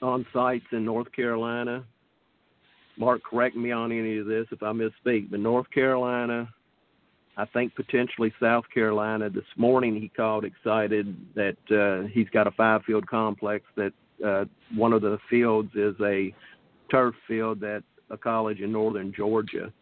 on 0.01 0.24
sites 0.33 0.64
in 0.72 0.85
North 0.85 1.12
Carolina. 1.12 1.85
Mark, 2.97 3.22
correct 3.22 3.57
me 3.57 3.70
on 3.70 3.93
any 3.93 4.18
of 4.18 4.26
this 4.26 4.47
if 4.51 4.62
I 4.62 4.72
misspeak, 4.72 5.31
but 5.31 5.41
North 5.41 5.70
Carolina, 5.70 6.49
I 7.37 7.45
think 7.47 7.74
potentially 7.74 8.33
South 8.41 8.64
Carolina. 8.72 9.31
This 9.31 9.45
morning 9.57 9.95
he 10.01 10.09
called 10.09 10.45
excited 10.45 11.16
that 11.35 11.57
uh, 11.70 12.09
he's 12.09 12.28
got 12.31 12.47
a 12.47 12.51
five 12.53 12.83
field 12.85 13.07
complex 13.07 13.64
that 13.76 13.93
uh, 14.26 14.45
one 14.74 14.93
of 14.93 15.03
the 15.03 15.18
fields 15.28 15.70
is 15.74 15.95
a 16.03 16.35
turf 16.91 17.14
field 17.28 17.61
that 17.61 17.83
a 18.11 18.17
college 18.17 18.61
in 18.61 18.73
northern 18.73 19.13
Georgia 19.13 19.73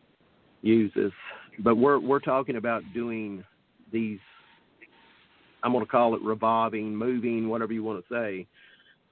uses. 0.62 1.12
But 1.60 1.76
we're 1.76 1.98
we're 1.98 2.20
talking 2.20 2.56
about 2.56 2.82
doing 2.94 3.44
these. 3.92 4.18
I'm 5.62 5.72
going 5.72 5.84
to 5.84 5.90
call 5.90 6.14
it 6.14 6.22
revolving, 6.22 6.94
moving, 6.94 7.48
whatever 7.48 7.72
you 7.72 7.82
want 7.82 8.04
to 8.06 8.14
say. 8.14 8.46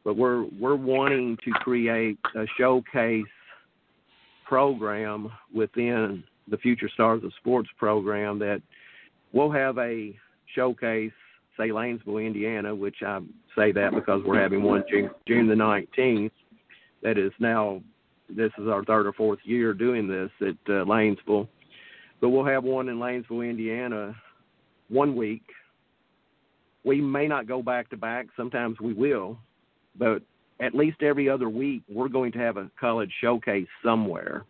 But 0.04 0.16
we're 0.16 0.44
we're 0.60 0.76
wanting 0.76 1.36
to 1.44 1.50
create 1.50 2.18
a 2.36 2.46
showcase 2.58 3.24
program 4.46 5.32
within 5.52 6.22
the 6.48 6.56
Future 6.58 6.88
Stars 6.94 7.24
of 7.24 7.32
Sports 7.40 7.68
program 7.76 8.38
that 8.38 8.62
we'll 9.32 9.50
have 9.50 9.78
a 9.78 10.16
showcase, 10.54 11.12
say 11.56 11.70
Lanesville, 11.70 12.24
Indiana, 12.24 12.72
which 12.72 12.96
I 13.04 13.18
say 13.56 13.72
that 13.72 13.92
because 13.92 14.22
we're 14.24 14.40
having 14.40 14.62
one 14.62 14.84
June, 14.88 15.10
June 15.26 15.48
the 15.48 15.54
19th 15.54 16.30
that 17.02 17.18
is 17.18 17.32
now 17.40 17.82
this 18.28 18.52
is 18.58 18.68
our 18.68 18.84
third 18.84 19.06
or 19.06 19.12
fourth 19.12 19.38
year 19.44 19.72
doing 19.72 20.08
this 20.08 20.30
at 20.40 20.72
uh, 20.72 20.84
Lanesville, 20.84 21.48
but 22.20 22.30
we'll 22.30 22.44
have 22.44 22.64
one 22.64 22.88
in 22.88 22.96
Lanesville, 22.96 23.48
Indiana, 23.48 24.14
one 24.88 25.14
week. 25.14 25.42
We 26.84 27.00
may 27.00 27.26
not 27.26 27.48
go 27.48 27.62
back 27.62 27.90
to 27.90 27.96
back. 27.96 28.26
Sometimes 28.36 28.78
we 28.80 28.92
will, 28.92 29.38
but 29.98 30.22
at 30.60 30.74
least 30.74 31.02
every 31.02 31.28
other 31.28 31.48
week 31.48 31.82
we're 31.88 32.08
going 32.08 32.32
to 32.32 32.38
have 32.38 32.56
a 32.56 32.70
college 32.78 33.12
showcase 33.20 33.66
somewhere, 33.84 34.44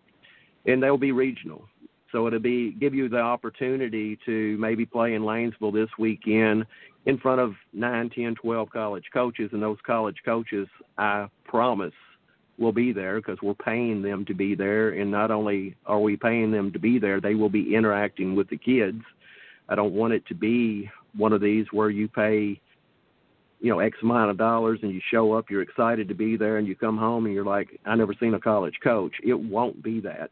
and 0.66 0.82
they'll 0.82 0.98
be 0.98 1.12
regional. 1.12 1.64
So 2.12 2.26
it'll 2.26 2.38
be 2.38 2.72
give 2.72 2.94
you 2.94 3.08
the 3.08 3.18
opportunity 3.18 4.18
to 4.26 4.56
maybe 4.58 4.86
play 4.86 5.14
in 5.14 5.22
Lanesville 5.22 5.72
this 5.72 5.90
weekend 5.98 6.64
in 7.04 7.18
front 7.18 7.40
of 7.40 7.54
nine, 7.72 8.10
ten, 8.10 8.34
twelve 8.34 8.70
college 8.70 9.04
coaches, 9.12 9.50
and 9.52 9.62
those 9.62 9.78
college 9.86 10.16
coaches, 10.24 10.68
I 10.98 11.28
promise, 11.44 11.92
will 12.58 12.72
be 12.72 12.92
there 12.92 13.16
because 13.16 13.38
we're 13.42 13.54
paying 13.54 14.02
them 14.02 14.24
to 14.26 14.34
be 14.34 14.54
there. 14.54 14.90
And 14.90 15.10
not 15.10 15.30
only 15.30 15.76
are 15.86 16.00
we 16.00 16.16
paying 16.16 16.50
them 16.50 16.72
to 16.72 16.78
be 16.78 16.98
there, 16.98 17.20
they 17.20 17.34
will 17.34 17.48
be 17.48 17.74
interacting 17.74 18.34
with 18.34 18.48
the 18.48 18.56
kids. 18.56 19.02
I 19.68 19.74
don't 19.74 19.92
want 19.92 20.14
it 20.14 20.26
to 20.26 20.34
be 20.34 20.90
one 21.16 21.32
of 21.32 21.40
these 21.40 21.66
where 21.72 21.90
you 21.90 22.08
pay, 22.08 22.60
you 23.60 23.70
know, 23.70 23.80
X 23.80 23.98
amount 24.02 24.30
of 24.30 24.38
dollars 24.38 24.78
and 24.82 24.92
you 24.92 25.00
show 25.10 25.32
up, 25.32 25.50
you're 25.50 25.62
excited 25.62 26.08
to 26.08 26.14
be 26.14 26.36
there, 26.36 26.58
and 26.58 26.68
you 26.68 26.76
come 26.76 26.96
home 26.96 27.26
and 27.26 27.34
you're 27.34 27.44
like, 27.44 27.80
I 27.84 27.94
never 27.96 28.14
seen 28.18 28.34
a 28.34 28.40
college 28.40 28.76
coach. 28.82 29.14
It 29.24 29.38
won't 29.38 29.82
be 29.82 30.00
that. 30.00 30.30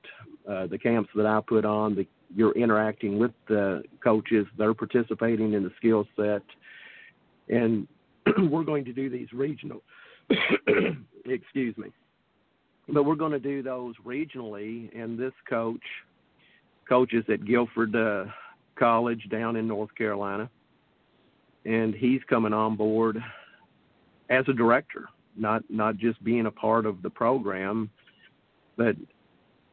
Uh, 0.48 0.66
the 0.66 0.78
camps 0.78 1.10
that 1.16 1.26
I 1.26 1.40
put 1.46 1.64
on, 1.64 1.94
the, 1.94 2.06
you're 2.34 2.52
interacting 2.52 3.18
with 3.18 3.32
the 3.48 3.82
coaches, 4.02 4.46
they're 4.56 4.74
participating 4.74 5.54
in 5.54 5.64
the 5.64 5.72
skill 5.78 6.06
set, 6.16 6.42
and 7.48 7.88
we're 8.50 8.64
going 8.64 8.84
to 8.84 8.92
do 8.92 9.10
these 9.10 9.32
regional. 9.32 9.82
excuse 11.26 11.76
me 11.76 11.90
but 12.89 13.05
we're 13.05 13.14
going 13.14 13.32
to 13.32 13.39
do 13.39 13.62
those 13.62 13.95
regionally. 14.05 14.95
And 14.99 15.18
this 15.18 15.32
coach 15.49 15.82
coaches 16.89 17.24
at 17.28 17.45
Guilford 17.45 17.95
uh, 17.97 18.26
College 18.76 19.28
down 19.30 19.57
in 19.57 19.68
North 19.68 19.95
Carolina, 19.95 20.51
and 21.64 21.95
he's 21.95 22.20
coming 22.28 22.53
on 22.53 22.76
board 22.76 23.22
as 24.30 24.45
a 24.49 24.53
director, 24.53 25.09
not 25.37 25.62
not 25.68 25.97
just 25.97 26.22
being 26.24 26.47
a 26.47 26.51
part 26.51 26.87
of 26.87 27.01
the 27.03 27.11
program, 27.11 27.91
but 28.76 28.97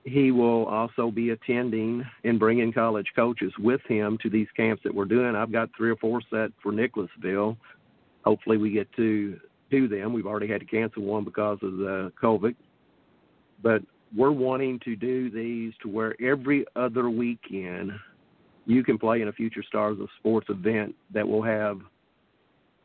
he 0.04 0.32
will 0.32 0.66
also 0.66 1.12
be 1.12 1.30
attending 1.30 2.04
and 2.24 2.40
bringing 2.40 2.74
college 2.74 3.08
coaches 3.16 3.54
with 3.60 3.82
him 3.88 4.18
to 4.22 4.30
these 4.30 4.48
camps 4.56 4.82
that 4.84 4.94
we're 4.94 5.06
doing. 5.06 5.36
I've 5.36 5.52
got 5.52 5.70
three 5.78 5.92
or 5.92 5.96
four 5.98 6.22
set 6.30 6.52
for 6.62 6.72
Nicholasville. 6.72 7.58
Hopefully, 8.24 8.58
we 8.58 8.72
get 8.72 8.92
to 8.94 9.40
do 9.70 9.88
them. 9.88 10.14
We've 10.14 10.28
already 10.28 10.48
had 10.48 10.62
to 10.62 10.66
cancel 10.66 11.04
one 11.04 11.24
because 11.24 11.60
of 11.62 11.78
the 11.78 12.12
COVID 12.22 12.56
but 13.62 13.82
we're 14.16 14.32
wanting 14.32 14.80
to 14.84 14.96
do 14.96 15.30
these 15.30 15.74
to 15.82 15.88
where 15.88 16.16
every 16.22 16.66
other 16.76 17.10
weekend 17.10 17.92
you 18.66 18.84
can 18.84 18.98
play 18.98 19.22
in 19.22 19.28
a 19.28 19.34
Future 19.34 19.64
Stars 19.64 20.00
of 20.00 20.08
Sports 20.20 20.48
event 20.50 20.96
that 21.14 21.28
will 21.28 21.42
have 21.42 21.80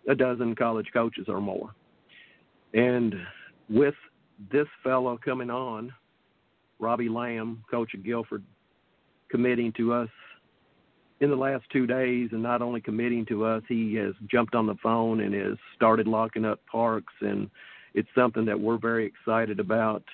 a 0.08 0.14
dozen 0.14 0.54
college 0.54 0.86
coaches 0.92 1.26
or 1.28 1.40
more. 1.40 1.74
And 2.74 3.14
with 3.68 3.94
this 4.52 4.66
fellow 4.84 5.18
coming 5.22 5.50
on, 5.50 5.92
Robbie 6.78 7.08
Lamb, 7.08 7.64
coach 7.70 7.94
of 7.94 8.04
Guilford, 8.04 8.44
committing 9.30 9.72
to 9.76 9.92
us 9.92 10.08
in 11.20 11.30
the 11.30 11.36
last 11.36 11.64
two 11.72 11.86
days, 11.86 12.28
and 12.32 12.42
not 12.42 12.60
only 12.60 12.80
committing 12.80 13.24
to 13.26 13.44
us, 13.44 13.62
he 13.68 13.94
has 13.94 14.12
jumped 14.30 14.54
on 14.54 14.66
the 14.66 14.74
phone 14.82 15.20
and 15.20 15.34
has 15.34 15.56
started 15.74 16.06
locking 16.06 16.44
up 16.44 16.60
parks, 16.70 17.14
and 17.20 17.48
it's 17.94 18.08
something 18.14 18.44
that 18.44 18.60
we're 18.60 18.76
very 18.76 19.06
excited 19.06 19.58
about. 19.58 20.04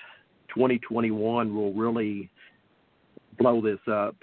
2021 0.53 1.55
will 1.55 1.73
really 1.73 2.29
blow 3.37 3.61
this 3.61 3.79
up. 3.91 4.15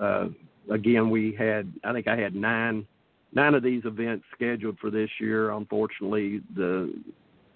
Uh, 0.00 0.28
again, 0.70 1.10
we 1.10 1.34
had 1.38 1.72
I 1.84 1.92
think 1.92 2.08
I 2.08 2.16
had 2.16 2.34
nine 2.34 2.86
nine 3.32 3.54
of 3.54 3.62
these 3.62 3.82
events 3.84 4.24
scheduled 4.34 4.78
for 4.78 4.90
this 4.90 5.10
year. 5.20 5.50
Unfortunately, 5.50 6.40
the 6.54 6.92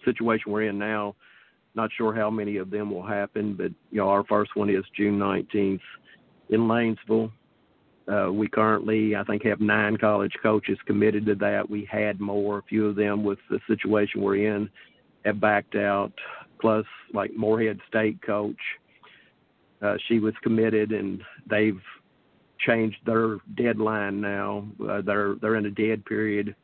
situation 0.05 0.53
we're 0.53 0.69
in 0.69 0.79
now, 0.79 1.15
not 1.75 1.91
sure 1.97 2.15
how 2.15 2.31
many 2.31 2.57
of 2.57 2.71
them 2.71 2.91
will 2.91 3.07
happen. 3.07 3.55
But 3.55 3.73
you 3.91 3.99
know, 3.99 4.09
our 4.09 4.25
first 4.25 4.57
one 4.57 4.71
is 4.71 4.85
June 4.97 5.19
19th 5.19 5.81
in 6.51 6.61
Lanesville. 6.61 7.33
Uh, 8.09 8.33
we 8.33 8.49
currently, 8.49 9.15
I 9.15 9.23
think, 9.23 9.45
have 9.45 9.61
nine 9.61 9.97
college 9.97 10.35
coaches 10.43 10.77
committed 10.87 11.25
to 11.27 11.37
that. 11.37 11.71
We 11.71 11.89
had 11.91 12.21
more. 12.21 12.59
A 12.59 12.63
few 12.63 12.87
of 12.87 12.97
them, 12.97 13.23
with 13.23 13.39
the 13.49 13.61
situation 13.69 14.21
we're 14.21 14.55
in, 14.55 14.69
have 15.25 15.41
backed 15.41 15.77
out 15.77 16.13
plus 16.63 16.87
like 17.13 17.31
Morehead 17.37 17.79
State 17.89 18.23
coach. 18.23 18.57
uh, 19.83 19.97
she 20.09 20.19
was 20.21 20.33
committed, 20.43 20.93
and 20.93 21.21
they've 21.51 21.81
changed 22.67 22.97
their 23.05 23.39
deadline 23.57 24.21
now. 24.21 24.67
Uh, 24.89 25.03
they're 25.03 25.35
they're 25.43 25.57
in 25.57 25.67
a 25.67 25.71
dead 25.71 26.05
period. 26.07 26.55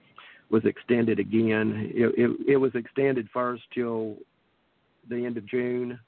Was 0.50 0.64
extended 0.64 1.18
again. 1.18 1.90
It, 1.94 2.14
it, 2.16 2.52
it 2.52 2.56
was 2.56 2.74
extended 2.74 3.28
first 3.34 3.64
till 3.74 4.16
the 5.10 5.26
end 5.26 5.36
of 5.36 5.44
June. 5.46 6.00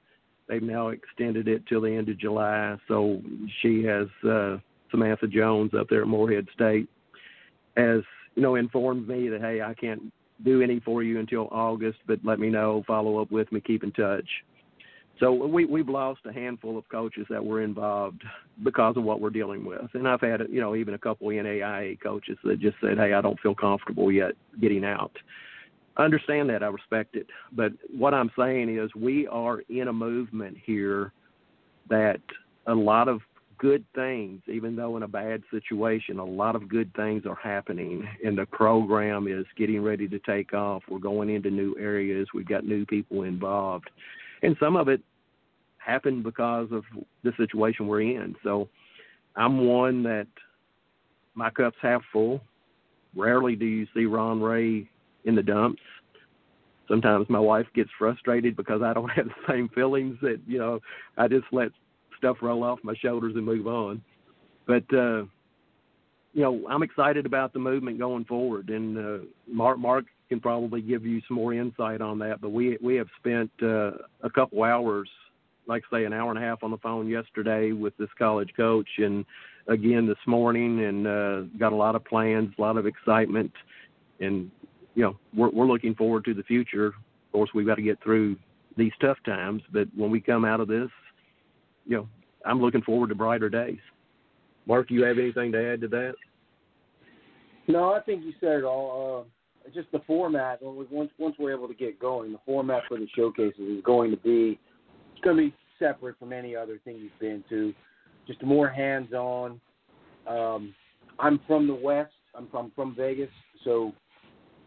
They've 0.49 0.63
now 0.63 0.89
extended 0.89 1.47
it 1.47 1.67
till 1.67 1.83
the 1.83 1.91
end 1.91 2.09
of 2.09 2.19
July. 2.19 2.79
So 2.89 3.21
she 3.61 3.83
has 3.85 4.09
uh, 4.27 4.57
Samantha 4.91 5.27
Jones 5.27 5.73
up 5.79 5.89
there 5.91 6.03
at 6.03 6.09
Morehead 6.09 6.49
State 6.55 6.89
has 7.77 8.03
you 8.35 8.43
know 8.43 8.55
informed 8.57 9.07
me 9.09 9.29
that 9.29 9.41
hey 9.41 9.63
I 9.63 9.75
can't 9.75 10.13
do 10.45 10.63
any 10.63 10.81
for 10.81 11.03
you 11.03 11.19
until 11.19 11.49
August, 11.51 11.99
but 12.07 12.19
let 12.25 12.39
me 12.39 12.49
know, 12.49 12.83
follow 12.87 13.21
up 13.21 13.31
with 13.31 13.51
me, 13.53 13.61
keep 13.61 13.85
in 13.85 13.93
touch. 13.93 14.29
So 15.19 15.33
we 15.33 15.67
we've 15.67 15.89
lost 15.89 16.21
a 16.25 16.33
handful 16.33 16.79
of 16.79 16.89
coaches 16.89 17.27
that 17.29 17.45
were 17.45 17.63
involved 17.63 18.23
because 18.65 18.97
of 18.97 19.05
what 19.05 19.21
we're 19.21 19.29
dealing 19.31 19.67
with, 19.67 19.91
and 19.93 20.09
I've 20.09 20.23
had 20.23 20.41
you 20.51 20.61
know 20.61 20.75
even 20.75 20.95
a 20.95 20.99
couple 20.99 21.29
NAIA 21.29 22.01
coaches 22.01 22.39
that 22.43 22.59
just 22.59 22.77
said, 22.81 22.97
"Hey, 22.97 23.13
I 23.13 23.21
don't 23.21 23.39
feel 23.41 23.55
comfortable 23.55 24.11
yet 24.11 24.33
getting 24.61 24.83
out." 24.83 25.13
I 25.99 26.05
understand 26.05 26.49
that, 26.49 26.63
I 26.63 26.69
respect 26.69 27.17
it, 27.17 27.27
but 27.53 27.73
what 27.95 28.15
I'm 28.15 28.31
saying 28.39 28.75
is 28.75 28.91
we 28.95 29.27
are 29.27 29.61
in 29.69 29.89
a 29.89 29.93
movement 29.93 30.57
here 30.65 31.13
that 31.91 32.21
a 32.67 32.75
lot 32.75 33.09
of 33.09 33.21
good 33.61 33.85
things, 33.95 34.41
even 34.49 34.75
though 34.75 34.97
in 34.97 35.03
a 35.03 35.09
bad 35.09 35.43
situation, 35.51 36.19
a 36.19 36.25
lot 36.25 36.57
of 36.57 36.69
good 36.69 36.93
things 36.95 37.25
are 37.27 37.37
happening, 37.37 38.09
and 38.25 38.37
the 38.37 38.47
program 38.47 39.29
is 39.29 39.45
getting 39.57 39.83
ready 39.83 40.09
to 40.09 40.19
take 40.21 40.55
off. 40.55 40.83
We're 40.89 40.99
going 40.99 41.29
into 41.29 41.51
new 41.51 41.77
areas. 41.79 42.27
We've 42.35 42.49
got 42.49 42.65
new 42.65 42.87
people 42.87 43.25
involved, 43.25 43.91
and 44.43 44.57
some 44.59 44.77
of 44.77 44.89
it 44.89 45.03
happened 45.77 46.25
because 46.25 46.69
of 46.73 46.85
the 47.23 47.33
situation 47.37 47.87
we're 47.87 48.01
in. 48.01 48.35
So 48.43 48.69
I'm 49.37 49.67
one 49.67 50.03
that 50.05 50.27
my 51.35 51.51
cup's 51.51 51.77
half 51.83 52.03
full. 52.13 52.41
Rarely 53.15 53.57
do 53.57 53.67
you 53.67 53.87
see 53.95 54.07
Ron 54.07 54.41
Ray 54.41 54.89
in 55.25 55.35
the 55.35 55.43
dumps. 55.43 55.83
Sometimes 56.89 57.29
my 57.29 57.39
wife 57.39 57.67
gets 57.75 57.91
frustrated 57.99 58.57
because 58.57 58.81
I 58.83 58.95
don't 58.95 59.09
have 59.11 59.27
the 59.27 59.53
same 59.53 59.69
feelings 59.69 60.17
that 60.23 60.41
you 60.47 60.59
know 60.59 60.81
I 61.19 61.29
just 61.29 61.47
let 61.53 61.73
stuff 62.21 62.37
roll 62.43 62.63
off 62.63 62.79
my 62.83 62.95
shoulders 62.95 63.35
and 63.35 63.45
move 63.45 63.67
on. 63.67 64.03
But 64.67 64.85
uh, 64.93 65.25
you 66.33 66.43
know, 66.43 66.63
I'm 66.69 66.83
excited 66.83 67.27
about 67.27 67.53
the 67.53 67.59
movement 67.59 67.99
going 67.99 68.25
forward, 68.25 68.71
and 68.71 68.99
uh, 68.99 69.25
Mark 69.49 69.79
Mark 69.79 70.05
can 70.29 70.39
probably 70.39 70.81
give 70.81 71.05
you 71.05 71.21
some 71.27 71.37
more 71.37 71.53
insight 71.53 72.01
on 72.01 72.19
that. 72.21 72.41
But 72.41 72.51
we 72.51 72.79
we 72.81 72.95
have 72.97 73.09
spent 73.19 73.51
uh, 73.63 73.93
a 74.23 74.31
couple 74.33 74.63
hours, 74.63 75.09
like 75.67 75.83
say 75.93 76.05
an 76.05 76.13
hour 76.13 76.31
and 76.31 76.39
a 76.39 76.47
half 76.47 76.63
on 76.63 76.71
the 76.71 76.79
phone 76.79 77.09
yesterday 77.09 77.73
with 77.73 77.97
this 77.97 78.11
college 78.17 78.51
coach, 78.57 78.89
and 78.99 79.25
again 79.67 80.07
this 80.07 80.19
morning, 80.27 80.85
and 80.85 81.07
uh, 81.07 81.41
got 81.59 81.73
a 81.73 81.77
lot 81.77 81.97
of 81.97 82.05
plans, 82.05 82.53
a 82.57 82.61
lot 82.61 82.77
of 82.77 82.87
excitement, 82.87 83.53
and 84.21 84.51
you 84.95 85.03
know 85.03 85.17
we're 85.35 85.51
we're 85.51 85.67
looking 85.67 85.95
forward 85.95 86.25
to 86.27 86.35
the 86.35 86.45
future. 86.45 86.89
Of 86.89 87.33
course, 87.33 87.51
we've 87.55 87.67
got 87.67 87.77
to 87.77 87.83
get 87.83 88.03
through 88.03 88.37
these 88.77 88.93
tough 89.01 89.19
times, 89.27 89.63
but 89.73 89.89
when 89.97 90.11
we 90.11 90.21
come 90.21 90.45
out 90.45 90.61
of 90.61 90.69
this, 90.69 90.91
you 91.91 91.97
know, 91.97 92.09
I'm 92.47 92.61
looking 92.63 92.83
forward 92.83 93.09
to 93.09 93.15
brighter 93.17 93.51
days. 93.51 93.81
Mark, 94.67 94.91
you 94.91 95.03
have 95.03 95.19
anything 95.19 95.51
to 95.53 95.73
add 95.73 95.81
to 95.81 95.89
that? 95.89 96.15
No, 97.67 97.93
I 97.93 98.01
think 98.01 98.25
you 98.25 98.33
said 98.41 98.59
it 98.59 98.65
all. 98.65 99.27
Uh, 99.67 99.71
just 99.75 99.91
the 99.93 100.01
format. 100.07 100.61
Once 100.63 101.11
once 101.19 101.37
we're 101.39 101.53
able 101.53 101.69
to 101.69 101.75
get 101.75 101.99
going, 101.99 102.33
the 102.33 102.39
format 102.47 102.85
for 102.89 102.97
the 102.97 103.09
showcases 103.15 103.59
is 103.59 103.83
going 103.85 104.13
to 104.13 104.17
be 104.19 104.59
it's 105.13 105.21
going 105.23 105.37
to 105.37 105.43
be 105.51 105.55
separate 105.79 106.19
from 106.19 106.33
any 106.33 106.55
other 106.55 106.81
thing 106.85 106.97
you've 106.97 107.19
been 107.19 107.45
to. 107.49 107.75
Just 108.27 108.43
more 108.43 108.69
hands-on. 108.69 109.61
Um, 110.29 110.75
I'm 111.19 111.41
from 111.47 111.67
the 111.67 111.75
West. 111.75 112.13
I'm 112.37 112.47
from 112.49 112.71
from 112.77 112.95
Vegas, 112.95 113.31
so 113.65 113.93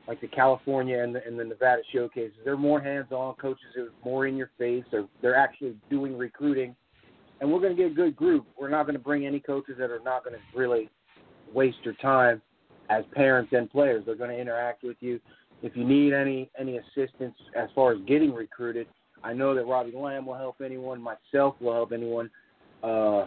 like 0.07 0.19
the 0.19 0.27
California 0.27 1.01
and 1.01 1.15
the, 1.15 1.25
and 1.25 1.39
the 1.39 1.45
Nevada 1.45 1.81
showcases, 1.93 2.35
they're 2.43 2.57
more 2.57 2.81
hands-on. 2.81 3.35
Coaches 3.35 3.63
are 3.77 3.87
more 4.03 4.27
in 4.27 4.35
your 4.35 4.51
face. 4.57 4.83
They're 4.91 5.07
they're 5.21 5.37
actually 5.37 5.75
doing 5.89 6.17
recruiting 6.17 6.75
and 7.43 7.51
we're 7.51 7.59
going 7.59 7.75
to 7.75 7.81
get 7.83 7.91
a 7.91 7.93
good 7.93 8.15
group. 8.15 8.47
We're 8.57 8.69
not 8.69 8.83
going 8.83 8.95
to 8.95 9.03
bring 9.03 9.27
any 9.27 9.41
coaches 9.41 9.75
that 9.77 9.91
are 9.91 9.99
not 9.99 10.23
going 10.23 10.33
to 10.33 10.57
really 10.57 10.89
waste 11.53 11.79
your 11.83 11.93
time 11.95 12.41
as 12.89 13.03
parents 13.11 13.51
and 13.51 13.69
players. 13.69 14.03
They're 14.05 14.15
going 14.15 14.29
to 14.29 14.39
interact 14.39 14.81
with 14.81 14.95
you. 15.01 15.19
If 15.61 15.75
you 15.75 15.83
need 15.83 16.13
any 16.13 16.49
any 16.57 16.77
assistance 16.77 17.35
as 17.53 17.67
far 17.75 17.91
as 17.91 17.99
getting 18.07 18.33
recruited, 18.33 18.87
I 19.25 19.33
know 19.33 19.53
that 19.55 19.65
Robbie 19.65 19.91
Lamb 19.93 20.25
will 20.25 20.37
help 20.37 20.61
anyone. 20.63 21.01
Myself 21.01 21.55
will 21.59 21.73
help 21.73 21.91
anyone. 21.91 22.29
Uh, 22.81 23.25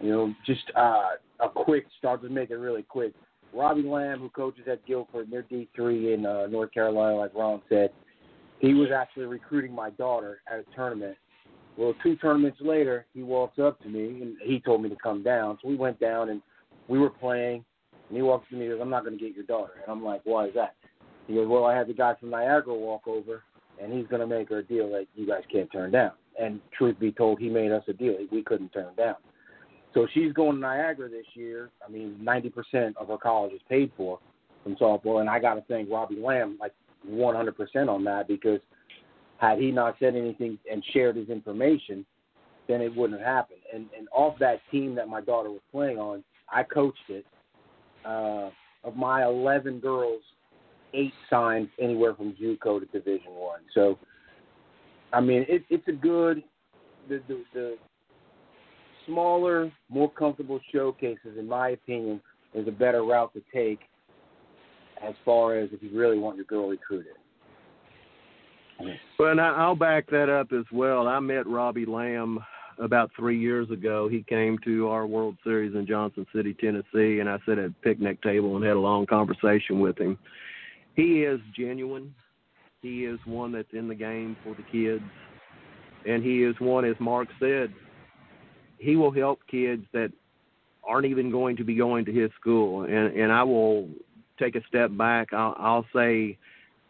you 0.00 0.10
know, 0.10 0.34
just 0.44 0.64
uh, 0.76 1.10
a 1.38 1.48
quick 1.48 1.86
start 1.98 2.20
to 2.22 2.28
make 2.28 2.50
it 2.50 2.56
really 2.56 2.82
quick. 2.82 3.12
Robbie 3.54 3.84
Lamb, 3.84 4.18
who 4.18 4.28
coaches 4.30 4.66
at 4.70 4.84
Guilford, 4.86 5.28
they're 5.30 5.42
D 5.42 5.68
three 5.76 6.14
in 6.14 6.26
uh, 6.26 6.48
North 6.48 6.72
Carolina, 6.72 7.16
like 7.16 7.32
Ron 7.32 7.62
said. 7.68 7.90
He 8.58 8.74
was 8.74 8.88
actually 8.90 9.26
recruiting 9.26 9.72
my 9.72 9.90
daughter 9.90 10.40
at 10.52 10.58
a 10.58 10.64
tournament 10.74 11.16
well, 11.78 11.94
two 12.02 12.16
tournaments 12.16 12.58
later, 12.60 13.06
he 13.14 13.22
walks 13.22 13.60
up 13.60 13.80
to 13.82 13.88
me 13.88 14.20
and 14.20 14.36
he 14.42 14.58
told 14.58 14.82
me 14.82 14.88
to 14.88 14.96
come 14.96 15.22
down. 15.22 15.58
So 15.62 15.68
we 15.68 15.76
went 15.76 16.00
down 16.00 16.28
and 16.28 16.42
we 16.88 16.98
were 16.98 17.08
playing. 17.08 17.64
And 18.08 18.16
he 18.16 18.22
walks 18.22 18.48
to 18.50 18.56
me 18.56 18.66
and 18.66 18.74
goes, 18.74 18.80
I'm 18.82 18.90
not 18.90 19.04
going 19.04 19.16
to 19.16 19.24
get 19.24 19.36
your 19.36 19.44
daughter. 19.44 19.74
And 19.80 19.92
I'm 19.92 20.04
like, 20.04 20.22
why 20.24 20.46
is 20.46 20.54
that? 20.54 20.74
He 21.28 21.34
goes, 21.34 21.46
well, 21.46 21.66
I 21.66 21.76
had 21.76 21.86
the 21.86 21.94
guy 21.94 22.14
from 22.18 22.30
Niagara 22.30 22.74
walk 22.74 23.06
over 23.06 23.44
and 23.80 23.92
he's 23.92 24.08
going 24.08 24.20
to 24.20 24.26
make 24.26 24.48
her 24.48 24.58
a 24.58 24.64
deal 24.64 24.90
that 24.90 25.06
you 25.14 25.24
guys 25.24 25.42
can't 25.52 25.70
turn 25.70 25.92
down. 25.92 26.12
And 26.40 26.60
truth 26.76 26.98
be 26.98 27.12
told, 27.12 27.38
he 27.38 27.48
made 27.48 27.70
us 27.70 27.84
a 27.86 27.92
deal 27.92 28.16
we 28.32 28.42
couldn't 28.42 28.72
turn 28.72 28.92
down. 28.96 29.14
So 29.94 30.08
she's 30.12 30.32
going 30.32 30.54
to 30.54 30.60
Niagara 30.60 31.08
this 31.08 31.26
year. 31.34 31.70
I 31.86 31.90
mean, 31.90 32.18
90% 32.24 32.96
of 32.96 33.06
her 33.06 33.18
college 33.18 33.52
is 33.52 33.60
paid 33.68 33.92
for 33.96 34.18
from 34.64 34.74
softball. 34.76 35.20
And 35.20 35.30
I 35.30 35.38
got 35.38 35.54
to 35.54 35.62
thank 35.68 35.88
Robbie 35.88 36.20
Lamb 36.20 36.58
like 36.60 36.72
100% 37.08 37.88
on 37.88 38.02
that 38.02 38.26
because– 38.26 38.58
had 39.38 39.58
he 39.58 39.70
not 39.70 39.96
said 39.98 40.14
anything 40.14 40.58
and 40.70 40.84
shared 40.92 41.16
his 41.16 41.28
information, 41.28 42.04
then 42.66 42.80
it 42.80 42.94
wouldn't 42.94 43.20
have 43.20 43.28
happened. 43.28 43.60
And 43.72 43.86
and 43.96 44.08
off 44.12 44.38
that 44.40 44.60
team 44.70 44.94
that 44.96 45.08
my 45.08 45.20
daughter 45.20 45.50
was 45.50 45.60
playing 45.72 45.98
on, 45.98 46.22
I 46.52 46.62
coached 46.62 46.98
it. 47.08 47.24
Uh, 48.04 48.50
of 48.84 48.96
my 48.96 49.24
11 49.24 49.80
girls, 49.80 50.22
eight 50.94 51.12
signed 51.28 51.68
anywhere 51.80 52.14
from 52.14 52.32
JUCO 52.40 52.80
to 52.80 52.86
Division 52.86 53.32
One. 53.32 53.60
So, 53.74 53.98
I 55.12 55.20
mean, 55.20 55.44
it, 55.48 55.64
it's 55.68 55.86
a 55.88 55.92
good 55.92 56.42
the, 57.08 57.20
the 57.28 57.44
the 57.54 57.76
smaller, 59.06 59.72
more 59.88 60.10
comfortable 60.10 60.60
showcases, 60.72 61.38
in 61.38 61.48
my 61.48 61.70
opinion, 61.70 62.20
is 62.54 62.68
a 62.68 62.72
better 62.72 63.02
route 63.02 63.32
to 63.32 63.42
take 63.52 63.80
as 65.02 65.14
far 65.24 65.56
as 65.56 65.70
if 65.72 65.82
you 65.82 65.98
really 65.98 66.18
want 66.18 66.36
your 66.36 66.44
girl 66.44 66.68
recruited. 66.68 67.14
Well, 69.18 69.30
and 69.30 69.40
I'll 69.40 69.74
back 69.74 70.08
that 70.10 70.28
up 70.28 70.52
as 70.52 70.64
well. 70.72 71.08
I 71.08 71.18
met 71.20 71.46
Robbie 71.46 71.86
Lamb 71.86 72.38
about 72.78 73.10
three 73.16 73.38
years 73.38 73.70
ago. 73.70 74.08
He 74.08 74.22
came 74.22 74.58
to 74.64 74.88
our 74.88 75.06
World 75.06 75.36
Series 75.42 75.74
in 75.74 75.86
Johnson 75.86 76.26
City, 76.34 76.54
Tennessee, 76.54 77.18
and 77.20 77.28
I 77.28 77.38
sat 77.44 77.58
at 77.58 77.66
a 77.66 77.74
picnic 77.82 78.22
table 78.22 78.56
and 78.56 78.64
had 78.64 78.76
a 78.76 78.80
long 78.80 79.06
conversation 79.06 79.80
with 79.80 79.98
him. 79.98 80.16
He 80.94 81.22
is 81.22 81.40
genuine. 81.56 82.14
He 82.82 83.04
is 83.04 83.18
one 83.24 83.50
that's 83.52 83.72
in 83.72 83.88
the 83.88 83.94
game 83.94 84.36
for 84.44 84.54
the 84.54 84.62
kids, 84.70 85.02
and 86.06 86.22
he 86.22 86.44
is 86.44 86.54
one, 86.60 86.84
as 86.84 86.94
Mark 87.00 87.28
said, 87.40 87.72
he 88.78 88.94
will 88.94 89.10
help 89.10 89.40
kids 89.50 89.84
that 89.92 90.12
aren't 90.86 91.06
even 91.06 91.30
going 91.30 91.56
to 91.56 91.64
be 91.64 91.74
going 91.74 92.04
to 92.04 92.12
his 92.12 92.30
school. 92.40 92.84
And 92.84 93.14
and 93.16 93.32
I 93.32 93.42
will 93.42 93.88
take 94.38 94.54
a 94.54 94.64
step 94.68 94.96
back. 94.96 95.32
I'll, 95.32 95.56
I'll 95.58 95.86
say 95.94 96.38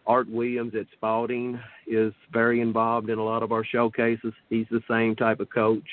Art 0.09 0.29
Williams 0.31 0.75
at 0.75 0.87
Spalding 0.95 1.61
is 1.87 2.15
very 2.33 2.63
involved 2.63 3.11
in 3.11 3.19
a 3.19 3.23
lot 3.23 3.43
of 3.43 3.53
our 3.53 3.63
showcases. 3.63 4.33
He's 4.49 4.67
the 4.71 4.83
same 4.89 5.15
type 5.15 5.39
of 5.39 5.51
coach. 5.51 5.87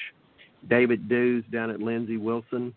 David 0.70 1.10
Dews 1.10 1.44
down 1.52 1.70
at 1.70 1.82
Lindsey 1.82 2.16
Wilson 2.16 2.74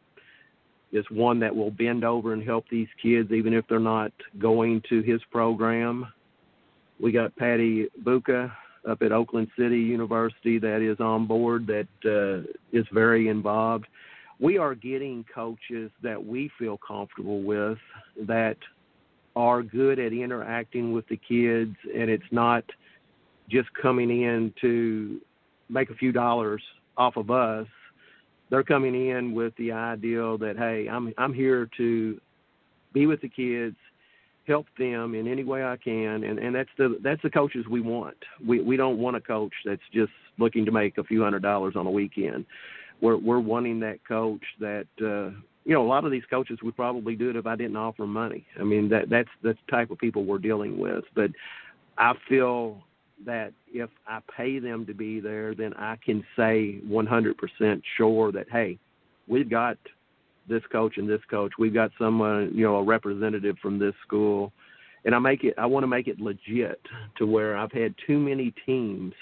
is 0.91 1.05
one 1.11 1.39
that 1.39 1.55
will 1.55 1.70
bend 1.70 2.05
over 2.05 2.32
and 2.32 2.43
help 2.43 2.64
these 2.68 2.89
kids 3.01 3.30
even 3.30 3.55
if 3.55 3.64
they're 3.68 3.78
not 3.78 4.12
going 4.39 4.82
to 4.89 5.01
his 5.03 5.20
program. 5.30 6.07
We 6.99 7.12
got 7.12 7.36
Patty 7.36 7.86
Buka 8.03 8.51
up 8.89 9.03
at 9.03 9.12
Oakland 9.12 9.49
City 9.57 9.78
University 9.78 10.59
that 10.59 10.82
is 10.82 10.99
on 10.99 11.26
board 11.26 11.68
that 11.68 11.86
uh, 12.05 12.51
is 12.76 12.86
very 12.93 13.28
involved. 13.28 13.86
We 14.41 14.59
are 14.59 14.74
getting 14.74 15.24
coaches 15.32 15.93
that 16.03 16.24
we 16.24 16.51
feel 16.59 16.78
comfortable 16.78 17.43
with 17.43 17.78
that– 18.26 18.57
are 19.37 19.62
good 19.62 19.99
at 19.99 20.12
interacting 20.12 20.93
with 20.93 21.07
the 21.09 21.16
kids, 21.16 21.76
and 21.95 22.11
it's 22.11 22.24
not 22.31 22.64
just 23.49 23.68
coming 23.81 24.11
in 24.11 24.53
to 24.61 25.20
make 25.68 25.91
a 25.91 25.95
few 25.95 26.12
dollars 26.12 26.62
off 26.97 27.16
of 27.16 27.31
us. 27.31 27.66
They're 28.51 28.64
coming 28.64 29.09
in 29.11 29.35
with 29.35 29.55
the 29.57 29.72
idea 29.72 30.37
that 30.39 30.55
hey, 30.57 30.89
I'm 30.91 31.12
I'm 31.18 31.35
here 31.35 31.68
to 31.76 32.20
be 32.93 33.07
with 33.07 33.20
the 33.20 33.29
kids, 33.29 33.76
help 34.47 34.66
them 34.79 35.14
in 35.14 35.29
any 35.29 35.45
way 35.45 35.62
I 35.64 35.76
can, 35.76 36.24
and 36.24 36.39
and 36.39 36.55
that's 36.55 36.70
the 36.79 36.99
that's 37.03 37.22
the 37.22 37.31
coaches 37.31 37.66
we 37.70 37.81
want. 37.81 38.16
We 38.45 38.61
we 38.61 38.76
don't 38.76 38.99
want 38.99 39.16
a 39.16 39.20
coach 39.20 39.53
that's 39.64 39.83
just 39.93 40.12
looking 40.39 40.64
to 40.64 40.72
make 40.72 40.99
a 40.99 41.05
few 41.05 41.22
hundred 41.22 41.43
dollars 41.43 41.74
on 41.76 41.87
a 41.87 41.91
weekend. 41.91 42.47
We're 43.01 43.18
we're 43.18 43.41
wanting 43.41 43.81
that 43.81 43.99
coach 44.07 44.43
that 44.61 44.87
uh, 45.01 45.39
you 45.68 45.74
know 45.74 45.84
a 45.84 45.86
lot 45.86 46.06
of 46.06 46.10
these 46.10 46.24
coaches 46.30 46.58
would 46.62 46.74
probably 46.74 47.14
do 47.14 47.28
it 47.28 47.36
if 47.36 47.46
I 47.46 47.54
didn't 47.54 47.76
offer 47.76 48.02
them 48.02 48.14
money. 48.14 48.46
I 48.58 48.64
mean 48.64 48.88
that 48.88 49.10
that's 49.10 49.28
the 49.42 49.54
type 49.70 49.90
of 49.90 49.98
people 49.98 50.24
we're 50.24 50.38
dealing 50.38 50.78
with. 50.78 51.04
But 51.14 51.30
I 51.98 52.14
feel 52.26 52.82
that 53.26 53.52
if 53.68 53.90
I 54.06 54.20
pay 54.34 54.60
them 54.60 54.86
to 54.86 54.94
be 54.94 55.20
there, 55.20 55.54
then 55.54 55.74
I 55.74 55.96
can 56.02 56.24
say 56.36 56.80
100% 56.88 57.82
sure 57.98 58.32
that 58.32 58.46
hey, 58.50 58.78
we've 59.28 59.50
got 59.50 59.76
this 60.48 60.62
coach 60.72 60.96
and 60.96 61.06
this 61.06 61.20
coach. 61.30 61.52
We've 61.58 61.74
got 61.74 61.90
someone, 61.98 62.50
you 62.54 62.64
know, 62.64 62.76
a 62.76 62.82
representative 62.82 63.56
from 63.60 63.78
this 63.78 63.94
school, 64.06 64.52
and 65.04 65.14
I 65.14 65.18
make 65.18 65.44
it. 65.44 65.52
I 65.58 65.66
want 65.66 65.82
to 65.82 65.88
make 65.88 66.08
it 66.08 66.18
legit 66.18 66.80
to 67.18 67.26
where 67.26 67.58
I've 67.58 67.72
had 67.72 67.94
too 68.06 68.18
many 68.18 68.54
teams 68.64 69.12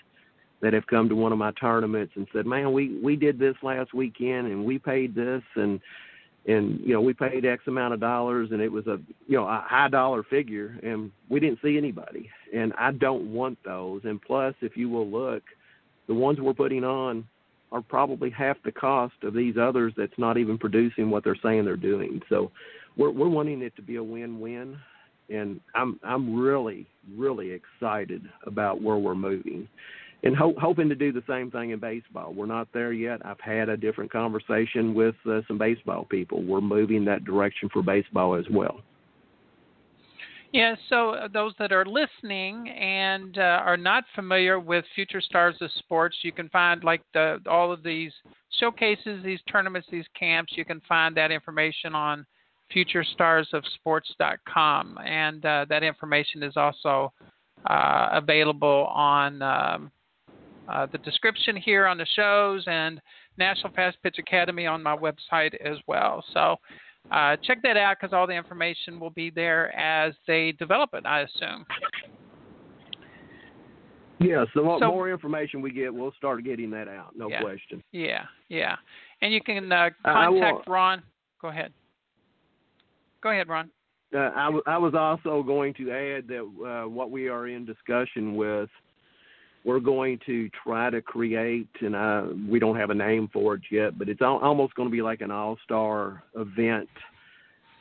that 0.62 0.72
have 0.74 0.86
come 0.86 1.08
to 1.08 1.16
one 1.16 1.32
of 1.32 1.38
my 1.38 1.50
tournaments 1.60 2.12
and 2.14 2.28
said, 2.32 2.46
"Man, 2.46 2.72
we 2.72 3.00
we 3.02 3.16
did 3.16 3.36
this 3.36 3.56
last 3.64 3.92
weekend 3.92 4.46
and 4.46 4.64
we 4.64 4.78
paid 4.78 5.12
this 5.12 5.42
and." 5.56 5.80
And 6.46 6.80
you 6.80 6.92
know 6.92 7.00
we 7.00 7.12
paid 7.12 7.44
X 7.44 7.64
amount 7.66 7.94
of 7.94 8.00
dollars, 8.00 8.50
and 8.52 8.60
it 8.60 8.70
was 8.70 8.86
a 8.86 8.98
you 9.26 9.36
know 9.36 9.46
a 9.46 9.64
high 9.66 9.88
dollar 9.88 10.22
figure, 10.22 10.78
and 10.82 11.10
we 11.28 11.40
didn't 11.40 11.58
see 11.62 11.76
anybody. 11.76 12.30
And 12.54 12.72
I 12.78 12.92
don't 12.92 13.32
want 13.32 13.58
those. 13.64 14.02
And 14.04 14.22
plus, 14.22 14.54
if 14.60 14.76
you 14.76 14.88
will 14.88 15.08
look, 15.08 15.42
the 16.06 16.14
ones 16.14 16.40
we're 16.40 16.54
putting 16.54 16.84
on 16.84 17.26
are 17.72 17.82
probably 17.82 18.30
half 18.30 18.56
the 18.64 18.70
cost 18.70 19.14
of 19.24 19.34
these 19.34 19.56
others 19.60 19.92
that's 19.96 20.18
not 20.18 20.38
even 20.38 20.56
producing 20.56 21.10
what 21.10 21.24
they're 21.24 21.36
saying 21.42 21.64
they're 21.64 21.76
doing. 21.76 22.22
So 22.28 22.52
we're 22.96 23.10
we're 23.10 23.28
wanting 23.28 23.62
it 23.62 23.74
to 23.76 23.82
be 23.82 23.96
a 23.96 24.04
win-win 24.04 24.78
and 25.28 25.60
I'm 25.74 25.98
I'm 26.04 26.38
really 26.38 26.86
really 27.16 27.52
excited 27.52 28.22
about 28.46 28.80
where 28.82 28.96
we're 28.96 29.14
moving. 29.14 29.68
And 30.22 30.34
ho- 30.34 30.54
hoping 30.60 30.88
to 30.88 30.94
do 30.94 31.12
the 31.12 31.22
same 31.28 31.50
thing 31.50 31.70
in 31.70 31.78
baseball. 31.78 32.32
We're 32.32 32.46
not 32.46 32.68
there 32.72 32.92
yet. 32.92 33.24
I've 33.24 33.40
had 33.40 33.68
a 33.68 33.76
different 33.76 34.10
conversation 34.10 34.94
with 34.94 35.14
uh, 35.28 35.40
some 35.46 35.58
baseball 35.58 36.04
people. 36.04 36.42
We're 36.42 36.60
moving 36.60 37.04
that 37.04 37.24
direction 37.24 37.68
for 37.72 37.82
baseball 37.82 38.34
as 38.34 38.46
well. 38.50 38.80
Yeah, 40.52 40.74
so 40.88 41.10
uh, 41.10 41.28
those 41.28 41.52
that 41.58 41.72
are 41.72 41.84
listening 41.84 42.70
and 42.70 43.36
uh, 43.36 43.60
are 43.62 43.76
not 43.76 44.04
familiar 44.14 44.58
with 44.58 44.86
Future 44.94 45.20
Stars 45.20 45.56
of 45.60 45.70
Sports, 45.78 46.16
you 46.22 46.32
can 46.32 46.48
find 46.48 46.82
like 46.82 47.02
the 47.12 47.40
all 47.46 47.72
of 47.72 47.82
these 47.82 48.12
showcases, 48.58 49.22
these 49.22 49.40
tournaments, 49.50 49.86
these 49.90 50.06
camps. 50.18 50.54
You 50.56 50.64
can 50.64 50.80
find 50.88 51.14
that 51.16 51.30
information 51.30 51.94
on 51.94 52.24
FutureStarsOfSports.com, 52.74 54.98
and 55.04 55.44
uh, 55.44 55.66
that 55.68 55.82
information 55.82 56.42
is 56.42 56.56
also 56.56 57.12
uh, 57.68 58.08
available 58.12 58.88
on 58.94 59.42
um, 59.42 59.92
uh, 60.68 60.86
the 60.90 60.98
description 60.98 61.56
here 61.56 61.86
on 61.86 61.98
the 61.98 62.06
shows 62.14 62.64
and 62.66 63.00
National 63.38 63.72
Fastpitch 63.72 64.18
Academy 64.18 64.66
on 64.66 64.82
my 64.82 64.96
website 64.96 65.54
as 65.64 65.76
well. 65.86 66.24
So 66.32 66.56
uh, 67.10 67.36
check 67.42 67.62
that 67.62 67.76
out 67.76 67.96
because 68.00 68.12
all 68.12 68.26
the 68.26 68.34
information 68.34 68.98
will 68.98 69.10
be 69.10 69.30
there 69.30 69.74
as 69.76 70.14
they 70.26 70.52
develop 70.52 70.90
it, 70.94 71.06
I 71.06 71.20
assume. 71.20 71.64
Yeah, 74.18 74.44
so 74.54 74.62
the 74.62 74.78
so, 74.80 74.88
more 74.88 75.10
information 75.10 75.60
we 75.60 75.70
get, 75.70 75.92
we'll 75.92 76.14
start 76.16 76.42
getting 76.42 76.70
that 76.70 76.88
out. 76.88 77.14
No 77.14 77.28
yeah, 77.28 77.42
question. 77.42 77.82
Yeah, 77.92 78.24
yeah, 78.48 78.76
and 79.20 79.32
you 79.32 79.42
can 79.42 79.70
uh, 79.70 79.90
contact 80.04 80.66
Ron. 80.66 81.02
Go 81.40 81.48
ahead. 81.48 81.72
Go 83.22 83.30
ahead, 83.30 83.48
Ron. 83.48 83.70
Uh, 84.14 84.30
I, 84.34 84.44
w- 84.46 84.62
I 84.66 84.78
was 84.78 84.94
also 84.94 85.42
going 85.42 85.74
to 85.74 85.90
add 85.90 86.28
that 86.28 86.40
uh, 86.64 86.88
what 86.88 87.10
we 87.10 87.28
are 87.28 87.48
in 87.48 87.66
discussion 87.66 88.36
with, 88.36 88.70
we're 89.66 89.80
going 89.80 90.20
to 90.24 90.48
try 90.62 90.88
to 90.90 91.02
create, 91.02 91.68
and 91.80 91.96
uh, 91.96 92.26
we 92.48 92.60
don't 92.60 92.76
have 92.76 92.90
a 92.90 92.94
name 92.94 93.28
for 93.32 93.54
it 93.56 93.62
yet, 93.68 93.98
but 93.98 94.08
it's 94.08 94.22
al- 94.22 94.38
almost 94.38 94.76
going 94.76 94.88
to 94.88 94.92
be 94.92 95.02
like 95.02 95.20
an 95.20 95.32
all-star 95.32 96.22
event, 96.36 96.88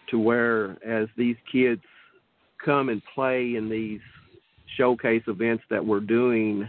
to 0.10 0.20
where 0.20 0.78
as 0.84 1.08
these 1.16 1.36
kids 1.50 1.82
come 2.64 2.90
and 2.90 3.04
play 3.14 3.56
in 3.56 3.70
these 3.70 4.02
showcase 4.78 5.22
events 5.28 5.64
that 5.70 5.86
we're 5.86 6.00
doing, 6.00 6.68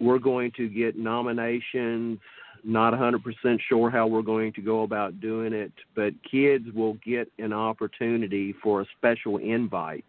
we're 0.00 0.18
going 0.18 0.50
to 0.56 0.68
get 0.68 0.98
nominations. 0.98 2.18
Not 2.64 2.92
100% 2.92 3.20
sure 3.68 3.88
how 3.88 4.08
we're 4.08 4.22
going 4.22 4.52
to 4.54 4.62
go 4.62 4.82
about 4.82 5.20
doing 5.20 5.52
it, 5.52 5.72
but 5.94 6.12
kids 6.28 6.64
will 6.74 6.94
get 7.04 7.30
an 7.38 7.52
opportunity 7.52 8.52
for 8.62 8.80
a 8.80 8.86
special 8.98 9.36
invite 9.36 10.04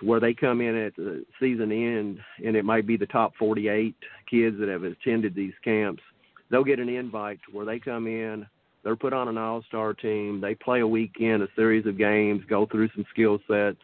to 0.00 0.06
where 0.06 0.20
they 0.20 0.34
come 0.34 0.60
in 0.60 0.74
at 0.74 0.96
the 0.96 1.24
season 1.38 1.70
end, 1.70 2.18
and 2.44 2.56
it 2.56 2.64
might 2.64 2.86
be 2.86 2.96
the 2.96 3.06
top 3.06 3.32
48 3.38 3.94
kids 4.28 4.56
that 4.58 4.68
have 4.68 4.82
attended 4.82 5.34
these 5.34 5.52
camps. 5.62 6.02
They'll 6.50 6.64
get 6.64 6.80
an 6.80 6.88
invite 6.88 7.38
to 7.46 7.56
where 7.56 7.66
they 7.66 7.78
come 7.78 8.06
in, 8.06 8.46
they're 8.82 8.96
put 8.96 9.12
on 9.12 9.28
an 9.28 9.38
all 9.38 9.62
star 9.68 9.92
team, 9.94 10.40
they 10.40 10.54
play 10.54 10.80
a 10.80 10.86
weekend, 10.86 11.42
a 11.42 11.48
series 11.54 11.86
of 11.86 11.98
games, 11.98 12.42
go 12.48 12.66
through 12.66 12.88
some 12.94 13.04
skill 13.10 13.38
sets, 13.46 13.78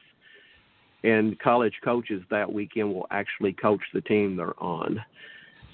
and 1.04 1.38
college 1.38 1.74
coaches 1.84 2.22
that 2.30 2.50
weekend 2.50 2.92
will 2.92 3.06
actually 3.10 3.52
coach 3.52 3.82
the 3.92 4.00
team 4.00 4.36
they're 4.36 4.60
on. 4.60 4.98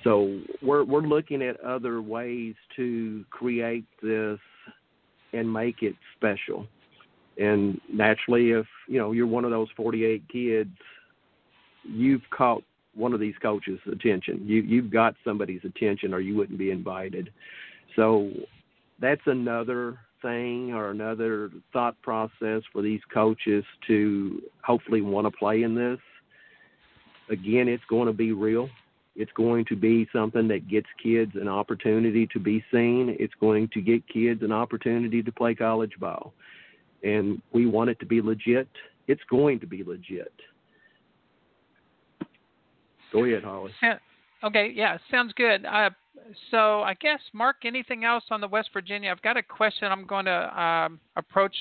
So 0.04 0.40
we're 0.60 0.84
we're 0.84 1.02
looking 1.02 1.42
at 1.42 1.60
other 1.60 2.02
ways 2.02 2.54
to 2.74 3.24
create 3.30 3.84
this 4.02 4.40
and 5.32 5.50
make 5.50 5.82
it 5.82 5.94
special. 6.16 6.66
And 7.38 7.80
naturally, 7.92 8.50
if 8.50 8.66
you 8.88 8.98
know 8.98 9.12
you're 9.12 9.26
one 9.26 9.44
of 9.44 9.50
those 9.50 9.68
48 9.76 10.22
kids, 10.28 10.70
you've 11.84 12.22
caught 12.30 12.62
one 12.94 13.14
of 13.14 13.20
these 13.20 13.34
coaches' 13.40 13.80
attention. 13.90 14.42
You 14.46 14.62
you've 14.62 14.90
got 14.90 15.14
somebody's 15.24 15.64
attention, 15.64 16.12
or 16.12 16.20
you 16.20 16.36
wouldn't 16.36 16.58
be 16.58 16.70
invited. 16.70 17.30
So 17.96 18.30
that's 19.00 19.22
another 19.26 19.98
thing 20.22 20.72
or 20.72 20.90
another 20.90 21.50
thought 21.72 22.00
process 22.02 22.62
for 22.72 22.80
these 22.80 23.00
coaches 23.12 23.64
to 23.88 24.40
hopefully 24.62 25.00
want 25.00 25.26
to 25.26 25.36
play 25.36 25.62
in 25.62 25.74
this. 25.74 25.98
Again, 27.28 27.68
it's 27.68 27.84
going 27.88 28.06
to 28.06 28.12
be 28.12 28.32
real. 28.32 28.68
It's 29.14 29.32
going 29.32 29.66
to 29.66 29.76
be 29.76 30.08
something 30.12 30.48
that 30.48 30.68
gets 30.68 30.86
kids 31.02 31.32
an 31.34 31.48
opportunity 31.48 32.26
to 32.28 32.38
be 32.38 32.64
seen. 32.72 33.14
It's 33.18 33.34
going 33.40 33.68
to 33.74 33.80
get 33.80 34.08
kids 34.08 34.42
an 34.42 34.52
opportunity 34.52 35.22
to 35.22 35.32
play 35.32 35.54
college 35.54 35.92
ball. 36.00 36.32
And 37.02 37.42
we 37.52 37.66
want 37.66 37.90
it 37.90 37.98
to 38.00 38.06
be 38.06 38.20
legit. 38.20 38.68
It's 39.08 39.22
going 39.28 39.60
to 39.60 39.66
be 39.66 39.82
legit. 39.82 40.32
Go 43.12 43.24
ahead, 43.24 43.44
Holly. 43.44 43.72
Okay, 44.44 44.72
yeah, 44.74 44.98
sounds 45.10 45.32
good. 45.34 45.64
Uh, 45.64 45.90
so 46.50 46.82
I 46.82 46.94
guess 46.94 47.20
Mark, 47.32 47.56
anything 47.64 48.04
else 48.04 48.24
on 48.30 48.40
the 48.40 48.48
West 48.48 48.70
Virginia? 48.72 49.10
I've 49.10 49.22
got 49.22 49.36
a 49.36 49.42
question. 49.42 49.90
I'm 49.90 50.06
going 50.06 50.24
to 50.24 50.60
um, 50.60 51.00
approach 51.16 51.54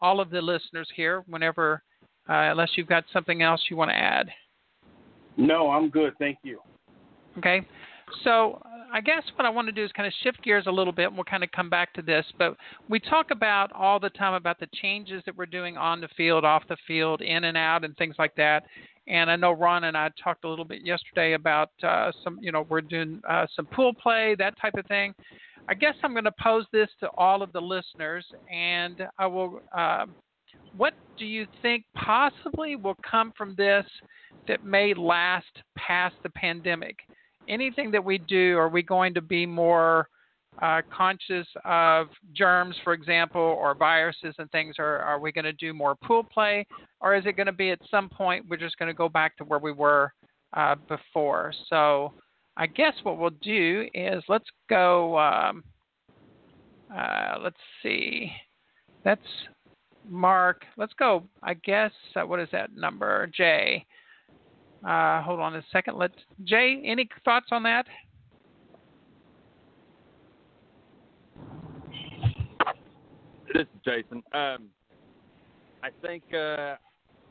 all 0.00 0.20
of 0.20 0.30
the 0.30 0.40
listeners 0.40 0.88
here 0.94 1.24
whenever, 1.26 1.82
uh, 2.28 2.50
unless 2.52 2.70
you've 2.76 2.86
got 2.86 3.04
something 3.12 3.42
else 3.42 3.60
you 3.70 3.76
want 3.76 3.90
to 3.90 3.96
add. 3.96 4.28
No, 5.36 5.70
I'm 5.70 5.88
good. 5.88 6.14
Thank 6.18 6.38
you. 6.42 6.60
Okay. 7.38 7.66
So 8.24 8.62
I 8.92 9.00
guess 9.00 9.22
what 9.36 9.44
I 9.44 9.50
want 9.50 9.68
to 9.68 9.72
do 9.72 9.84
is 9.84 9.92
kind 9.92 10.06
of 10.06 10.12
shift 10.22 10.42
gears 10.42 10.64
a 10.66 10.70
little 10.70 10.92
bit, 10.92 11.06
and 11.06 11.14
we'll 11.14 11.24
kind 11.24 11.44
of 11.44 11.50
come 11.52 11.68
back 11.68 11.92
to 11.94 12.02
this. 12.02 12.24
But 12.38 12.56
we 12.88 12.98
talk 12.98 13.30
about 13.30 13.72
all 13.72 14.00
the 14.00 14.10
time 14.10 14.34
about 14.34 14.58
the 14.60 14.68
changes 14.80 15.22
that 15.26 15.36
we're 15.36 15.46
doing 15.46 15.76
on 15.76 16.00
the 16.00 16.08
field, 16.16 16.44
off 16.44 16.62
the 16.68 16.76
field, 16.86 17.20
in 17.20 17.44
and 17.44 17.56
out, 17.56 17.84
and 17.84 17.96
things 17.96 18.16
like 18.18 18.34
that. 18.36 18.64
And 19.06 19.30
I 19.30 19.36
know 19.36 19.52
Ron 19.52 19.84
and 19.84 19.96
I 19.96 20.10
talked 20.22 20.44
a 20.44 20.48
little 20.48 20.64
bit 20.64 20.84
yesterday 20.84 21.32
about 21.32 21.70
uh, 21.82 22.12
some, 22.22 22.38
you 22.40 22.52
know, 22.52 22.66
we're 22.68 22.82
doing 22.82 23.20
uh, 23.28 23.46
some 23.56 23.66
pool 23.66 23.94
play, 23.94 24.34
that 24.38 24.58
type 24.60 24.74
of 24.74 24.86
thing. 24.86 25.14
I 25.68 25.74
guess 25.74 25.94
I'm 26.02 26.12
going 26.12 26.24
to 26.24 26.34
pose 26.42 26.64
this 26.72 26.88
to 27.00 27.08
all 27.16 27.42
of 27.42 27.52
the 27.52 27.60
listeners, 27.60 28.24
and 28.50 29.02
I 29.18 29.26
will. 29.26 29.60
Uh, 29.76 30.06
what 30.76 30.94
do 31.18 31.24
you 31.24 31.46
think 31.62 31.84
possibly 31.94 32.76
will 32.76 32.96
come 33.08 33.32
from 33.36 33.54
this 33.56 33.84
that 34.46 34.64
may 34.64 34.94
last 34.94 35.46
past 35.76 36.14
the 36.22 36.30
pandemic? 36.30 36.96
Anything 37.48 37.90
that 37.92 38.04
we 38.04 38.18
do, 38.18 38.58
are 38.58 38.68
we 38.68 38.82
going 38.82 39.14
to 39.14 39.22
be 39.22 39.46
more 39.46 40.08
uh, 40.60 40.82
conscious 40.94 41.46
of 41.64 42.08
germs, 42.34 42.76
for 42.84 42.92
example, 42.92 43.40
or 43.40 43.74
viruses 43.74 44.34
and 44.38 44.50
things? 44.50 44.76
Or 44.78 44.98
are 44.98 45.18
we 45.18 45.32
going 45.32 45.44
to 45.44 45.52
do 45.52 45.72
more 45.72 45.94
pool 45.94 46.22
play? 46.24 46.66
Or 47.00 47.14
is 47.14 47.24
it 47.26 47.36
going 47.36 47.46
to 47.46 47.52
be 47.52 47.70
at 47.70 47.78
some 47.90 48.08
point 48.08 48.46
we're 48.48 48.56
just 48.56 48.78
going 48.78 48.88
to 48.88 48.94
go 48.94 49.08
back 49.08 49.36
to 49.38 49.44
where 49.44 49.58
we 49.58 49.72
were 49.72 50.12
uh, 50.54 50.74
before? 50.88 51.52
So 51.68 52.12
I 52.56 52.66
guess 52.66 52.94
what 53.02 53.18
we'll 53.18 53.30
do 53.40 53.86
is 53.94 54.22
let's 54.28 54.48
go. 54.68 55.18
Um, 55.18 55.64
uh, 56.94 57.36
let's 57.42 57.56
see. 57.82 58.32
That's 59.04 59.20
Mark. 60.08 60.64
Let's 60.76 60.94
go. 60.98 61.22
I 61.42 61.54
guess 61.54 61.92
uh, 62.16 62.26
what 62.26 62.40
is 62.40 62.48
that 62.52 62.74
number? 62.74 63.28
Jay. 63.28 63.86
Uh, 64.86 65.22
hold 65.22 65.40
on 65.40 65.56
a 65.56 65.62
second. 65.72 65.96
Let 65.96 66.12
Jay. 66.44 66.82
Any 66.84 67.08
thoughts 67.24 67.46
on 67.50 67.62
that? 67.64 67.86
This 73.52 73.62
is 73.62 73.80
Jason. 73.84 74.22
Um, 74.32 74.68
I 75.82 75.90
think 76.02 76.22
uh, 76.34 76.76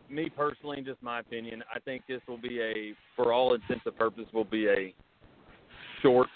me 0.09 0.29
personally, 0.29 0.81
just 0.85 1.01
my 1.01 1.19
opinion, 1.19 1.63
I 1.73 1.79
think 1.79 2.03
this 2.07 2.21
will 2.27 2.37
be 2.37 2.59
a, 2.59 2.93
for 3.15 3.33
all 3.33 3.53
intents 3.53 3.83
and 3.85 3.95
purposes, 3.95 4.27
will 4.33 4.43
be 4.43 4.67
a 4.67 4.93
short 6.01 6.27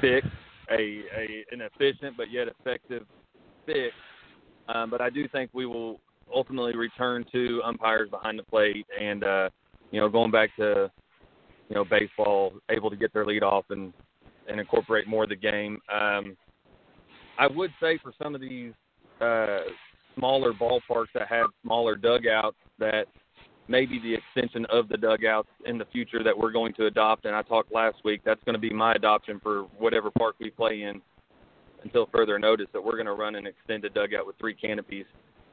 fix, 0.00 0.26
a, 0.70 0.74
a 0.74 1.44
an 1.52 1.62
efficient 1.62 2.16
but 2.16 2.30
yet 2.30 2.48
effective 2.48 3.04
fix. 3.66 3.94
Um, 4.68 4.88
but 4.90 5.00
I 5.00 5.10
do 5.10 5.26
think 5.28 5.50
we 5.52 5.66
will 5.66 6.00
ultimately 6.32 6.76
return 6.76 7.24
to 7.32 7.60
umpires 7.64 8.08
behind 8.08 8.38
the 8.38 8.44
plate 8.44 8.86
and 8.98 9.24
uh, 9.24 9.50
you 9.90 10.00
know 10.00 10.08
going 10.08 10.30
back 10.30 10.54
to 10.56 10.90
you 11.68 11.74
know 11.74 11.84
baseball, 11.84 12.52
able 12.70 12.90
to 12.90 12.96
get 12.96 13.12
their 13.12 13.26
lead 13.26 13.42
off 13.42 13.64
and 13.70 13.92
and 14.48 14.58
incorporate 14.58 15.06
more 15.06 15.24
of 15.24 15.28
the 15.28 15.36
game. 15.36 15.78
Um, 15.92 16.36
I 17.38 17.46
would 17.46 17.70
say 17.80 17.98
for 18.02 18.12
some 18.22 18.34
of 18.34 18.40
these 18.40 18.72
uh, 19.20 19.60
smaller 20.16 20.52
ballparks 20.52 21.12
that 21.14 21.28
have 21.28 21.50
smaller 21.62 21.96
dugouts 21.96 22.56
that 22.78 23.06
maybe 23.68 24.00
the 24.00 24.14
extension 24.14 24.66
of 24.66 24.88
the 24.88 24.96
dugouts 24.96 25.48
in 25.64 25.78
the 25.78 25.84
future 25.86 26.24
that 26.24 26.36
we're 26.36 26.50
going 26.50 26.74
to 26.74 26.86
adopt. 26.86 27.24
And 27.24 27.34
I 27.34 27.42
talked 27.42 27.72
last 27.72 27.98
week, 28.04 28.20
that's 28.24 28.42
going 28.44 28.54
to 28.54 28.60
be 28.60 28.70
my 28.70 28.92
adoption 28.94 29.40
for 29.40 29.62
whatever 29.78 30.10
park 30.10 30.34
we 30.40 30.50
play 30.50 30.82
in 30.82 31.00
until 31.84 32.08
further 32.12 32.38
notice 32.38 32.66
that 32.72 32.82
we're 32.82 32.96
going 32.96 33.06
to 33.06 33.14
run 33.14 33.36
an 33.36 33.46
extended 33.46 33.94
dugout 33.94 34.26
with 34.26 34.36
three 34.38 34.54
canopies. 34.54 35.06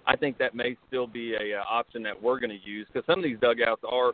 I 0.08 0.16
think 0.16 0.38
that 0.40 0.56
may 0.56 0.76
still 0.88 1.06
be 1.06 1.36
a, 1.36 1.60
uh, 1.60 1.64
option 1.70 2.02
that 2.04 2.22
we're 2.22 2.40
going 2.40 2.50
to 2.50 2.70
use 2.70 2.88
because 2.92 3.06
some 3.06 3.20
of 3.20 3.24
these 3.24 3.40
dugouts 3.40 3.82
are 3.88 4.14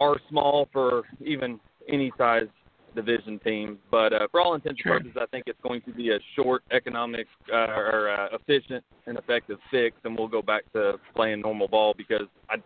are 0.00 0.16
small 0.28 0.68
for 0.72 1.02
even 1.24 1.60
any 1.88 2.10
size 2.18 2.46
division 2.94 3.38
team. 3.40 3.78
But 3.90 4.12
uh, 4.12 4.26
for 4.30 4.40
all 4.40 4.54
intents 4.54 4.80
and 4.84 4.92
purposes, 4.92 5.16
I 5.20 5.26
think 5.26 5.44
it's 5.46 5.58
going 5.62 5.82
to 5.82 5.92
be 5.92 6.10
a 6.10 6.18
short, 6.34 6.62
economic, 6.72 7.26
uh, 7.52 7.56
or 7.56 8.10
uh, 8.10 8.36
efficient 8.36 8.84
and 9.06 9.18
effective 9.18 9.58
fix, 9.70 9.96
and 10.04 10.16
we'll 10.16 10.28
go 10.28 10.42
back 10.42 10.62
to 10.72 10.94
playing 11.14 11.40
normal 11.40 11.68
ball 11.68 11.94
because 11.96 12.26
I 12.48 12.56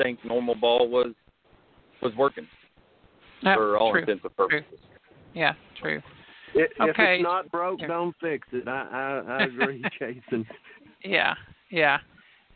think 0.00 0.24
normal 0.24 0.54
ball 0.54 0.88
was 0.88 1.12
was 2.02 2.12
working 2.16 2.46
for 3.42 3.78
all 3.78 3.92
true. 3.92 4.00
intents 4.00 4.24
and 4.24 4.36
purposes. 4.36 4.64
True. 4.68 4.78
Yeah, 5.34 5.54
true. 5.80 6.02
It, 6.54 6.70
Okay. 6.80 6.90
If 6.90 6.96
it's 6.98 7.22
not 7.22 7.50
broke, 7.50 7.80
don't 7.80 8.14
fix 8.20 8.46
it. 8.52 8.68
I 8.68 9.22
I, 9.26 9.38
I 9.38 9.42
agree, 9.44 9.84
Jason. 9.98 10.46
Yeah, 11.02 11.34
yeah. 11.70 11.98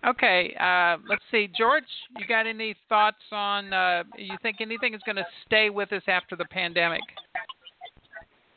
Okay, 0.07 0.55
uh, 0.61 0.97
let's 1.09 1.23
see, 1.31 1.49
George. 1.57 1.83
You 2.17 2.27
got 2.27 2.47
any 2.47 2.77
thoughts 2.89 3.17
on? 3.33 3.73
Uh, 3.73 4.05
you 4.17 4.37
think 4.43 4.59
anything 4.61 4.95
is 4.95 5.01
going 5.05 5.17
to 5.17 5.27
stay 5.45 5.71
with 5.71 5.93
us 5.93 6.03
after 6.07 6.37
the 6.37 6.45
pandemic? 6.45 7.01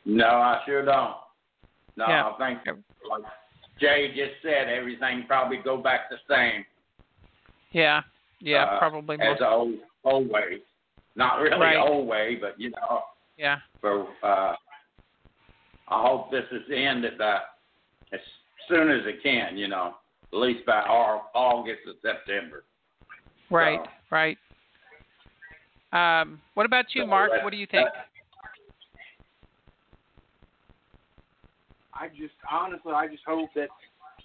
No, 0.04 0.26
I 0.26 0.60
sure 0.66 0.84
don't. 0.84 1.16
No, 1.96 2.06
Yeah. 2.08 2.28
I 2.28 2.36
think 2.38 2.78
like 3.08 3.22
Jay 3.80 4.08
just 4.14 4.40
said, 4.42 4.68
everything 4.68 5.24
probably 5.26 5.58
go 5.58 5.76
back 5.76 6.08
the 6.10 6.16
same. 6.28 6.64
Yeah, 7.72 8.02
yeah, 8.40 8.64
uh, 8.64 8.78
probably. 8.78 9.16
as 9.20 9.40
Most, 9.40 9.42
old 9.42 9.74
old 10.04 10.28
way. 10.28 10.60
Not 11.16 11.40
really 11.40 11.58
Right. 11.58 11.76
old 11.76 12.06
way, 12.06 12.36
but 12.36 12.58
you 12.58 12.70
know, 12.70 13.02
yeah, 13.36 13.58
for 13.80 14.06
uh, 14.22 14.54
I 15.88 16.02
hope 16.02 16.30
this 16.30 16.44
is 16.52 16.62
ended 16.72 17.20
uh, 17.20 17.40
as 18.12 18.20
soon 18.68 18.90
as 18.90 19.04
it 19.06 19.22
can. 19.22 19.56
You 19.58 19.68
know, 19.68 19.96
at 20.32 20.38
least 20.38 20.64
by 20.66 20.80
August 20.80 21.80
or 21.86 21.94
September. 22.02 22.64
right, 23.50 23.80
So- 23.84 23.90
right. 24.10 24.38
Um, 25.92 26.40
what 26.54 26.64
about 26.64 26.94
you, 26.94 27.02
So 27.02 27.06
Mark? 27.06 27.32
that- 27.32 27.44
What 27.44 27.50
do 27.50 27.58
you 27.58 27.66
think? 27.66 27.88
I 31.92 32.08
just 32.08 32.34
honestly, 32.50 32.92
I 32.92 33.06
just 33.08 33.24
hope 33.24 33.52
that 33.54 33.68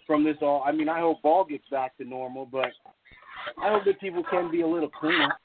from 0.05 0.24
this 0.24 0.41
all, 0.41 0.64
I 0.64 0.72
mean, 0.72 0.88
I 0.88 0.99
hope 0.99 1.22
ball 1.22 1.43
gets 1.43 1.68
back 1.70 1.97
to 1.97 2.05
normal, 2.05 2.45
but 2.45 2.72
I 3.58 3.70
hope 3.70 3.84
that 3.84 3.99
people 3.99 4.24
can 4.24 4.49
be 4.49 4.62
a 4.62 4.68
little 4.68 4.89
cleaner. 4.89 5.38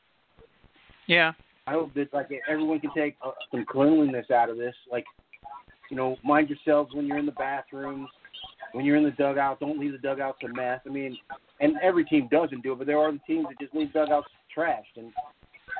Yeah, 1.06 1.32
I 1.66 1.72
hope 1.72 1.92
that 1.94 2.14
like 2.14 2.30
everyone 2.48 2.78
can 2.78 2.92
take 2.94 3.16
uh, 3.22 3.32
some 3.50 3.64
cleanliness 3.64 4.30
out 4.30 4.48
of 4.48 4.56
this. 4.56 4.74
Like, 4.90 5.04
you 5.90 5.96
know, 5.96 6.16
mind 6.22 6.48
yourselves 6.48 6.94
when 6.94 7.06
you're 7.06 7.18
in 7.18 7.26
the 7.26 7.32
bathrooms, 7.32 8.08
when 8.72 8.84
you're 8.84 8.96
in 8.96 9.04
the 9.04 9.10
dugout. 9.12 9.60
Don't 9.60 9.78
leave 9.78 9.92
the 9.92 9.98
dugouts 9.98 10.38
a 10.44 10.48
mess. 10.48 10.80
I 10.86 10.90
mean, 10.90 11.16
and 11.60 11.76
every 11.82 12.04
team 12.04 12.28
doesn't 12.30 12.62
do 12.62 12.72
it, 12.72 12.78
but 12.78 12.86
there 12.86 12.98
are 12.98 13.12
the 13.12 13.20
teams 13.26 13.46
that 13.48 13.58
just 13.60 13.74
leave 13.74 13.92
dugouts 13.92 14.28
trashed, 14.56 14.96
and 14.96 15.12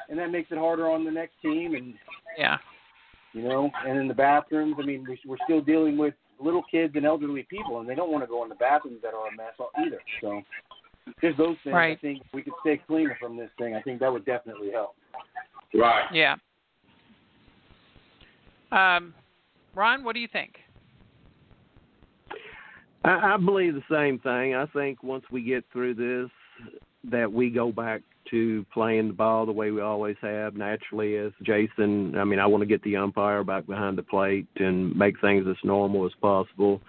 and 0.09 0.19
that 0.19 0.31
makes 0.31 0.51
it 0.51 0.59
harder 0.59 0.91
on 0.91 1.05
the 1.05 1.11
next 1.11 1.35
team. 1.43 1.75
And 1.75 1.95
yeah, 2.39 2.59
you 3.33 3.43
know, 3.43 3.71
and 3.87 3.99
in 3.99 4.09
the 4.09 4.15
bathrooms, 4.15 4.77
I 4.79 4.85
mean, 4.85 5.05
we- 5.09 5.21
we're 5.27 5.37
still 5.45 5.61
dealing 5.61 5.97
with 5.97 6.15
little 6.39 6.63
kids 6.65 6.95
and 6.97 7.07
elderly 7.07 7.45
people, 7.45 7.81
and 7.81 7.89
they 7.89 7.95
don't 7.95 8.11
want 8.11 8.25
to 8.25 8.29
go 8.29 8.43
in 8.43 8.49
the 8.49 8.55
bathrooms 8.57 9.01
that 9.03 9.15
are 9.15 9.29
a 9.29 9.37
mess 9.37 9.55
either. 9.79 10.01
So, 10.21 10.43
there's 11.21 11.37
those 11.37 11.57
things. 11.63 11.75
I 11.75 11.79
Right. 11.79 12.01
think 12.01 12.23
if 12.25 12.33
we 12.33 12.43
could 12.43 12.55
stay 12.61 12.79
cleaner 12.79 13.17
from 13.21 13.37
this 13.37 13.51
thing. 13.59 13.75
I 13.75 13.83
think 13.83 14.01
that 14.01 14.13
would 14.13 14.25
definitely 14.25 14.71
help. 14.73 14.97
Right. 15.75 16.13
yeah. 16.13 16.37
Um, 18.73 19.15
Ron, 19.75 20.03
what 20.05 20.15
do 20.15 20.21
you 20.21 20.29
think? 20.29 20.61
I, 23.05 23.35
I 23.35 23.37
believe 23.37 23.75
the 23.75 23.83
same 23.91 24.19
thing. 24.19 24.55
I 24.55 24.67
think 24.67 25.03
once 25.03 25.25
we 25.31 25.43
get 25.43 25.65
through 25.73 25.95
this, 25.95 26.31
that 27.11 27.33
we 27.33 27.51
go 27.51 27.73
back 27.73 28.03
to 28.31 28.65
playing 28.73 29.09
the 29.09 29.15
ball 29.15 29.45
the 29.45 29.53
way 29.53 29.71
we 29.71 29.81
always 29.81 30.17
have, 30.23 30.55
naturally. 30.55 31.17
As 31.17 31.33
Jason, 31.43 32.17
I 32.17 32.25
mean, 32.25 32.39
I 32.39 32.47
want 32.47 32.63
to 32.63 32.67
get 32.67 32.83
the 32.83 32.97
umpire 32.97 33.43
back 33.43 33.67
behind 33.67 33.99
the 33.99 34.03
plate 34.03 34.47
and 34.57 34.95
make 34.97 35.21
things 35.21 35.47
as 35.49 35.57
normal 35.65 36.07
as 36.07 36.13
possible. 36.21 36.81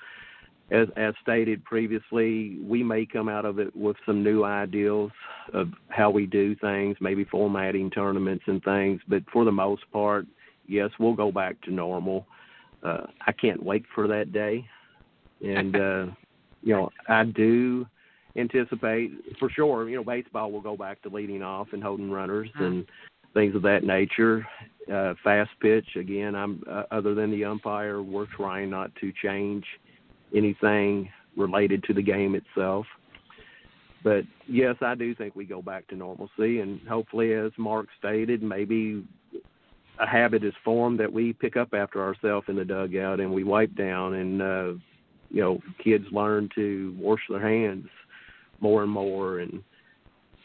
As, 0.71 0.87
as 0.95 1.13
stated 1.21 1.63
previously, 1.65 2.57
we 2.63 2.83
may 2.83 3.05
come 3.05 3.27
out 3.27 3.45
of 3.45 3.59
it 3.59 3.75
with 3.75 3.97
some 4.05 4.23
new 4.23 4.43
ideals 4.43 5.11
of 5.53 5.69
how 5.89 6.09
we 6.09 6.25
do 6.25 6.55
things, 6.55 6.95
maybe 7.01 7.25
formatting 7.25 7.89
tournaments 7.89 8.43
and 8.47 8.63
things. 8.63 9.01
But 9.07 9.23
for 9.31 9.45
the 9.45 9.51
most 9.51 9.83
part, 9.91 10.25
yes, 10.67 10.89
we'll 10.99 11.15
go 11.15 11.31
back 11.31 11.59
to 11.61 11.71
normal. 11.71 12.27
Uh, 12.83 13.07
I 13.25 13.31
can't 13.31 13.63
wait 13.63 13.85
for 13.93 14.07
that 14.07 14.31
day 14.31 14.65
and 15.43 15.75
uh 15.75 16.05
you 16.61 16.73
know 16.73 16.89
i 17.07 17.23
do 17.23 17.85
anticipate 18.35 19.11
for 19.39 19.49
sure 19.49 19.89
you 19.89 19.95
know 19.95 20.03
baseball 20.03 20.51
will 20.51 20.61
go 20.61 20.75
back 20.75 21.01
to 21.01 21.09
leading 21.09 21.43
off 21.43 21.67
and 21.73 21.83
holding 21.83 22.09
runners 22.09 22.49
and 22.55 22.85
things 23.33 23.55
of 23.55 23.61
that 23.63 23.83
nature. 23.83 24.45
Uh 24.91 25.13
fast 25.23 25.51
pitch 25.59 25.95
again 25.95 26.35
i'm 26.35 26.63
uh, 26.69 26.83
other 26.91 27.13
than 27.13 27.31
the 27.31 27.45
umpire 27.45 28.01
we're 28.01 28.27
trying 28.35 28.69
not 28.69 28.91
to 28.95 29.11
change 29.21 29.65
anything 30.35 31.09
related 31.37 31.83
to 31.83 31.93
the 31.93 32.01
game 32.01 32.35
itself. 32.35 32.85
But 34.03 34.23
yes 34.47 34.75
i 34.81 34.95
do 34.95 35.13
think 35.13 35.35
we 35.35 35.45
go 35.45 35.61
back 35.61 35.87
to 35.89 35.95
normalcy 35.95 36.61
and 36.61 36.79
hopefully 36.87 37.33
as 37.33 37.51
mark 37.57 37.87
stated 37.99 38.41
maybe 38.41 39.03
a 39.99 40.07
habit 40.07 40.43
is 40.43 40.53
formed 40.65 40.99
that 40.99 41.13
we 41.13 41.33
pick 41.33 41.55
up 41.55 41.73
after 41.73 42.01
ourselves 42.01 42.47
in 42.49 42.55
the 42.55 42.65
dugout 42.65 43.19
and 43.19 43.31
we 43.31 43.43
wipe 43.43 43.75
down 43.75 44.15
and 44.15 44.41
uh 44.41 44.73
you 45.33 45.41
know 45.41 45.59
kids 45.83 46.05
learn 46.11 46.47
to 46.55 46.95
wash 46.97 47.19
their 47.29 47.45
hands 47.45 47.87
more 48.61 48.83
and 48.83 48.91
more 48.91 49.39
and 49.39 49.61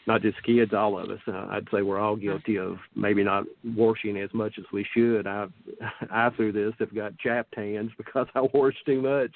not 0.07 0.23
just 0.23 0.41
kids 0.43 0.73
all 0.73 0.97
of 0.97 1.09
us. 1.09 1.19
Uh, 1.27 1.45
i'd 1.51 1.67
say 1.71 1.81
we're 1.81 1.99
all 1.99 2.15
guilty 2.15 2.57
of 2.57 2.77
maybe 2.95 3.23
not 3.23 3.45
washing 3.75 4.17
as 4.17 4.33
much 4.33 4.55
as 4.57 4.65
we 4.73 4.85
should. 4.93 5.25
I've 5.27 5.53
i 6.11 6.29
through 6.31 6.51
this 6.51 6.73
have 6.79 6.93
got 6.93 7.17
chapped 7.19 7.55
hands 7.55 7.91
because 7.97 8.27
i 8.35 8.41
wash 8.53 8.75
too 8.85 9.01
much 9.01 9.31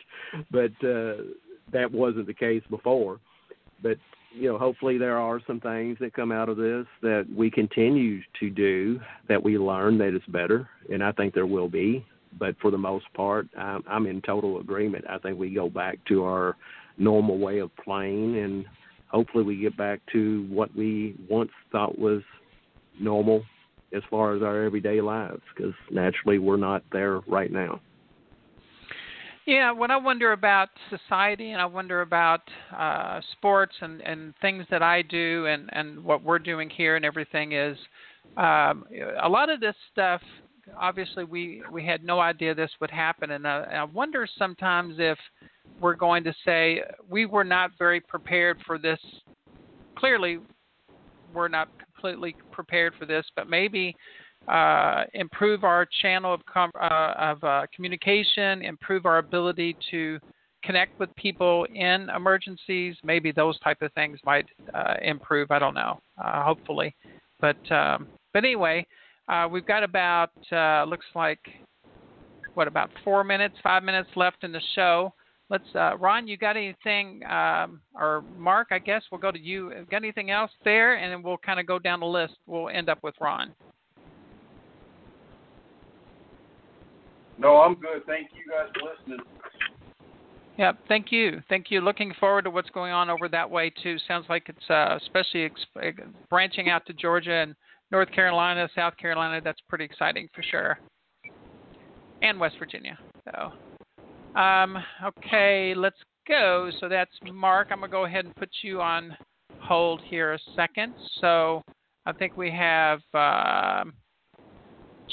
but 0.51 0.71
uh 0.85 1.23
that 1.71 1.91
wasn't 1.91 2.27
the 2.27 2.33
case 2.33 2.63
before. 2.69 3.19
But 3.81 3.97
you 4.33 4.51
know 4.51 4.57
hopefully 4.57 4.97
there 4.97 5.17
are 5.17 5.39
some 5.45 5.59
things 5.59 5.97
that 5.99 6.13
come 6.13 6.31
out 6.31 6.49
of 6.49 6.57
this 6.57 6.85
that 7.01 7.27
we 7.35 7.51
continue 7.51 8.21
to 8.39 8.49
do 8.49 8.99
that 9.29 9.43
we 9.43 9.57
learn 9.57 9.97
that 9.99 10.15
is 10.15 10.21
better 10.29 10.67
and 10.91 11.03
i 11.03 11.11
think 11.11 11.33
there 11.33 11.45
will 11.45 11.69
be 11.69 12.05
but 12.37 12.55
for 12.61 12.71
the 12.71 12.77
most 12.77 13.05
part, 13.13 13.47
I'm, 13.57 13.83
I'm 13.87 14.07
in 14.07 14.21
total 14.21 14.59
agreement. 14.59 15.05
I 15.09 15.17
think 15.17 15.37
we 15.37 15.53
go 15.53 15.69
back 15.69 15.99
to 16.09 16.23
our 16.23 16.55
normal 16.97 17.37
way 17.37 17.59
of 17.59 17.75
playing, 17.77 18.39
and 18.39 18.65
hopefully 19.07 19.43
we 19.43 19.57
get 19.57 19.75
back 19.77 19.99
to 20.13 20.45
what 20.49 20.75
we 20.75 21.15
once 21.29 21.51
thought 21.71 21.97
was 21.97 22.21
normal 22.99 23.43
as 23.95 24.01
far 24.09 24.35
as 24.35 24.41
our 24.41 24.63
everyday 24.63 25.01
lives, 25.01 25.41
because 25.55 25.73
naturally 25.91 26.39
we're 26.39 26.57
not 26.57 26.83
there 26.91 27.19
right 27.21 27.51
now. 27.51 27.79
Yeah, 29.45 29.71
when 29.71 29.91
I 29.91 29.97
wonder 29.97 30.31
about 30.31 30.69
society 30.89 31.51
and 31.51 31.61
I 31.61 31.65
wonder 31.65 32.01
about 32.01 32.41
uh, 32.75 33.19
sports 33.33 33.73
and, 33.81 33.99
and 34.01 34.33
things 34.41 34.65
that 34.71 34.81
I 34.81 35.01
do 35.01 35.47
and, 35.47 35.69
and 35.73 36.01
what 36.03 36.23
we're 36.23 36.39
doing 36.39 36.69
here 36.69 36.95
and 36.95 37.03
everything 37.03 37.51
is 37.51 37.77
um, 38.37 38.85
a 39.21 39.27
lot 39.27 39.49
of 39.49 39.59
this 39.59 39.75
stuff. 39.91 40.21
Obviously, 40.77 41.23
we 41.23 41.61
we 41.71 41.85
had 41.85 42.03
no 42.03 42.19
idea 42.19 42.55
this 42.55 42.71
would 42.79 42.91
happen, 42.91 43.31
and 43.31 43.47
I, 43.47 43.63
I 43.63 43.83
wonder 43.83 44.27
sometimes 44.37 44.95
if 44.97 45.17
we're 45.79 45.95
going 45.95 46.23
to 46.23 46.33
say 46.45 46.81
we 47.09 47.25
were 47.25 47.43
not 47.43 47.71
very 47.77 47.99
prepared 47.99 48.57
for 48.65 48.77
this. 48.77 48.99
Clearly, 49.97 50.39
we're 51.33 51.47
not 51.47 51.69
completely 51.93 52.35
prepared 52.51 52.93
for 52.97 53.05
this, 53.05 53.25
but 53.35 53.49
maybe 53.49 53.95
uh, 54.47 55.03
improve 55.13 55.63
our 55.63 55.87
channel 56.01 56.33
of 56.33 56.45
com- 56.45 56.71
uh, 56.79 57.13
of 57.17 57.43
uh, 57.43 57.65
communication, 57.75 58.61
improve 58.61 59.05
our 59.05 59.17
ability 59.17 59.75
to 59.91 60.19
connect 60.63 60.97
with 60.99 61.13
people 61.15 61.65
in 61.73 62.09
emergencies, 62.15 62.95
maybe 63.03 63.31
those 63.31 63.59
type 63.59 63.81
of 63.81 63.91
things 63.93 64.19
might 64.25 64.45
uh, 64.73 64.95
improve. 65.01 65.51
I 65.51 65.59
don't 65.59 65.73
know. 65.73 65.99
Uh, 66.23 66.43
hopefully, 66.43 66.95
but 67.41 67.71
um, 67.71 68.07
but 68.33 68.43
anyway, 68.43 68.85
uh, 69.27 69.47
we've 69.49 69.65
got 69.65 69.83
about 69.83 70.31
uh, 70.51 70.83
looks 70.85 71.05
like 71.15 71.39
what 72.53 72.67
about 72.67 72.89
four 73.03 73.23
minutes, 73.23 73.55
five 73.63 73.83
minutes 73.83 74.09
left 74.15 74.43
in 74.43 74.51
the 74.51 74.61
show. 74.75 75.13
Let's, 75.49 75.67
uh, 75.75 75.97
Ron, 75.97 76.27
you 76.27 76.37
got 76.37 76.55
anything, 76.55 77.21
um, 77.25 77.81
or 77.93 78.23
Mark? 78.37 78.69
I 78.71 78.79
guess 78.79 79.03
we'll 79.11 79.21
go 79.21 79.31
to 79.31 79.39
you. 79.39 79.71
Got 79.91 79.97
anything 79.97 80.31
else 80.31 80.51
there, 80.63 80.95
and 80.95 81.11
then 81.11 81.21
we'll 81.21 81.37
kind 81.37 81.59
of 81.59 81.67
go 81.67 81.79
down 81.79 81.99
the 81.99 82.05
list. 82.05 82.35
We'll 82.47 82.69
end 82.69 82.89
up 82.89 82.99
with 83.03 83.15
Ron. 83.19 83.53
No, 87.37 87.57
I'm 87.57 87.75
good. 87.75 88.05
Thank 88.05 88.29
you 88.33 88.51
guys 88.51 88.69
for 88.73 88.89
listening. 88.89 89.25
Yeah, 90.57 90.73
thank 90.87 91.11
you, 91.11 91.41
thank 91.49 91.71
you. 91.71 91.81
Looking 91.81 92.13
forward 92.19 92.43
to 92.43 92.51
what's 92.51 92.69
going 92.69 92.91
on 92.91 93.09
over 93.09 93.27
that 93.29 93.49
way 93.49 93.71
too. 93.81 93.97
Sounds 94.07 94.25
like 94.29 94.49
it's 94.49 94.69
uh, 94.69 94.97
especially 95.01 95.49
exp- 95.49 96.13
branching 96.29 96.69
out 96.69 96.85
to 96.85 96.93
Georgia 96.93 97.33
and 97.33 97.55
North 97.93 98.11
Carolina, 98.11 98.67
South 98.75 98.97
Carolina. 98.97 99.39
That's 99.41 99.61
pretty 99.69 99.85
exciting 99.85 100.27
for 100.33 100.41
sure, 100.41 100.79
and 102.23 102.39
West 102.39 102.55
Virginia. 102.57 102.97
So, 103.23 104.39
um, 104.39 104.77
okay, 105.05 105.75
let's 105.77 105.99
go. 106.27 106.71
So 106.79 106.89
that's 106.89 107.11
Mark. 107.31 107.67
I'm 107.71 107.81
gonna 107.81 107.91
go 107.91 108.05
ahead 108.05 108.25
and 108.25 108.35
put 108.35 108.49
you 108.63 108.81
on 108.81 109.15
hold 109.59 110.01
here 110.09 110.33
a 110.33 110.39
second. 110.55 110.95
So 111.21 111.61
I 112.07 112.13
think 112.13 112.35
we 112.35 112.49
have 112.49 112.99
uh, 113.13 113.83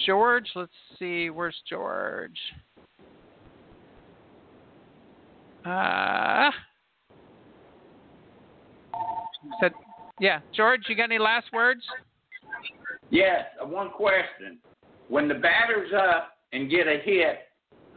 George. 0.06 0.48
Let's 0.54 0.72
see, 0.98 1.28
where's 1.28 1.60
George? 1.68 2.38
Uh, 5.66 6.50
said, 9.60 9.72
yeah, 10.18 10.40
George, 10.56 10.80
you 10.88 10.96
got 10.96 11.04
any 11.04 11.18
last 11.18 11.52
words? 11.52 11.82
Yes, 13.10 13.44
uh, 13.60 13.66
one 13.66 13.90
question. 13.90 14.58
When 15.08 15.28
the 15.28 15.34
batter's 15.34 15.92
up 15.92 16.32
and 16.52 16.70
get 16.70 16.86
a 16.86 16.98
hit, 17.04 17.38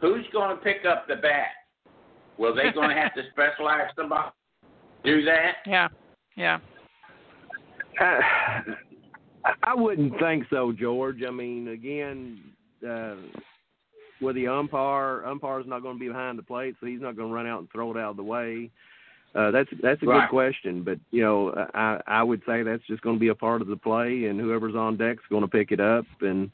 who's 0.00 0.24
going 0.32 0.56
to 0.56 0.62
pick 0.62 0.84
up 0.88 1.06
the 1.06 1.16
bat? 1.16 1.48
Will 2.36 2.54
they 2.54 2.72
going 2.72 2.90
to 2.90 2.96
have 2.96 3.14
to 3.14 3.22
specialize 3.32 3.90
somebody 3.96 4.30
do 5.04 5.24
that? 5.24 5.56
Yeah, 5.66 5.88
yeah. 6.36 6.58
Uh, 8.00 8.20
I 9.62 9.74
wouldn't 9.74 10.18
think 10.18 10.44
so, 10.50 10.72
George. 10.72 11.18
I 11.26 11.30
mean, 11.30 11.68
again, 11.68 12.40
uh, 12.88 13.16
with 14.20 14.36
the 14.36 14.48
umpire, 14.48 15.22
umpire's 15.24 15.66
not 15.66 15.82
going 15.82 15.96
to 15.96 16.00
be 16.00 16.08
behind 16.08 16.38
the 16.38 16.42
plate, 16.42 16.74
so 16.80 16.86
he's 16.86 17.02
not 17.02 17.14
going 17.14 17.28
to 17.28 17.34
run 17.34 17.46
out 17.46 17.60
and 17.60 17.70
throw 17.70 17.90
it 17.90 17.98
out 17.98 18.12
of 18.12 18.16
the 18.16 18.22
way. 18.22 18.70
Uh, 19.34 19.50
that's 19.50 19.68
that's 19.82 20.00
a 20.02 20.06
Right. 20.06 20.20
good 20.20 20.30
question, 20.30 20.82
but 20.82 20.98
you 21.10 21.22
know, 21.22 21.52
I 21.74 22.00
I 22.06 22.22
would 22.22 22.42
say 22.46 22.62
that's 22.62 22.86
just 22.86 23.02
going 23.02 23.16
to 23.16 23.20
be 23.20 23.28
a 23.28 23.34
part 23.34 23.62
of 23.62 23.66
the 23.66 23.76
play, 23.76 24.26
and 24.26 24.40
whoever's 24.40 24.76
on 24.76 24.96
deck's 24.96 25.24
going 25.28 25.42
to 25.42 25.48
pick 25.48 25.72
it 25.72 25.80
up. 25.80 26.06
And 26.20 26.50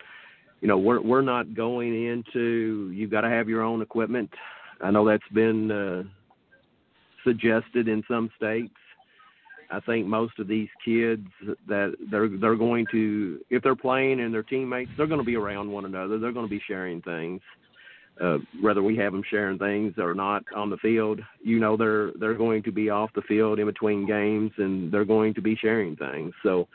you 0.61 0.69
know, 0.69 0.79
we're 0.79 1.01
we're 1.01 1.21
not 1.21 1.55
going 1.55 2.07
into 2.07 2.91
you've 2.95 3.11
got 3.11 3.21
to 3.23 3.29
have 3.29 3.49
your 3.49 3.63
own 3.63 3.83
equipment. 3.83 4.31
I 4.81 4.91
know 4.91 5.07
that's 5.07 5.29
been 5.35 5.71
uh, 5.71 6.03
suggested 7.23 7.87
in 7.87 8.03
some 8.09 8.31
states. 8.37 8.73
I 9.71 9.79
think 9.81 10.07
most 10.07 10.39
of 10.39 10.49
these 10.49 10.69
kids 10.85 11.27
that 11.69 11.95
they're 12.11 12.29
they're 12.29 12.57
going 12.57 12.87
to 12.93 13.41
if 13.51 13.63
they're 13.63 13.77
playing 13.77 14.21
and 14.21 14.33
their 14.33 14.43
teammates, 14.43 14.91
they're 14.97 15.07
going 15.07 15.21
to 15.21 15.25
be 15.25 15.37
around 15.37 15.71
one 15.71 15.85
another. 15.85 16.19
They're 16.19 16.33
going 16.33 16.47
to 16.47 16.51
be 16.51 16.63
sharing 16.67 17.03
things. 17.03 17.41
Uh, 18.21 18.37
whether 18.61 18.83
we 18.83 18.97
have 18.97 19.13
them 19.13 19.23
sharing 19.31 19.59
things 19.59 19.95
or 19.97 20.15
not 20.15 20.45
on 20.55 20.69
the 20.69 20.77
field, 20.77 21.21
you 21.43 21.59
know 21.59 21.77
they're 21.77 22.13
they're 22.21 22.35
going 22.35 22.63
to 22.63 22.71
be 22.71 22.91
off 22.91 23.11
the 23.15 23.23
field 23.23 23.59
in 23.59 23.67
between 23.67 24.07
games 24.07 24.51
and 24.59 24.93
they're 24.93 25.07
going 25.07 25.33
to 25.33 25.41
be 25.41 25.57
sharing 25.57 25.97
things. 25.97 26.35
So 26.43 26.69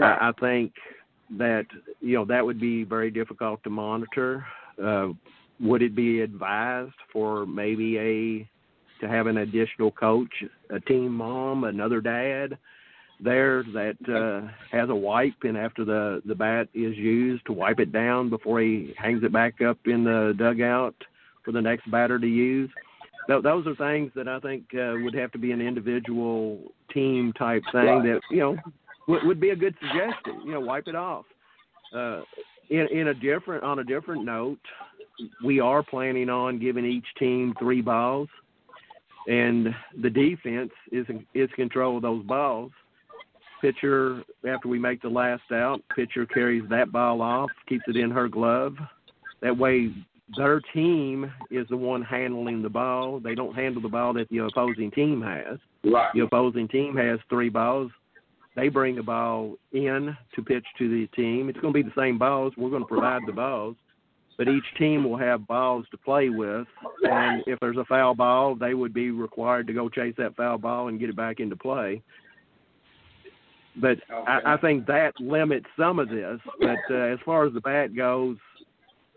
I, 0.00 0.28
I 0.28 0.32
think 0.40 0.72
that 1.38 1.66
you 2.00 2.14
know 2.16 2.24
that 2.24 2.44
would 2.44 2.60
be 2.60 2.84
very 2.84 3.10
difficult 3.10 3.62
to 3.64 3.70
monitor. 3.70 4.46
Uh, 4.82 5.08
would 5.60 5.82
it 5.82 5.94
be 5.94 6.22
advised 6.22 6.94
for 7.12 7.44
maybe 7.46 7.98
a 7.98 8.48
to 9.02 9.08
have 9.08 9.26
an 9.26 9.38
additional 9.38 9.90
coach, 9.90 10.32
a 10.70 10.80
team 10.80 11.12
mom, 11.12 11.64
another 11.64 12.00
dad 12.00 12.56
there 13.22 13.62
that 13.72 13.96
uh, 14.08 14.48
has 14.70 14.88
a 14.88 14.94
wipe, 14.94 15.42
and 15.42 15.56
after 15.56 15.84
the 15.84 16.22
the 16.26 16.34
bat 16.34 16.68
is 16.74 16.96
used, 16.96 17.46
to 17.46 17.52
wipe 17.52 17.80
it 17.80 17.92
down 17.92 18.30
before 18.30 18.60
he 18.60 18.94
hangs 18.98 19.22
it 19.22 19.32
back 19.32 19.60
up 19.60 19.78
in 19.86 20.04
the 20.04 20.34
dugout 20.36 20.94
for 21.44 21.52
the 21.52 21.60
next 21.60 21.90
batter 21.90 22.18
to 22.18 22.26
use. 22.26 22.70
Th- 23.28 23.42
those 23.42 23.66
are 23.66 23.76
things 23.76 24.10
that 24.16 24.28
I 24.28 24.40
think 24.40 24.64
uh, 24.74 24.94
would 25.02 25.14
have 25.14 25.30
to 25.32 25.38
be 25.38 25.52
an 25.52 25.60
individual 25.60 26.58
team 26.92 27.32
type 27.34 27.62
thing 27.72 28.02
that 28.02 28.20
you 28.30 28.38
know 28.38 28.56
would, 29.08 29.24
would 29.24 29.40
be 29.40 29.50
a 29.50 29.56
good 29.56 29.74
suggestion. 29.80 30.42
You 30.44 30.52
know, 30.52 30.60
wipe 30.60 30.88
it 30.88 30.96
off. 30.96 31.24
Uh, 31.94 32.22
in 32.70 32.88
in 32.88 33.08
a 33.08 33.14
different 33.14 33.62
on 33.64 33.78
a 33.78 33.84
different 33.84 34.24
note, 34.24 34.60
we 35.44 35.60
are 35.60 35.82
planning 35.82 36.28
on 36.28 36.58
giving 36.58 36.84
each 36.84 37.06
team 37.18 37.54
three 37.58 37.80
balls, 37.80 38.28
and 39.26 39.68
the 40.00 40.10
defense 40.10 40.72
is 40.90 41.06
is 41.34 41.50
control 41.54 41.96
of 41.96 42.02
those 42.02 42.24
balls. 42.24 42.72
Pitcher, 43.62 44.24
after 44.46 44.66
we 44.66 44.80
make 44.80 45.00
the 45.00 45.08
last 45.08 45.44
out, 45.52 45.80
pitcher 45.94 46.26
carries 46.26 46.68
that 46.68 46.90
ball 46.90 47.22
off, 47.22 47.48
keeps 47.68 47.84
it 47.86 47.96
in 47.96 48.10
her 48.10 48.28
glove. 48.28 48.74
That 49.40 49.56
way, 49.56 49.94
their 50.36 50.60
team 50.74 51.32
is 51.48 51.66
the 51.70 51.76
one 51.76 52.02
handling 52.02 52.60
the 52.60 52.68
ball. 52.68 53.20
They 53.20 53.36
don't 53.36 53.54
handle 53.54 53.80
the 53.80 53.88
ball 53.88 54.14
that 54.14 54.28
the 54.30 54.38
opposing 54.38 54.90
team 54.90 55.22
has. 55.22 55.58
Right. 55.84 56.10
The 56.12 56.20
opposing 56.20 56.66
team 56.68 56.96
has 56.96 57.20
three 57.28 57.50
balls. 57.50 57.92
They 58.56 58.68
bring 58.68 58.96
the 58.96 59.02
ball 59.04 59.54
in 59.72 60.16
to 60.34 60.42
pitch 60.42 60.66
to 60.78 60.88
the 60.88 61.06
team. 61.14 61.48
It's 61.48 61.60
going 61.60 61.72
to 61.72 61.82
be 61.82 61.88
the 61.88 61.94
same 61.96 62.18
balls. 62.18 62.52
We're 62.56 62.70
going 62.70 62.82
to 62.82 62.88
provide 62.88 63.22
the 63.26 63.32
balls, 63.32 63.76
but 64.36 64.48
each 64.48 64.64
team 64.76 65.04
will 65.04 65.16
have 65.16 65.46
balls 65.46 65.86
to 65.92 65.96
play 65.98 66.30
with. 66.30 66.66
And 67.04 67.44
if 67.46 67.60
there's 67.60 67.78
a 67.78 67.84
foul 67.84 68.14
ball, 68.14 68.56
they 68.56 68.74
would 68.74 68.92
be 68.92 69.12
required 69.12 69.68
to 69.68 69.72
go 69.72 69.88
chase 69.88 70.14
that 70.18 70.36
foul 70.36 70.58
ball 70.58 70.88
and 70.88 70.98
get 70.98 71.10
it 71.10 71.16
back 71.16 71.38
into 71.38 71.56
play. 71.56 72.02
But 73.76 73.98
I, 74.10 74.40
I 74.44 74.56
think 74.58 74.86
that 74.86 75.12
limits 75.18 75.66
some 75.78 75.98
of 75.98 76.08
this. 76.08 76.38
But 76.60 76.78
uh, 76.90 76.94
as 76.94 77.18
far 77.24 77.46
as 77.46 77.54
the 77.54 77.60
bat 77.60 77.96
goes, 77.96 78.36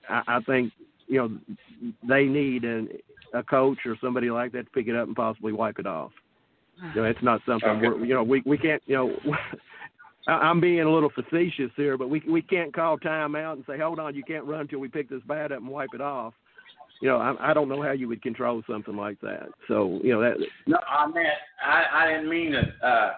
I, 0.09 0.21
I 0.27 0.39
think 0.41 0.71
you 1.07 1.17
know 1.17 1.37
they 2.07 2.23
need 2.23 2.63
an, 2.63 2.89
a 3.33 3.43
coach 3.43 3.79
or 3.85 3.97
somebody 4.01 4.29
like 4.29 4.51
that 4.53 4.65
to 4.65 4.71
pick 4.71 4.87
it 4.87 4.95
up 4.95 5.07
and 5.07 5.15
possibly 5.15 5.51
wipe 5.51 5.79
it 5.79 5.85
off. 5.85 6.11
You 6.93 7.01
know, 7.01 7.07
it's 7.07 7.23
not 7.23 7.41
something 7.45 7.69
Okay. 7.69 7.87
we're, 7.87 8.05
you 8.05 8.13
know 8.13 8.23
we 8.23 8.41
we 8.45 8.57
can't 8.57 8.81
you 8.85 8.95
know. 8.95 9.15
I'm 10.27 10.59
being 10.59 10.79
a 10.81 10.91
little 10.91 11.11
facetious 11.11 11.69
here, 11.75 11.99
but 11.99 12.09
we 12.09 12.23
we 12.27 12.41
can't 12.41 12.73
call 12.73 12.97
time 12.97 13.35
out 13.35 13.57
and 13.57 13.65
say, 13.67 13.77
"Hold 13.77 13.99
on, 13.99 14.15
you 14.15 14.23
can't 14.23 14.45
run 14.45 14.61
until 14.61 14.79
we 14.79 14.87
pick 14.87 15.07
this 15.07 15.21
bat 15.27 15.51
up 15.51 15.59
and 15.59 15.67
wipe 15.67 15.93
it 15.93 16.01
off." 16.01 16.33
You 17.01 17.09
know, 17.09 17.17
I, 17.17 17.51
I 17.51 17.53
don't 17.53 17.69
know 17.69 17.81
how 17.81 17.91
you 17.91 18.07
would 18.07 18.23
control 18.23 18.63
something 18.67 18.95
like 18.95 19.19
that. 19.21 19.49
So, 19.67 19.99
you 20.01 20.13
know, 20.13 20.21
that 20.21 20.37
No, 20.65 20.77
I 20.87 21.05
meant 21.07 21.27
I, 21.63 21.83
I 21.93 22.07
didn't 22.07 22.29
mean 22.29 22.53
to 22.53 22.87
uh, 22.87 23.11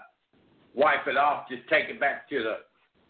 wipe 0.78 1.08
it 1.08 1.18
off. 1.18 1.50
Just 1.50 1.68
take 1.70 1.90
it 1.90 2.00
back 2.00 2.30
to 2.30 2.38
the 2.44 2.56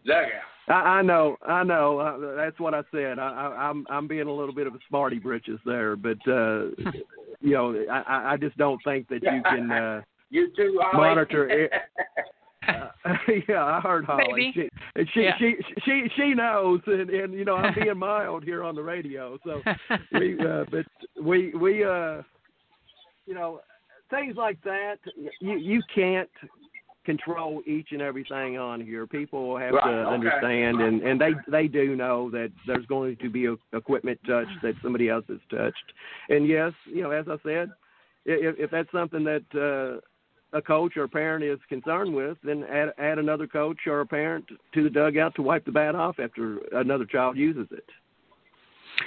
dugout. 0.05 0.41
I, 0.69 0.73
I 0.73 1.01
know, 1.01 1.37
I 1.47 1.63
know. 1.63 1.99
Uh, 1.99 2.35
that's 2.35 2.59
what 2.59 2.73
I 2.73 2.81
said. 2.91 3.19
I, 3.19 3.27
I, 3.29 3.69
I'm 3.69 3.85
I'm 3.89 4.07
being 4.07 4.27
a 4.27 4.33
little 4.33 4.53
bit 4.55 4.65
of 4.67 4.73
a 4.73 4.79
smarty 4.89 5.19
britches 5.19 5.59
there, 5.65 5.95
but 5.95 6.17
uh, 6.27 6.65
you 7.41 7.53
know, 7.53 7.75
I, 7.91 8.01
I- 8.01 8.33
I 8.33 8.37
just 8.37 8.57
don't 8.57 8.81
think 8.83 9.07
that 9.09 9.21
you 9.21 9.41
can. 9.43 9.71
Uh, 9.71 10.01
You 10.29 10.49
too, 10.57 10.81
Ollie. 10.83 10.97
Monitor 11.07 11.47
it. 11.63 11.71
uh, 12.67 12.87
yeah, 13.47 13.63
I 13.63 13.79
heard 13.79 14.03
Holly. 14.03 14.51
Maybe. 14.55 14.69
She, 14.97 15.05
she, 15.13 15.21
Yeah. 15.23 15.37
she 15.39 15.55
she 15.85 16.07
she 16.17 16.33
knows, 16.33 16.81
and 16.87 17.09
and 17.09 17.33
you 17.33 17.45
know 17.45 17.55
I'm 17.55 17.73
being 17.73 17.97
mild 17.97 18.43
here 18.43 18.63
on 18.63 18.75
the 18.75 18.83
radio, 18.83 19.37
so 19.45 19.61
we 20.11 20.37
uh, 20.39 20.65
but 20.69 20.85
we 21.23 21.53
we 21.53 21.83
uh 21.85 22.21
you 23.25 23.35
know 23.35 23.61
things 24.09 24.35
like 24.35 24.61
that 24.63 24.97
you 25.39 25.57
you 25.57 25.81
can't 25.95 26.29
control 27.07 27.61
each 27.65 27.87
and 27.93 28.01
everything 28.01 28.57
on 28.57 28.81
here 28.81 29.07
people 29.07 29.57
have 29.57 29.73
Right, 29.73 29.85
to 29.85 29.97
okay. 29.99 30.13
understand 30.13 30.81
and 30.81 31.01
and 31.01 31.19
they 31.19 31.31
they 31.49 31.69
do 31.69 31.95
know 31.95 32.29
that 32.31 32.51
there's 32.67 32.85
going 32.85 33.15
to 33.21 33.29
be 33.29 33.45
a, 33.45 33.55
equipment 33.71 34.19
touched 34.27 34.51
that 34.61 34.75
somebody 34.83 35.07
else 35.07 35.23
has 35.29 35.39
touched 35.49 35.93
and 36.27 36.45
yes 36.45 36.73
you 36.85 37.01
know 37.01 37.11
as 37.11 37.25
i 37.29 37.37
said 37.43 37.71
if 38.25 38.59
if 38.59 38.69
that's 38.71 38.91
something 38.91 39.23
that 39.23 39.45
uh 39.55 40.01
a 40.53 40.61
coach 40.61 40.97
or 40.97 41.03
a 41.03 41.09
parent 41.09 41.43
is 41.43 41.59
concerned 41.67 42.13
with, 42.15 42.37
then 42.41 42.63
add, 42.71 42.93
add 42.97 43.19
another 43.19 43.47
coach 43.47 43.79
or 43.85 43.99
a 43.99 44.05
parent 44.05 44.45
to 44.73 44.81
the 44.81 44.89
dugout 44.89 45.35
to 45.35 45.41
wipe 45.41 45.65
the 45.65 45.71
bat 45.71 45.93
off 45.93 46.19
after 46.19 46.59
another 46.71 47.03
child 47.05 47.35
uses 47.35 47.67
it. 47.71 47.83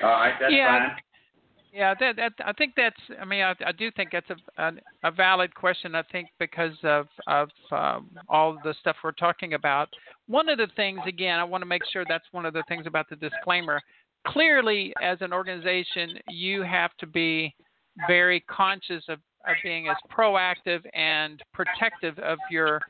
All 0.03 0.11
right, 0.11 0.34
that's 0.38 0.53
Yeah. 0.53 0.90
fine. 0.90 0.96
Yeah, 1.72 1.94
that, 2.00 2.16
that 2.16 2.32
I 2.44 2.52
think 2.52 2.74
that's. 2.76 2.96
I 3.20 3.24
mean, 3.24 3.42
I, 3.42 3.54
I 3.64 3.72
do 3.72 3.90
think 3.92 4.10
that's 4.12 4.30
a, 4.30 4.62
a 4.62 4.72
a 5.04 5.10
valid 5.10 5.54
question. 5.54 5.94
I 5.94 6.02
think 6.10 6.28
because 6.38 6.76
of 6.82 7.06
of 7.28 7.48
um, 7.70 8.10
all 8.28 8.58
the 8.64 8.74
stuff 8.80 8.96
we're 9.04 9.12
talking 9.12 9.54
about. 9.54 9.88
One 10.26 10.48
of 10.48 10.58
the 10.58 10.68
things, 10.74 11.00
again, 11.06 11.38
I 11.38 11.44
want 11.44 11.62
to 11.62 11.66
make 11.66 11.82
sure 11.92 12.04
that's 12.08 12.24
one 12.32 12.44
of 12.44 12.54
the 12.54 12.64
things 12.68 12.86
about 12.86 13.08
the 13.08 13.16
disclaimer. 13.16 13.80
Clearly, 14.26 14.92
as 15.00 15.18
an 15.20 15.32
organization, 15.32 16.18
you 16.28 16.62
have 16.62 16.90
to 16.98 17.06
be 17.06 17.54
very 18.06 18.40
conscious 18.40 19.04
of, 19.08 19.18
of 19.46 19.56
being 19.62 19.88
as 19.88 19.96
proactive 20.10 20.80
and 20.94 21.42
protective 21.54 22.18
of 22.18 22.38
your 22.50 22.80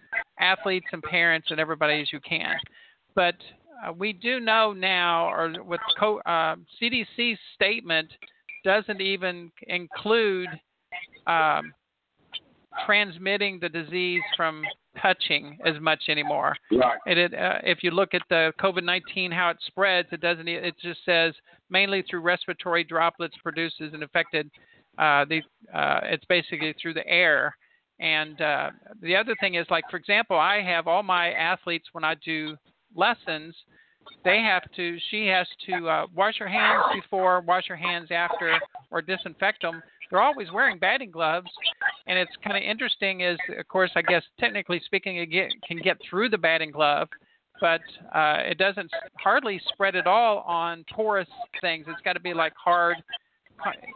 athletes 0.41 0.87
and 0.93 1.03
parents 1.03 1.49
and 1.51 1.61
everybody 1.61 2.01
as 2.01 2.13
you 2.13 2.21
can. 2.21 2.57
But 3.15 3.37
uh, 3.87 3.93
we 3.93 4.13
do 4.13 4.41
know 4.41 4.73
now, 4.73 5.31
or 5.31 5.55
with 5.63 5.81
co- 5.99 6.21
uh, 6.21 6.57
CDC's 6.81 7.39
statement 7.55 8.11
doesn't 8.65 9.01
even 9.01 9.51
include 9.69 10.49
um, 11.27 11.73
transmitting 12.87 13.59
the 13.61 13.69
disease 13.69 14.23
from 14.37 14.63
touching 15.01 15.59
as 15.65 15.81
much 15.81 16.01
anymore. 16.09 16.57
Right. 16.73 16.99
And 17.07 17.19
it, 17.19 17.35
uh, 17.35 17.59
if 17.63 17.83
you 17.83 17.91
look 17.91 18.15
at 18.15 18.23
the 18.29 18.53
COVID-19, 18.61 19.33
how 19.33 19.51
it 19.51 19.59
spreads, 19.67 20.09
it 20.13 20.21
doesn't. 20.21 20.49
It 20.49 20.75
just 20.83 21.01
says 21.05 21.35
mainly 21.69 22.03
through 22.09 22.21
respiratory 22.21 22.85
droplets 22.85 23.35
produces 23.43 23.93
an 23.95 24.03
infected. 24.03 24.51
Uh, 24.99 25.25
the 25.25 25.41
uh, 25.73 26.01
it's 26.05 26.25
basically 26.27 26.75
through 26.81 26.95
the 26.95 27.07
air. 27.07 27.55
And 28.01 28.41
uh, 28.41 28.71
the 29.03 29.15
other 29.15 29.37
thing 29.41 29.55
is, 29.55 29.67
like 29.71 29.85
for 29.91 29.99
example, 29.99 30.37
I 30.37 30.63
have 30.63 30.87
all 30.87 31.03
my 31.03 31.33
athletes 31.33 31.89
when 31.93 32.05
I 32.05 32.15
do 32.25 32.57
lessons, 32.97 33.55
they 34.25 34.39
have 34.41 34.63
to. 34.77 34.99
She 35.11 35.27
has 35.27 35.47
to 35.67 35.89
uh, 35.89 36.07
wash 36.15 36.39
her 36.39 36.49
hands 36.49 36.85
before, 36.95 37.41
wash 37.41 37.67
her 37.69 37.77
hands 37.77 38.09
after, 38.11 38.59
or 38.91 39.03
disinfect 39.03 39.63
them. 39.63 39.83
They're 40.11 40.21
always 40.21 40.51
wearing 40.53 40.79
batting 40.79 41.11
gloves, 41.11 41.51
and 42.07 42.19
it's 42.19 42.33
kind 42.45 42.57
of 42.57 42.63
interesting. 42.63 43.21
Is 43.21 43.39
of 43.59 43.67
course, 43.69 43.91
I 43.95 44.03
guess 44.03 44.23
technically 44.39 44.81
speaking, 44.85 45.19
it 45.19 45.27
get, 45.27 45.51
can 45.67 45.79
get 45.79 45.99
through 46.09 46.31
the 46.31 46.39
batting 46.39 46.73
glove, 46.73 47.09
but 47.61 47.81
uh, 48.15 48.39
it 48.41 48.59
doesn't 48.59 48.91
hardly 49.19 49.61
spread 49.73 49.95
at 49.95 50.07
all 50.07 50.39
on 50.41 50.85
porous 50.93 51.29
things. 51.61 51.87
It's 51.89 52.01
got 52.03 52.15
to 52.15 52.21
be 52.21 52.35
like 52.35 52.55
hard. 52.57 52.97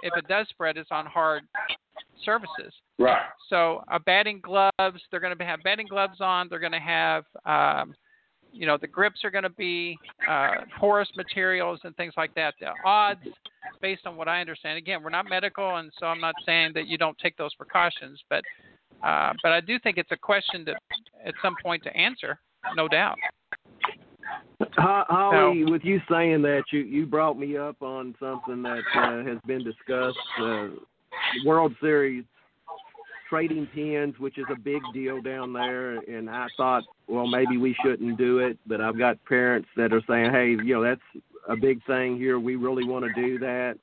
If 0.02 0.12
it 0.16 0.28
does 0.28 0.46
spread, 0.50 0.76
it's 0.76 0.90
on 0.92 1.06
hard 1.06 1.42
surfaces. 2.24 2.72
Right. 2.98 3.22
So 3.48 3.82
uh, 3.90 3.98
batting 3.98 4.40
gloves, 4.40 5.00
they're 5.10 5.20
going 5.20 5.36
to 5.36 5.44
have 5.44 5.62
batting 5.64 5.86
gloves 5.88 6.20
on. 6.20 6.48
They're 6.48 6.60
going 6.60 6.72
to 6.72 6.78
have, 6.78 7.24
um, 7.44 7.94
you 8.54 8.66
know, 8.66 8.78
the 8.80 8.86
grips 8.86 9.24
are 9.24 9.30
going 9.30 9.44
to 9.44 9.50
be 9.50 9.98
uh, 10.28 10.52
porous 10.78 11.08
materials 11.16 11.80
and 11.84 11.94
things 11.96 12.14
like 12.16 12.34
that. 12.34 12.54
The 12.60 12.68
odds, 12.86 13.20
based 13.82 14.06
on 14.06 14.16
what 14.16 14.28
I 14.28 14.40
understand, 14.40 14.78
again, 14.78 15.02
we're 15.02 15.10
not 15.10 15.28
medical, 15.28 15.76
and 15.76 15.90
so 15.98 16.06
I'm 16.06 16.20
not 16.20 16.34
saying 16.46 16.72
that 16.74 16.86
you 16.86 16.96
don't 16.96 17.18
take 17.18 17.36
those 17.36 17.52
precautions, 17.54 18.22
but 18.30 18.42
uh, 19.02 19.32
but 19.42 19.52
I 19.52 19.60
do 19.60 19.78
think 19.80 19.98
it's 19.98 20.12
a 20.12 20.16
question 20.16 20.64
to 20.66 20.74
at 21.26 21.34
some 21.42 21.54
point 21.62 21.82
to 21.82 21.94
answer, 21.96 22.38
no 22.76 22.88
doubt. 22.88 23.18
Ho- 24.78 25.04
Holly, 25.08 25.64
with 25.64 25.84
you 25.84 26.00
saying 26.10 26.42
that, 26.42 26.62
you 26.72 26.80
you 26.80 27.06
brought 27.06 27.38
me 27.38 27.56
up 27.56 27.82
on 27.82 28.14
something 28.20 28.62
that 28.62 28.82
uh, 28.94 29.24
has 29.24 29.38
been 29.46 29.64
discussed. 29.64 30.16
Uh, 30.40 30.68
World 31.44 31.74
Series 31.80 32.24
trading 33.28 33.66
pins, 33.74 34.14
which 34.18 34.38
is 34.38 34.44
a 34.50 34.58
big 34.58 34.82
deal 34.92 35.20
down 35.20 35.52
there, 35.52 35.96
and 35.98 36.28
I 36.28 36.46
thought, 36.56 36.84
well, 37.08 37.26
maybe 37.26 37.56
we 37.56 37.76
shouldn't 37.84 38.18
do 38.18 38.38
it, 38.38 38.58
but 38.66 38.80
I've 38.80 38.98
got 38.98 39.22
parents 39.24 39.68
that 39.76 39.92
are 39.92 40.02
saying, 40.08 40.32
hey, 40.32 40.50
you 40.50 40.74
know, 40.74 40.82
that's 40.82 41.24
a 41.48 41.56
big 41.56 41.84
thing 41.86 42.16
here. 42.16 42.38
We 42.38 42.56
really 42.56 42.84
want 42.84 43.04
to 43.04 43.20
do 43.20 43.38
that. 43.40 43.76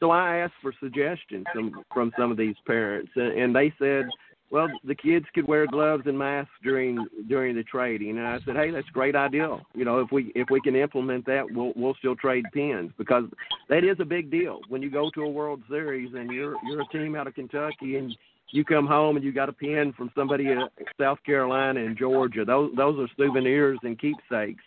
So 0.00 0.10
I 0.10 0.38
asked 0.38 0.54
for 0.62 0.72
suggestions 0.80 1.44
from 1.52 1.82
from 1.92 2.12
some 2.16 2.30
of 2.30 2.36
these 2.36 2.54
parents, 2.66 3.10
and, 3.16 3.32
and 3.32 3.56
they 3.56 3.72
said, 3.78 4.08
well, 4.50 4.68
the 4.84 4.94
kids 4.94 5.26
could 5.34 5.46
wear 5.46 5.66
gloves 5.66 6.04
and 6.06 6.18
masks 6.18 6.52
during 6.62 7.06
during 7.28 7.56
the 7.56 7.64
trading, 7.64 8.16
and 8.16 8.26
I 8.26 8.38
said, 8.46 8.56
hey, 8.56 8.70
that's 8.70 8.88
a 8.88 8.92
great 8.92 9.16
idea. 9.16 9.58
You 9.74 9.84
know, 9.84 10.00
if 10.00 10.10
we 10.10 10.32
if 10.34 10.48
we 10.50 10.60
can 10.60 10.76
implement 10.76 11.26
that, 11.26 11.44
we'll 11.50 11.72
we'll 11.76 11.94
still 11.94 12.16
trade 12.16 12.44
pins 12.54 12.92
because 12.96 13.24
that 13.68 13.84
is 13.84 13.96
a 14.00 14.04
big 14.04 14.30
deal 14.30 14.60
when 14.68 14.82
you 14.82 14.90
go 14.90 15.10
to 15.14 15.22
a 15.22 15.28
World 15.28 15.62
Series 15.68 16.14
and 16.14 16.30
you're 16.30 16.54
you're 16.66 16.82
a 16.82 16.86
team 16.86 17.14
out 17.14 17.26
of 17.26 17.34
Kentucky 17.34 17.96
and 17.96 18.16
you 18.50 18.64
come 18.64 18.86
home 18.86 19.16
and 19.16 19.24
you 19.24 19.32
got 19.32 19.48
a 19.48 19.52
pin 19.52 19.92
from 19.96 20.10
somebody 20.14 20.48
in 20.48 20.68
South 21.00 21.18
Carolina 21.24 21.84
and 21.84 21.96
Georgia. 21.96 22.44
Those 22.44 22.72
those 22.76 22.98
are 22.98 23.08
souvenirs 23.16 23.78
and 23.82 23.98
keepsakes. 23.98 24.64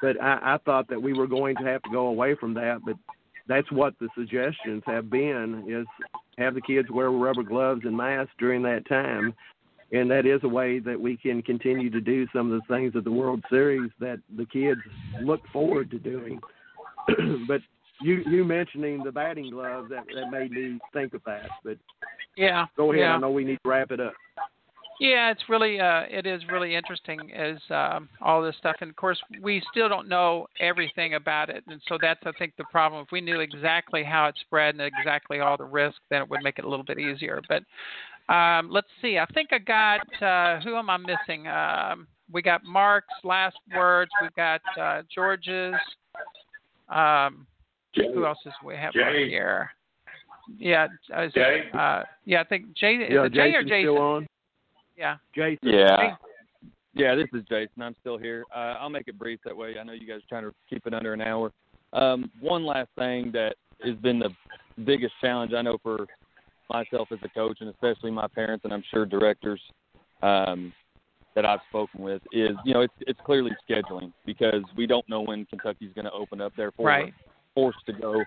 But 0.00 0.20
I, 0.20 0.54
I 0.54 0.58
thought 0.64 0.88
that 0.88 1.00
we 1.00 1.12
were 1.14 1.26
going 1.26 1.56
to 1.56 1.64
have 1.64 1.82
to 1.82 1.90
go 1.90 2.08
away 2.08 2.34
from 2.34 2.52
that, 2.54 2.80
but 2.84 2.96
that's 3.48 3.70
what 3.72 3.94
the 3.98 4.08
suggestions 4.16 4.82
have 4.86 5.08
been 5.08 5.64
is 5.68 5.86
have 6.36 6.54
the 6.54 6.60
kids 6.60 6.90
wear 6.90 7.10
rubber 7.10 7.42
gloves 7.42 7.82
and 7.84 7.96
masks 7.96 8.34
during 8.38 8.62
that 8.62 8.86
time 8.88 9.34
and 9.92 10.10
that 10.10 10.26
is 10.26 10.40
a 10.42 10.48
way 10.48 10.78
that 10.80 11.00
we 11.00 11.16
can 11.16 11.42
continue 11.42 11.90
to 11.90 12.00
do 12.00 12.26
some 12.34 12.52
of 12.52 12.60
the 12.60 12.74
things 12.74 12.94
at 12.96 13.04
the 13.04 13.10
World 13.10 13.44
Series 13.48 13.90
that 14.00 14.18
the 14.36 14.46
kids 14.46 14.80
look 15.22 15.40
forward 15.52 15.90
to 15.92 15.98
doing. 15.98 16.40
but 17.46 17.60
you 18.00 18.22
you 18.26 18.44
mentioning 18.44 19.02
the 19.02 19.12
batting 19.12 19.50
glove 19.50 19.88
that 19.90 20.04
that 20.14 20.30
made 20.30 20.50
me 20.50 20.78
think 20.92 21.14
of 21.14 21.22
that. 21.24 21.48
But 21.64 21.78
Yeah. 22.36 22.66
go 22.76 22.92
ahead, 22.92 23.00
Yeah. 23.00 23.14
I 23.14 23.18
know 23.18 23.30
we 23.30 23.44
need 23.44 23.58
to 23.62 23.68
wrap 23.68 23.90
it 23.90 24.00
up. 24.00 24.14
Yeah, 24.98 25.30
it's 25.30 25.46
really 25.48 25.78
uh, 25.78 26.04
it 26.08 26.26
is 26.26 26.46
really 26.48 26.74
interesting 26.74 27.30
as 27.32 27.58
um, 27.70 28.08
all 28.22 28.40
this 28.40 28.56
stuff, 28.56 28.76
and 28.80 28.88
of 28.88 28.96
course 28.96 29.20
we 29.42 29.62
still 29.70 29.88
don't 29.90 30.08
know 30.08 30.46
everything 30.58 31.14
about 31.14 31.50
it, 31.50 31.64
and 31.66 31.82
so 31.86 31.98
that's 32.00 32.20
I 32.24 32.32
think 32.38 32.54
the 32.56 32.64
problem. 32.64 33.02
If 33.02 33.12
we 33.12 33.20
knew 33.20 33.40
exactly 33.40 34.02
how 34.02 34.26
it 34.26 34.36
spread 34.40 34.74
and 34.74 34.82
exactly 34.82 35.40
all 35.40 35.58
the 35.58 35.64
risk, 35.64 35.96
then 36.08 36.22
it 36.22 36.30
would 36.30 36.42
make 36.42 36.58
it 36.58 36.64
a 36.64 36.68
little 36.68 36.84
bit 36.84 36.98
easier. 36.98 37.42
But 37.46 37.62
um, 38.32 38.70
let's 38.70 38.88
see. 39.02 39.18
I 39.18 39.26
think 39.26 39.52
I 39.52 39.58
got 39.58 40.22
uh, 40.22 40.60
who 40.60 40.76
am 40.76 40.88
I 40.88 40.96
missing? 40.96 41.46
Um, 41.46 42.06
we 42.32 42.40
got 42.40 42.64
Mark's 42.64 43.06
last 43.22 43.56
words. 43.74 44.10
We've 44.22 44.34
got 44.34 44.62
uh, 44.80 45.02
George's. 45.14 45.74
Um, 46.88 47.46
who 47.96 48.26
else 48.26 48.38
is 48.46 48.52
we 48.64 48.74
have 48.76 48.92
on 48.94 49.12
Jay. 49.12 49.28
here? 49.28 49.70
Yeah, 50.58 50.86
uh, 51.16 51.22
is 51.24 51.32
it, 51.34 51.38
Jay? 51.38 51.78
uh, 51.78 52.02
yeah. 52.24 52.40
I 52.40 52.44
think 52.44 52.74
Jay 52.76 52.94
is 52.94 53.10
yeah, 53.12 53.24
it 53.24 53.32
Jay 53.32 53.52
or 53.54 53.62
Jason? 53.62 53.80
still 53.82 53.98
on. 53.98 54.26
Yeah. 54.96 55.16
Jason. 55.34 55.58
Yeah. 55.62 56.16
Yeah, 56.94 57.14
this 57.14 57.26
is 57.34 57.44
Jason. 57.48 57.82
I'm 57.82 57.94
still 58.00 58.16
here. 58.16 58.44
Uh, 58.54 58.76
I'll 58.80 58.88
make 58.88 59.06
it 59.06 59.18
brief 59.18 59.40
that 59.44 59.54
way. 59.54 59.74
I 59.78 59.82
know 59.84 59.92
you 59.92 60.06
guys 60.06 60.18
are 60.18 60.28
trying 60.28 60.44
to 60.44 60.54
keep 60.70 60.86
it 60.86 60.94
under 60.94 61.12
an 61.12 61.20
hour. 61.20 61.52
Um, 61.92 62.30
one 62.40 62.64
last 62.64 62.88
thing 62.96 63.30
that 63.32 63.54
has 63.84 63.96
been 63.96 64.18
the 64.18 64.30
biggest 64.84 65.12
challenge 65.20 65.52
I 65.52 65.60
know 65.62 65.76
for 65.82 66.06
myself 66.70 67.08
as 67.12 67.18
a 67.22 67.28
coach, 67.28 67.58
and 67.60 67.68
especially 67.68 68.10
my 68.10 68.26
parents, 68.28 68.64
and 68.64 68.72
I'm 68.72 68.82
sure 68.90 69.04
directors 69.04 69.60
um, 70.22 70.72
that 71.34 71.44
I've 71.44 71.60
spoken 71.68 72.00
with, 72.02 72.22
is 72.32 72.52
you 72.64 72.72
know 72.72 72.80
it's 72.80 72.94
it's 73.00 73.20
clearly 73.26 73.50
scheduling 73.68 74.10
because 74.24 74.62
we 74.76 74.86
don't 74.86 75.06
know 75.08 75.20
when 75.20 75.44
Kentucky's 75.46 75.92
going 75.94 76.06
to 76.06 76.12
open 76.12 76.40
up. 76.40 76.52
Therefore, 76.56 76.86
Right. 76.86 77.12
Forced 77.56 77.84
to 77.86 77.92
go 77.92 78.22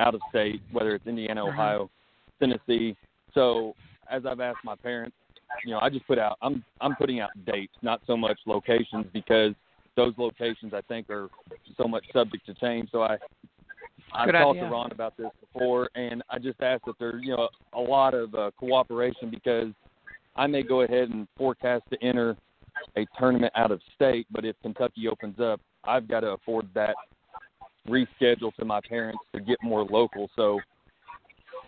out 0.00 0.14
of 0.16 0.20
state, 0.30 0.60
whether 0.72 0.96
it's 0.96 1.06
Indiana, 1.06 1.42
Mhm. 1.42 1.52
Ohio, 1.52 1.90
Tennessee. 2.40 2.96
So 3.32 3.76
as 4.08 4.26
I've 4.26 4.40
asked 4.40 4.64
my 4.64 4.74
parents 4.74 5.16
you 5.64 5.70
know, 5.70 5.78
I 5.80 5.90
just 5.90 6.06
put 6.06 6.18
out 6.18 6.38
I'm 6.42 6.64
I'm 6.80 6.96
putting 6.96 7.20
out 7.20 7.30
dates, 7.44 7.74
not 7.82 8.00
so 8.06 8.16
much 8.16 8.38
locations 8.46 9.06
because 9.12 9.54
those 9.96 10.12
locations 10.18 10.74
I 10.74 10.80
think 10.82 11.08
are 11.10 11.28
so 11.76 11.88
much 11.88 12.04
subject 12.12 12.46
to 12.46 12.54
change. 12.54 12.90
So 12.90 13.02
I 13.02 13.18
I've 14.12 14.26
Good 14.26 14.32
talked 14.32 14.50
idea. 14.58 14.64
to 14.68 14.70
Ron 14.70 14.92
about 14.92 15.16
this 15.16 15.30
before 15.40 15.88
and 15.94 16.22
I 16.30 16.38
just 16.38 16.60
asked 16.62 16.84
if 16.86 16.96
there's, 16.98 17.22
you 17.24 17.36
know, 17.36 17.48
a 17.72 17.80
lot 17.80 18.14
of 18.14 18.34
uh, 18.34 18.50
cooperation 18.58 19.30
because 19.30 19.68
I 20.36 20.46
may 20.46 20.62
go 20.62 20.82
ahead 20.82 21.08
and 21.10 21.26
forecast 21.36 21.84
to 21.90 22.02
enter 22.02 22.36
a 22.96 23.06
tournament 23.18 23.52
out 23.56 23.70
of 23.70 23.80
state, 23.94 24.26
but 24.30 24.44
if 24.44 24.54
Kentucky 24.62 25.08
opens 25.08 25.40
up, 25.40 25.60
I've 25.84 26.08
got 26.08 26.20
to 26.20 26.28
afford 26.28 26.68
that 26.74 26.94
reschedule 27.86 28.54
to 28.56 28.64
my 28.64 28.80
parents 28.88 29.22
to 29.34 29.40
get 29.40 29.58
more 29.62 29.84
local. 29.84 30.28
So 30.36 30.60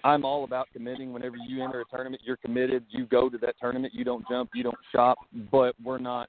I'm 0.05 0.25
all 0.25 0.45
about 0.45 0.69
committing. 0.73 1.13
Whenever 1.13 1.37
you 1.37 1.63
enter 1.63 1.81
a 1.81 1.85
tournament, 1.85 2.23
you're 2.25 2.37
committed. 2.37 2.85
You 2.89 3.07
go 3.07 3.29
to 3.29 3.39
that 3.39 3.57
tournament. 3.61 3.95
You 3.95 4.05
don't 4.05 4.25
jump. 4.29 4.51
You 4.55 4.63
don't 4.63 4.79
shop. 4.93 5.19
But 5.51 5.75
we're 5.83 5.99
not. 5.99 6.29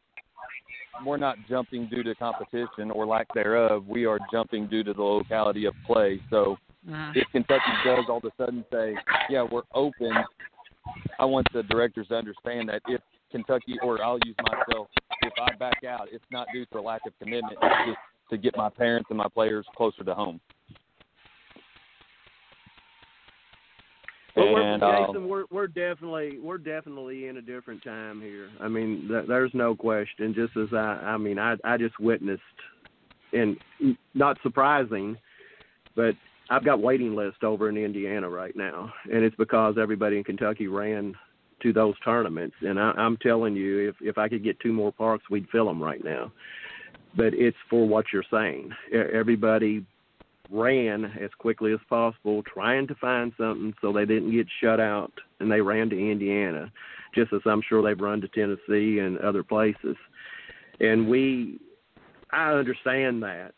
We're 1.05 1.17
not 1.17 1.37
jumping 1.47 1.87
due 1.87 2.03
to 2.03 2.15
competition 2.15 2.91
or 2.91 3.05
lack 3.05 3.27
thereof. 3.33 3.87
We 3.87 4.05
are 4.05 4.19
jumping 4.31 4.67
due 4.67 4.83
to 4.83 4.93
the 4.93 5.01
locality 5.01 5.65
of 5.65 5.73
play. 5.85 6.19
So 6.29 6.57
Mhm. 6.87 7.15
if 7.15 7.29
Kentucky 7.31 7.71
does 7.85 8.05
all 8.09 8.17
of 8.17 8.25
a 8.25 8.31
sudden 8.37 8.65
say, 8.71 8.97
"Yeah, 9.29 9.43
we're 9.43 9.63
open," 9.73 10.25
I 11.19 11.25
want 11.25 11.47
the 11.53 11.63
directors 11.63 12.07
to 12.07 12.17
understand 12.17 12.69
that 12.69 12.81
if 12.87 13.01
Kentucky, 13.31 13.77
or 13.81 14.03
I'll 14.03 14.19
use 14.25 14.35
myself, 14.41 14.89
if 15.21 15.33
I 15.39 15.53
back 15.55 15.83
out, 15.83 16.09
it's 16.11 16.25
not 16.31 16.47
due 16.51 16.65
to 16.65 16.79
a 16.79 16.81
lack 16.81 17.05
of 17.05 17.17
commitment. 17.19 17.57
It's 17.61 17.85
just 17.85 17.99
to 18.29 18.37
get 18.37 18.55
my 18.55 18.69
parents 18.69 19.07
and 19.09 19.17
my 19.17 19.27
players 19.27 19.65
closer 19.75 20.03
to 20.03 20.13
home. 20.13 20.39
Well, 24.35 24.53
we're, 24.53 24.61
And, 24.61 24.83
um, 24.83 25.05
Jason, 25.07 25.27
we're 25.27 25.45
we're 25.51 25.67
definitely 25.67 26.39
we're 26.39 26.57
definitely 26.57 27.27
in 27.27 27.37
a 27.37 27.41
different 27.41 27.83
time 27.83 28.21
here. 28.21 28.49
I 28.59 28.67
mean, 28.67 29.07
th- 29.07 29.25
there's 29.27 29.51
no 29.53 29.75
question. 29.75 30.33
Just 30.33 30.55
as 30.55 30.73
I, 30.73 31.01
I 31.03 31.17
mean, 31.17 31.39
I 31.39 31.55
I 31.63 31.77
just 31.77 31.99
witnessed, 31.99 32.41
and 33.33 33.57
not 34.13 34.37
surprising, 34.43 35.17
but 35.95 36.15
I've 36.49 36.65
got 36.65 36.81
waiting 36.81 37.15
list 37.15 37.43
over 37.43 37.69
in 37.69 37.77
Indiana 37.77 38.29
right 38.29 38.55
now, 38.55 38.91
and 39.11 39.23
it's 39.23 39.35
because 39.35 39.75
everybody 39.79 40.17
in 40.17 40.23
Kentucky 40.23 40.67
ran 40.67 41.15
to 41.61 41.73
those 41.73 41.95
tournaments. 42.05 42.55
And 42.61 42.79
I, 42.79 42.91
I'm 42.91 43.17
telling 43.17 43.55
you, 43.55 43.89
if 43.89 43.95
if 44.01 44.17
I 44.17 44.29
could 44.29 44.43
get 44.43 44.59
two 44.59 44.73
more 44.73 44.91
parks, 44.91 45.29
we'd 45.29 45.49
fill 45.51 45.65
them 45.65 45.81
right 45.81 46.03
now. 46.03 46.31
But 47.15 47.33
it's 47.33 47.57
for 47.69 47.87
what 47.87 48.05
you're 48.13 48.23
saying. 48.31 48.71
Everybody 48.93 49.85
ran 50.51 51.05
as 51.05 51.29
quickly 51.37 51.73
as 51.73 51.79
possible, 51.89 52.43
trying 52.43 52.87
to 52.87 52.95
find 52.95 53.31
something 53.37 53.73
so 53.81 53.91
they 53.91 54.05
didn't 54.05 54.31
get 54.31 54.47
shut 54.61 54.79
out, 54.79 55.11
and 55.39 55.51
they 55.51 55.61
ran 55.61 55.89
to 55.89 56.11
Indiana, 56.11 56.71
just 57.13 57.33
as 57.33 57.41
I'm 57.45 57.61
sure 57.67 57.83
they've 57.83 57.99
run 57.99 58.21
to 58.21 58.27
Tennessee 58.29 58.99
and 58.99 59.17
other 59.19 59.43
places. 59.43 59.95
And 60.79 61.07
we, 61.07 61.59
I 62.31 62.51
understand 62.53 63.21
that, 63.23 63.53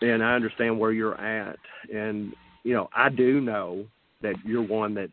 and 0.00 0.22
I 0.22 0.34
understand 0.34 0.78
where 0.78 0.92
you're 0.92 1.20
at, 1.20 1.58
and 1.92 2.32
you 2.64 2.74
know 2.74 2.88
I 2.94 3.08
do 3.08 3.40
know 3.40 3.84
that 4.22 4.34
you're 4.44 4.62
one 4.62 4.94
that 4.94 5.10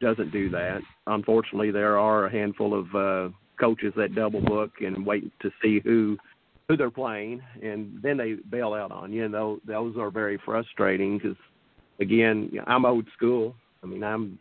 doesn't 0.00 0.32
do 0.32 0.48
that. 0.50 0.80
Unfortunately, 1.06 1.70
there 1.70 1.98
are 1.98 2.26
a 2.26 2.32
handful 2.32 2.78
of 2.78 2.94
uh, 2.94 3.34
coaches 3.58 3.92
that 3.96 4.14
double 4.14 4.40
book 4.40 4.70
and 4.80 5.04
wait 5.04 5.30
to 5.40 5.50
see 5.62 5.80
who 5.80 6.16
who 6.68 6.76
they're 6.76 6.90
playing, 6.90 7.42
and 7.62 7.98
then 8.02 8.16
they 8.16 8.34
bail 8.50 8.74
out 8.74 8.92
on 8.92 9.12
you. 9.12 9.24
And 9.24 9.32
those 9.32 9.60
those 9.66 9.96
are 9.96 10.10
very 10.10 10.38
frustrating 10.44 11.18
because, 11.18 11.36
again, 11.98 12.50
I'm 12.66 12.84
old 12.84 13.06
school. 13.16 13.54
I 13.82 13.86
mean, 13.86 14.04
I'm 14.04 14.38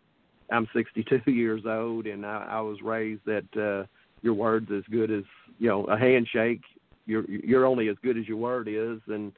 I'm 0.52 0.68
62 0.74 1.32
years 1.32 1.64
old, 1.66 2.06
and 2.06 2.26
I, 2.26 2.48
I 2.52 2.62
was 2.62 2.82
raised 2.82 3.22
that 3.26 3.46
uh, 3.56 3.88
your 4.22 4.34
word's 4.34 4.72
as 4.72 4.84
good 4.92 5.10
as 5.10 5.24
you 5.58 5.70
know 5.70 5.86
a 5.86 5.98
handshake. 5.98 6.62
You're 7.06 7.26
you're 7.30 7.66
only 7.66 7.88
as 7.88 7.96
good 8.04 8.18
as 8.18 8.28
your 8.28 8.38
word 8.38 8.68
is, 8.68 9.00
and 9.08 9.32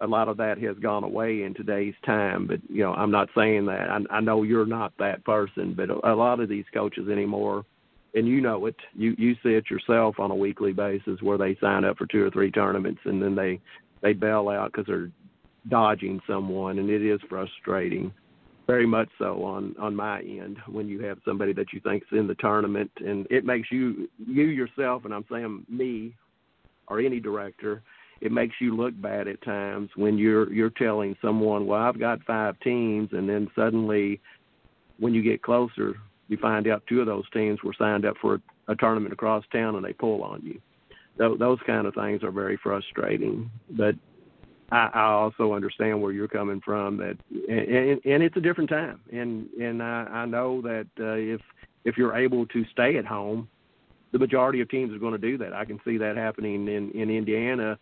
a 0.00 0.06
lot 0.06 0.28
of 0.28 0.36
that 0.36 0.56
has 0.58 0.78
gone 0.78 1.02
away 1.02 1.42
in 1.42 1.52
today's 1.52 1.94
time. 2.06 2.46
But 2.46 2.60
you 2.70 2.84
know, 2.84 2.94
I'm 2.94 3.10
not 3.10 3.28
saying 3.36 3.66
that. 3.66 3.90
I, 3.90 3.98
I 4.08 4.20
know 4.20 4.44
you're 4.44 4.66
not 4.66 4.92
that 5.00 5.24
person, 5.24 5.74
but 5.74 5.90
a, 5.90 6.12
a 6.12 6.14
lot 6.14 6.38
of 6.38 6.48
these 6.48 6.64
coaches 6.72 7.08
anymore 7.08 7.64
and 8.14 8.26
you 8.26 8.40
know 8.40 8.66
it. 8.66 8.76
You 8.94 9.14
you 9.18 9.34
see 9.42 9.50
it 9.50 9.70
yourself 9.70 10.18
on 10.18 10.30
a 10.30 10.36
weekly 10.36 10.72
basis 10.72 11.20
where 11.22 11.38
they 11.38 11.56
sign 11.60 11.84
up 11.84 11.96
for 11.98 12.06
two 12.06 12.24
or 12.24 12.30
three 12.30 12.50
tournaments 12.50 13.00
and 13.04 13.22
then 13.22 13.34
they 13.34 13.60
they 14.02 14.12
bail 14.12 14.48
out 14.48 14.72
because 14.72 14.86
they're 14.86 15.10
dodging 15.68 16.20
someone, 16.26 16.78
and 16.78 16.88
it 16.88 17.02
is 17.02 17.20
frustrating, 17.28 18.12
very 18.66 18.86
much 18.86 19.08
so 19.18 19.44
on 19.44 19.74
on 19.78 19.94
my 19.94 20.20
end 20.20 20.56
when 20.68 20.88
you 20.88 21.02
have 21.02 21.18
somebody 21.24 21.52
that 21.52 21.72
you 21.72 21.80
think's 21.80 22.06
in 22.12 22.26
the 22.26 22.34
tournament, 22.36 22.90
and 22.96 23.26
it 23.30 23.44
makes 23.44 23.70
you 23.70 24.08
you 24.18 24.44
yourself, 24.44 25.04
and 25.04 25.14
I'm 25.14 25.24
saying 25.30 25.66
me 25.68 26.14
or 26.88 27.00
any 27.00 27.20
director, 27.20 27.82
it 28.20 28.32
makes 28.32 28.54
you 28.60 28.76
look 28.76 29.00
bad 29.00 29.28
at 29.28 29.42
times 29.42 29.90
when 29.96 30.18
you're 30.18 30.52
you're 30.52 30.70
telling 30.70 31.16
someone, 31.22 31.66
well, 31.66 31.80
I've 31.80 32.00
got 32.00 32.24
five 32.24 32.58
teams, 32.60 33.10
and 33.12 33.28
then 33.28 33.48
suddenly 33.54 34.20
when 34.98 35.14
you 35.14 35.22
get 35.22 35.42
closer, 35.42 35.94
you 36.30 36.36
find 36.36 36.68
out 36.68 36.84
two 36.88 37.00
of 37.00 37.06
those 37.06 37.28
teams 37.30 37.62
were 37.62 37.74
signed 37.76 38.06
up 38.06 38.16
for 38.22 38.40
a, 38.68 38.76
tournament 38.76 39.12
across 39.12 39.44
town 39.52 39.74
and 39.74 39.84
they 39.84 39.92
pull 39.92 40.22
on 40.22 40.40
you. 40.44 40.60
Those, 41.18 41.38
those 41.40 41.58
kind 41.66 41.88
of 41.88 41.94
things 41.94 42.22
are 42.22 42.30
very 42.30 42.56
frustrating. 42.62 43.50
But 43.68 43.96
I, 44.70 44.90
I 44.94 45.02
also 45.06 45.52
understand 45.52 46.00
where 46.00 46.12
you're 46.12 46.28
coming 46.28 46.60
from. 46.64 46.98
That 46.98 47.18
and, 47.32 48.00
and 48.04 48.22
it's 48.22 48.36
a 48.36 48.40
different 48.40 48.70
time, 48.70 49.00
and 49.12 49.48
and 49.60 49.82
I, 49.82 50.06
I 50.08 50.26
know 50.26 50.62
that 50.62 50.86
uh, 51.00 51.14
if 51.14 51.40
if 51.84 51.98
you're 51.98 52.16
able 52.16 52.46
to 52.46 52.64
stay 52.70 52.96
at 52.96 53.04
home, 53.04 53.48
the 54.12 54.20
majority 54.20 54.60
of 54.60 54.68
teams 54.68 54.94
are 54.94 54.98
going 54.98 55.12
to 55.12 55.18
do 55.18 55.36
that. 55.38 55.52
I 55.52 55.64
can 55.64 55.80
see 55.84 55.98
that 55.98 56.16
happening 56.16 56.68
in 56.68 56.92
in 56.92 57.10
Indiana. 57.10 57.76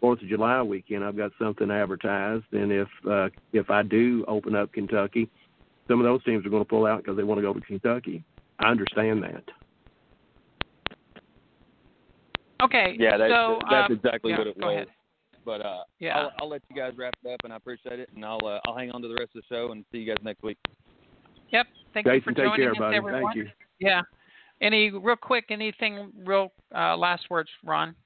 Fourth 0.00 0.22
of 0.22 0.28
July 0.28 0.62
weekend, 0.62 1.04
I've 1.04 1.18
got 1.18 1.32
something 1.38 1.70
advertised, 1.70 2.46
and 2.52 2.72
if 2.72 2.88
uh, 3.06 3.28
if 3.52 3.68
I 3.68 3.82
do 3.82 4.24
open 4.26 4.56
up 4.56 4.72
Kentucky, 4.72 5.28
some 5.90 5.98
of 5.98 6.04
those 6.04 6.22
teams 6.22 6.46
are 6.46 6.50
going 6.50 6.62
to 6.62 6.68
pull 6.68 6.86
out 6.86 7.02
because 7.02 7.16
they 7.16 7.24
want 7.24 7.38
to 7.38 7.42
go 7.42 7.52
to 7.52 7.60
Kentucky. 7.60 8.22
I 8.60 8.68
understand 8.68 9.24
that. 9.24 9.42
Okay. 12.62 12.94
Yeah, 12.96 13.16
that's, 13.16 13.32
so, 13.32 13.58
that's 13.68 13.90
um, 13.90 13.96
exactly 13.96 14.30
yeah, 14.30 14.38
what 14.38 14.46
it 14.46 14.56
was. 14.56 14.72
Ahead. 14.72 14.86
But 15.44 15.66
uh, 15.66 15.82
Yeah. 15.98 16.16
I'll, 16.16 16.32
I'll 16.42 16.48
let 16.48 16.62
you 16.70 16.76
guys 16.76 16.92
wrap 16.96 17.14
it 17.24 17.32
up, 17.32 17.40
and 17.42 17.52
I 17.52 17.56
appreciate 17.56 17.98
it, 17.98 18.08
and 18.14 18.24
I'll 18.24 18.46
uh, 18.46 18.60
I'll 18.66 18.76
hang 18.76 18.92
on 18.92 19.02
to 19.02 19.08
the 19.08 19.14
rest 19.14 19.30
of 19.34 19.42
the 19.42 19.54
show 19.54 19.72
and 19.72 19.84
see 19.90 19.98
you 19.98 20.06
guys 20.14 20.22
next 20.22 20.44
week. 20.44 20.58
Yep. 21.50 21.66
Thank 21.92 22.06
you 22.06 22.20
for 22.20 22.30
take 22.30 22.44
joining 22.44 22.56
care, 22.56 22.70
us, 22.70 22.78
buddy. 22.78 22.96
everyone. 22.96 23.22
Thank 23.24 23.36
you. 23.36 23.48
Yeah. 23.80 24.02
Any 24.60 24.90
real 24.90 25.16
quick? 25.16 25.46
Anything 25.50 26.12
real? 26.24 26.52
Uh, 26.72 26.96
last 26.96 27.24
words, 27.30 27.48
Ron. 27.64 27.96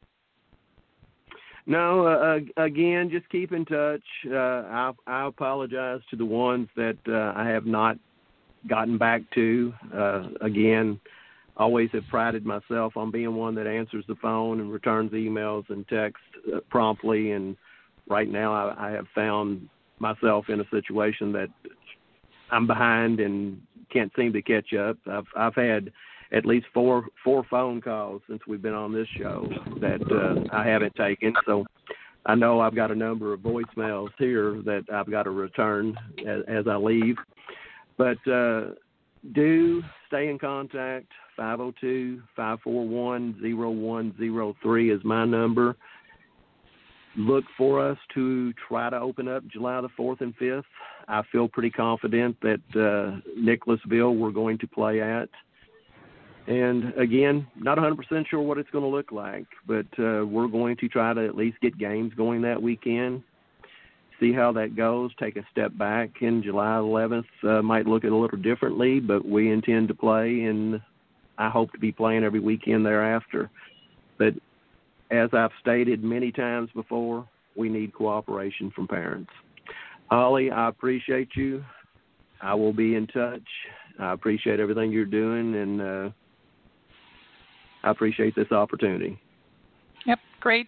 No, 1.67 2.07
uh, 2.07 2.63
again, 2.63 3.09
just 3.11 3.29
keep 3.31 3.53
in 3.53 3.65
touch. 3.65 4.03
Uh, 4.31 4.37
I, 4.37 4.93
I 5.07 5.27
apologize 5.27 6.01
to 6.11 6.17
the 6.17 6.25
ones 6.25 6.69
that 6.77 6.99
uh, 7.09 7.39
I 7.39 7.49
have 7.49 7.65
not 7.65 7.97
gotten 8.69 8.99
back 8.99 9.23
to. 9.35 9.73
Uh, 9.95 10.29
again, 10.43 11.01
always 11.57 11.89
have 11.93 12.05
prided 12.11 12.45
myself 12.45 12.97
on 12.97 13.11
being 13.11 13.35
one 13.35 13.55
that 13.55 13.67
answers 13.67 14.05
the 14.09 14.17
phone 14.17 14.61
and 14.61 14.73
returns 14.73 15.13
emails 15.13 15.65
and 15.71 15.89
texts 15.89 16.27
uh, 16.55 16.61
promptly. 16.69 17.33
And 17.33 17.57
right 18.09 18.29
now, 18.29 18.53
I, 18.53 18.89
I 18.89 18.91
have 18.91 19.07
found 19.15 19.69
myself 19.99 20.47
in 20.49 20.61
a 20.61 20.69
situation 20.71 21.33
that 21.33 21.49
I'm 22.51 22.67
behind 22.67 23.21
and 23.21 23.61
can't 23.91 24.13
seem 24.17 24.33
to 24.35 24.43
catch 24.43 24.75
up. 24.75 24.99
I've 25.11 25.27
I've 25.37 25.55
had 25.55 25.93
at 26.35 26.45
least 26.45 26.67
four 26.75 27.07
four 27.23 27.45
phone 27.49 27.81
calls 27.81 28.21
since 28.29 28.41
we've 28.47 28.63
been 28.63 28.75
on 28.75 28.93
this 28.93 29.09
show 29.17 29.49
that 29.81 30.01
uh, 30.11 30.57
I 30.57 30.67
haven't 30.67 30.95
taken. 30.97 31.33
So 31.47 31.65
I 32.27 32.35
know 32.35 32.61
I've 32.61 32.75
got 32.75 32.91
a 32.91 32.95
number 32.95 33.33
of 33.33 33.41
voicemails 33.41 34.09
here 34.19 34.63
that 34.65 34.85
I've 34.93 35.11
got 35.11 35.25
to 35.25 35.31
return 35.31 35.97
as, 36.27 36.43
as 36.49 36.67
I 36.67 36.77
leave. 36.77 37.17
But 37.97 38.19
uh, 38.31 38.71
do 39.33 39.83
stay 40.09 40.29
in 40.29 40.39
contact. 40.39 41.07
502 41.37 42.23
541 42.37 43.37
0103 43.43 44.91
is 44.91 45.01
my 45.05 45.25
number. 45.25 45.77
Look 47.17 47.45
for 47.57 47.81
us 47.87 47.99
to 48.15 48.53
try 48.69 48.91
to 48.91 48.99
open 48.99 49.29
up 49.29 49.47
July 49.47 49.81
the 49.81 49.89
4th 49.91 50.21
and 50.21 50.37
5th. 50.37 50.65
I 51.07 51.23
feel 51.31 51.49
pretty 51.49 51.71
confident 51.71 52.37
that 52.41 52.61
uh, 52.75 53.21
Nicholasville 53.37 54.17
we're 54.17 54.33
going 54.33 54.59
to 54.59 54.67
play 54.67 55.01
at. 55.01 55.29
And 56.47 56.93
again, 56.99 57.47
not 57.57 57.79
100% 57.79 58.27
sure 58.29 58.41
what 58.41 58.59
it's 58.59 58.69
going 58.71 58.85
to 58.85 58.91
look 58.91 59.13
like, 59.13 59.47
but 59.67 59.87
uh, 59.99 60.27
we're 60.27 60.49
going 60.49 60.77
to 60.77 60.89
try 60.89 61.15
to 61.15 61.27
at 61.27 61.37
least 61.37 61.59
get 61.63 61.79
games 61.79 62.13
going 62.15 62.43
that 62.43 62.61
weekend. 62.61 63.23
See 64.21 64.33
how 64.33 64.53
that 64.53 64.77
goes. 64.77 65.11
Take 65.19 65.37
a 65.37 65.45
step 65.51 65.77
back 65.77 66.11
in 66.21 66.43
July 66.43 66.77
11th. 66.77 67.25
Uh, 67.43 67.63
might 67.63 67.87
look 67.87 68.05
at 68.05 68.13
a 68.13 68.17
little 68.17 68.39
differently, 68.39 69.01
but 69.01 69.27
we 69.27 69.51
intend 69.51 69.89
to 69.89 69.95
play, 69.95 70.43
and 70.43 70.81
I 71.39 71.49
hope 71.49 71.73
to 71.73 71.79
be 71.79 71.93
playing 71.93 72.25
every 72.25 72.41
weekend 72.41 72.85
thereafter. 72.85 73.51
But 74.19 74.35
as 75.11 75.31
I've 75.33 75.51
stated 75.61 76.05
many 76.05 76.31
times 76.31 76.69
before, 76.75 77.27
we 77.57 77.69
need 77.69 77.95
cooperation 77.95 78.71
from 78.75 78.87
parents. 78.87 79.31
Holly, 80.11 80.51
I 80.51 80.69
appreciate 80.69 81.31
you. 81.35 81.65
I 82.41 82.55
will 82.55 82.73
be 82.73 82.95
in 82.95 83.07
touch. 83.07 83.43
I 83.99 84.13
appreciate 84.13 84.61
everything 84.61 84.93
you're 84.93 85.07
doing, 85.07 85.55
and 85.55 85.81
uh, 85.81 86.11
I 87.85 87.91
appreciate 87.91 88.35
this 88.35 88.51
opportunity. 88.51 89.19
Yep. 90.07 90.19
Great. 90.41 90.67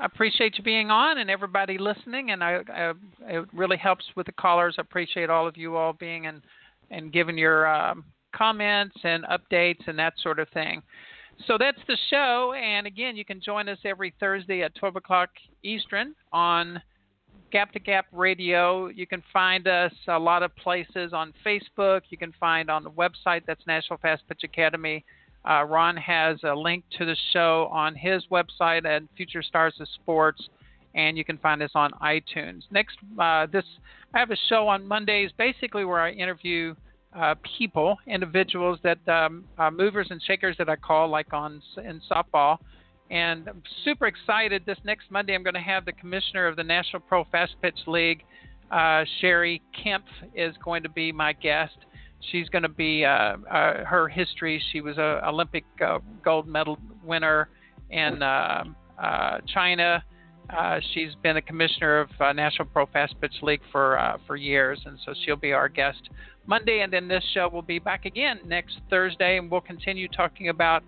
I 0.00 0.04
appreciate 0.04 0.58
you 0.58 0.64
being 0.64 0.90
on 0.90 1.18
and 1.18 1.30
everybody 1.30 1.78
listening, 1.78 2.30
and 2.30 2.42
I, 2.42 2.60
I 2.72 2.92
it 3.26 3.48
really 3.52 3.76
helps 3.76 4.04
with 4.16 4.26
the 4.26 4.32
callers. 4.32 4.76
I 4.78 4.82
appreciate 4.82 5.30
all 5.30 5.46
of 5.46 5.56
you 5.56 5.76
all 5.76 5.92
being 5.92 6.26
and 6.26 6.42
and 6.90 7.12
giving 7.12 7.36
your 7.36 7.66
um, 7.66 8.04
comments 8.34 8.96
and 9.04 9.24
updates 9.24 9.86
and 9.86 9.98
that 9.98 10.14
sort 10.22 10.38
of 10.38 10.48
thing. 10.50 10.82
So 11.46 11.56
that's 11.58 11.78
the 11.86 11.96
show, 12.10 12.52
and 12.54 12.86
again, 12.86 13.16
you 13.16 13.24
can 13.24 13.40
join 13.40 13.68
us 13.68 13.78
every 13.84 14.12
Thursday 14.18 14.62
at 14.62 14.74
12 14.74 14.96
o'clock 14.96 15.30
Eastern 15.62 16.14
on 16.32 16.82
Gap 17.52 17.72
to 17.72 17.78
Gap 17.78 18.06
Radio. 18.12 18.88
You 18.88 19.06
can 19.06 19.22
find 19.32 19.68
us 19.68 19.92
a 20.08 20.18
lot 20.18 20.42
of 20.42 20.54
places 20.56 21.12
on 21.12 21.32
Facebook. 21.46 22.02
You 22.10 22.18
can 22.18 22.32
find 22.40 22.68
on 22.70 22.82
the 22.82 22.90
website 22.90 23.42
that's 23.46 23.64
National 23.66 23.98
Fastpitch 23.98 24.42
Academy. 24.42 25.04
Uh, 25.44 25.64
Ron 25.64 25.96
has 25.96 26.38
a 26.44 26.54
link 26.54 26.84
to 26.98 27.04
the 27.04 27.16
show 27.32 27.68
on 27.72 27.94
his 27.94 28.24
website 28.30 28.84
at 28.84 29.02
Future 29.16 29.42
Stars 29.42 29.74
of 29.80 29.88
Sports, 29.94 30.48
and 30.94 31.16
you 31.16 31.24
can 31.24 31.38
find 31.38 31.62
us 31.62 31.70
on 31.74 31.90
iTunes. 32.02 32.62
Next, 32.70 32.96
uh, 33.18 33.46
this 33.46 33.64
I 34.14 34.18
have 34.18 34.30
a 34.30 34.36
show 34.48 34.68
on 34.68 34.86
Mondays, 34.86 35.30
basically 35.36 35.84
where 35.84 36.00
I 36.00 36.10
interview 36.10 36.74
uh, 37.14 37.34
people, 37.58 37.96
individuals 38.06 38.78
that 38.82 38.98
um, 39.08 39.44
uh, 39.58 39.70
movers 39.70 40.08
and 40.10 40.20
shakers 40.22 40.56
that 40.58 40.68
I 40.68 40.76
call, 40.76 41.08
like 41.08 41.32
on 41.32 41.62
in 41.78 42.00
softball. 42.10 42.58
And 43.10 43.48
I'm 43.48 43.62
super 43.84 44.06
excited. 44.06 44.64
This 44.66 44.78
next 44.84 45.10
Monday, 45.10 45.34
I'm 45.34 45.42
going 45.42 45.54
to 45.54 45.60
have 45.60 45.84
the 45.84 45.92
commissioner 45.92 46.46
of 46.46 46.56
the 46.56 46.64
National 46.64 47.00
Pro 47.00 47.24
Fastpitch 47.24 47.86
League, 47.86 48.22
uh, 48.70 49.04
Cheri 49.20 49.62
Kempf, 49.82 50.02
is 50.34 50.54
going 50.62 50.82
to 50.82 50.90
be 50.90 51.10
my 51.10 51.32
guest. 51.32 51.76
She's 52.30 52.48
going 52.48 52.62
to 52.62 52.68
be 52.68 53.04
uh, 53.04 53.36
uh, 53.50 53.84
her 53.84 54.08
history. 54.08 54.62
She 54.72 54.80
was 54.80 54.98
a 54.98 55.26
Olympic 55.26 55.64
uh, 55.84 55.98
gold 56.24 56.46
medal 56.46 56.78
winner 57.04 57.48
in 57.90 58.22
uh, 58.22 58.64
uh, 59.00 59.38
China. 59.46 60.02
Uh, 60.50 60.80
she's 60.94 61.14
been 61.22 61.36
a 61.36 61.42
commissioner 61.42 62.00
of 62.00 62.10
National 62.34 62.66
Pro 62.66 62.86
Fastpitch 62.86 63.42
League 63.42 63.60
for 63.70 64.18
for 64.26 64.34
years, 64.34 64.80
and 64.86 64.98
so 65.04 65.12
she'll 65.24 65.36
be 65.36 65.52
our 65.52 65.68
guest 65.68 66.08
Monday. 66.46 66.80
And 66.80 66.92
then 66.92 67.06
this 67.06 67.22
show 67.34 67.48
will 67.48 67.62
be 67.62 67.78
back 67.78 68.06
again 68.06 68.40
next 68.46 68.80
Thursday, 68.88 69.36
and 69.36 69.50
we'll 69.50 69.60
continue 69.60 70.08
talking 70.08 70.48
about 70.48 70.82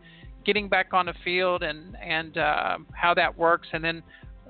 getting 0.46 0.68
back 0.68 0.94
on 0.94 1.06
the 1.06 1.14
field 1.22 1.62
and 1.62 1.96
and 2.02 2.36
how 2.36 3.14
that 3.14 3.36
works. 3.36 3.68
And 3.72 3.84
then 3.84 4.02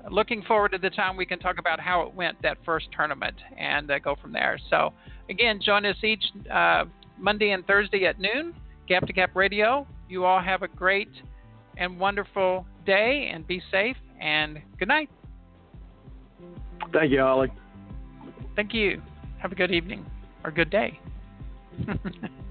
looking 0.09 0.41
forward 0.43 0.71
to 0.71 0.77
the 0.77 0.89
time 0.89 1.17
we 1.17 1.25
can 1.25 1.39
talk 1.39 1.59
about 1.59 1.79
how 1.79 2.01
it 2.03 2.13
went 2.13 2.41
that 2.41 2.57
first 2.65 2.87
tournament 2.95 3.35
and 3.57 3.91
go 4.03 4.15
from 4.15 4.31
there. 4.31 4.57
So, 4.69 4.93
again, 5.29 5.59
join 5.63 5.85
us 5.85 5.97
each 6.03 6.23
uh, 6.51 6.85
Monday 7.17 7.51
and 7.51 7.65
Thursday 7.65 8.05
at 8.05 8.19
noon, 8.19 8.53
Gap 8.87 9.05
to 9.07 9.13
Gap 9.13 9.35
Radio. 9.35 9.87
You 10.09 10.25
all 10.25 10.41
have 10.41 10.61
a 10.61 10.67
great 10.67 11.09
and 11.77 11.99
wonderful 11.99 12.65
day 12.85 13.29
and 13.33 13.45
be 13.47 13.61
safe 13.71 13.97
and 14.19 14.61
good 14.77 14.87
night. 14.87 15.09
Thank 16.91 17.11
you, 17.11 17.21
Ollie. 17.21 17.51
Thank 18.55 18.73
you. 18.73 19.01
Have 19.39 19.51
a 19.51 19.55
good 19.55 19.71
evening 19.71 20.05
or 20.43 20.51
good 20.51 20.69
day. 20.69 20.99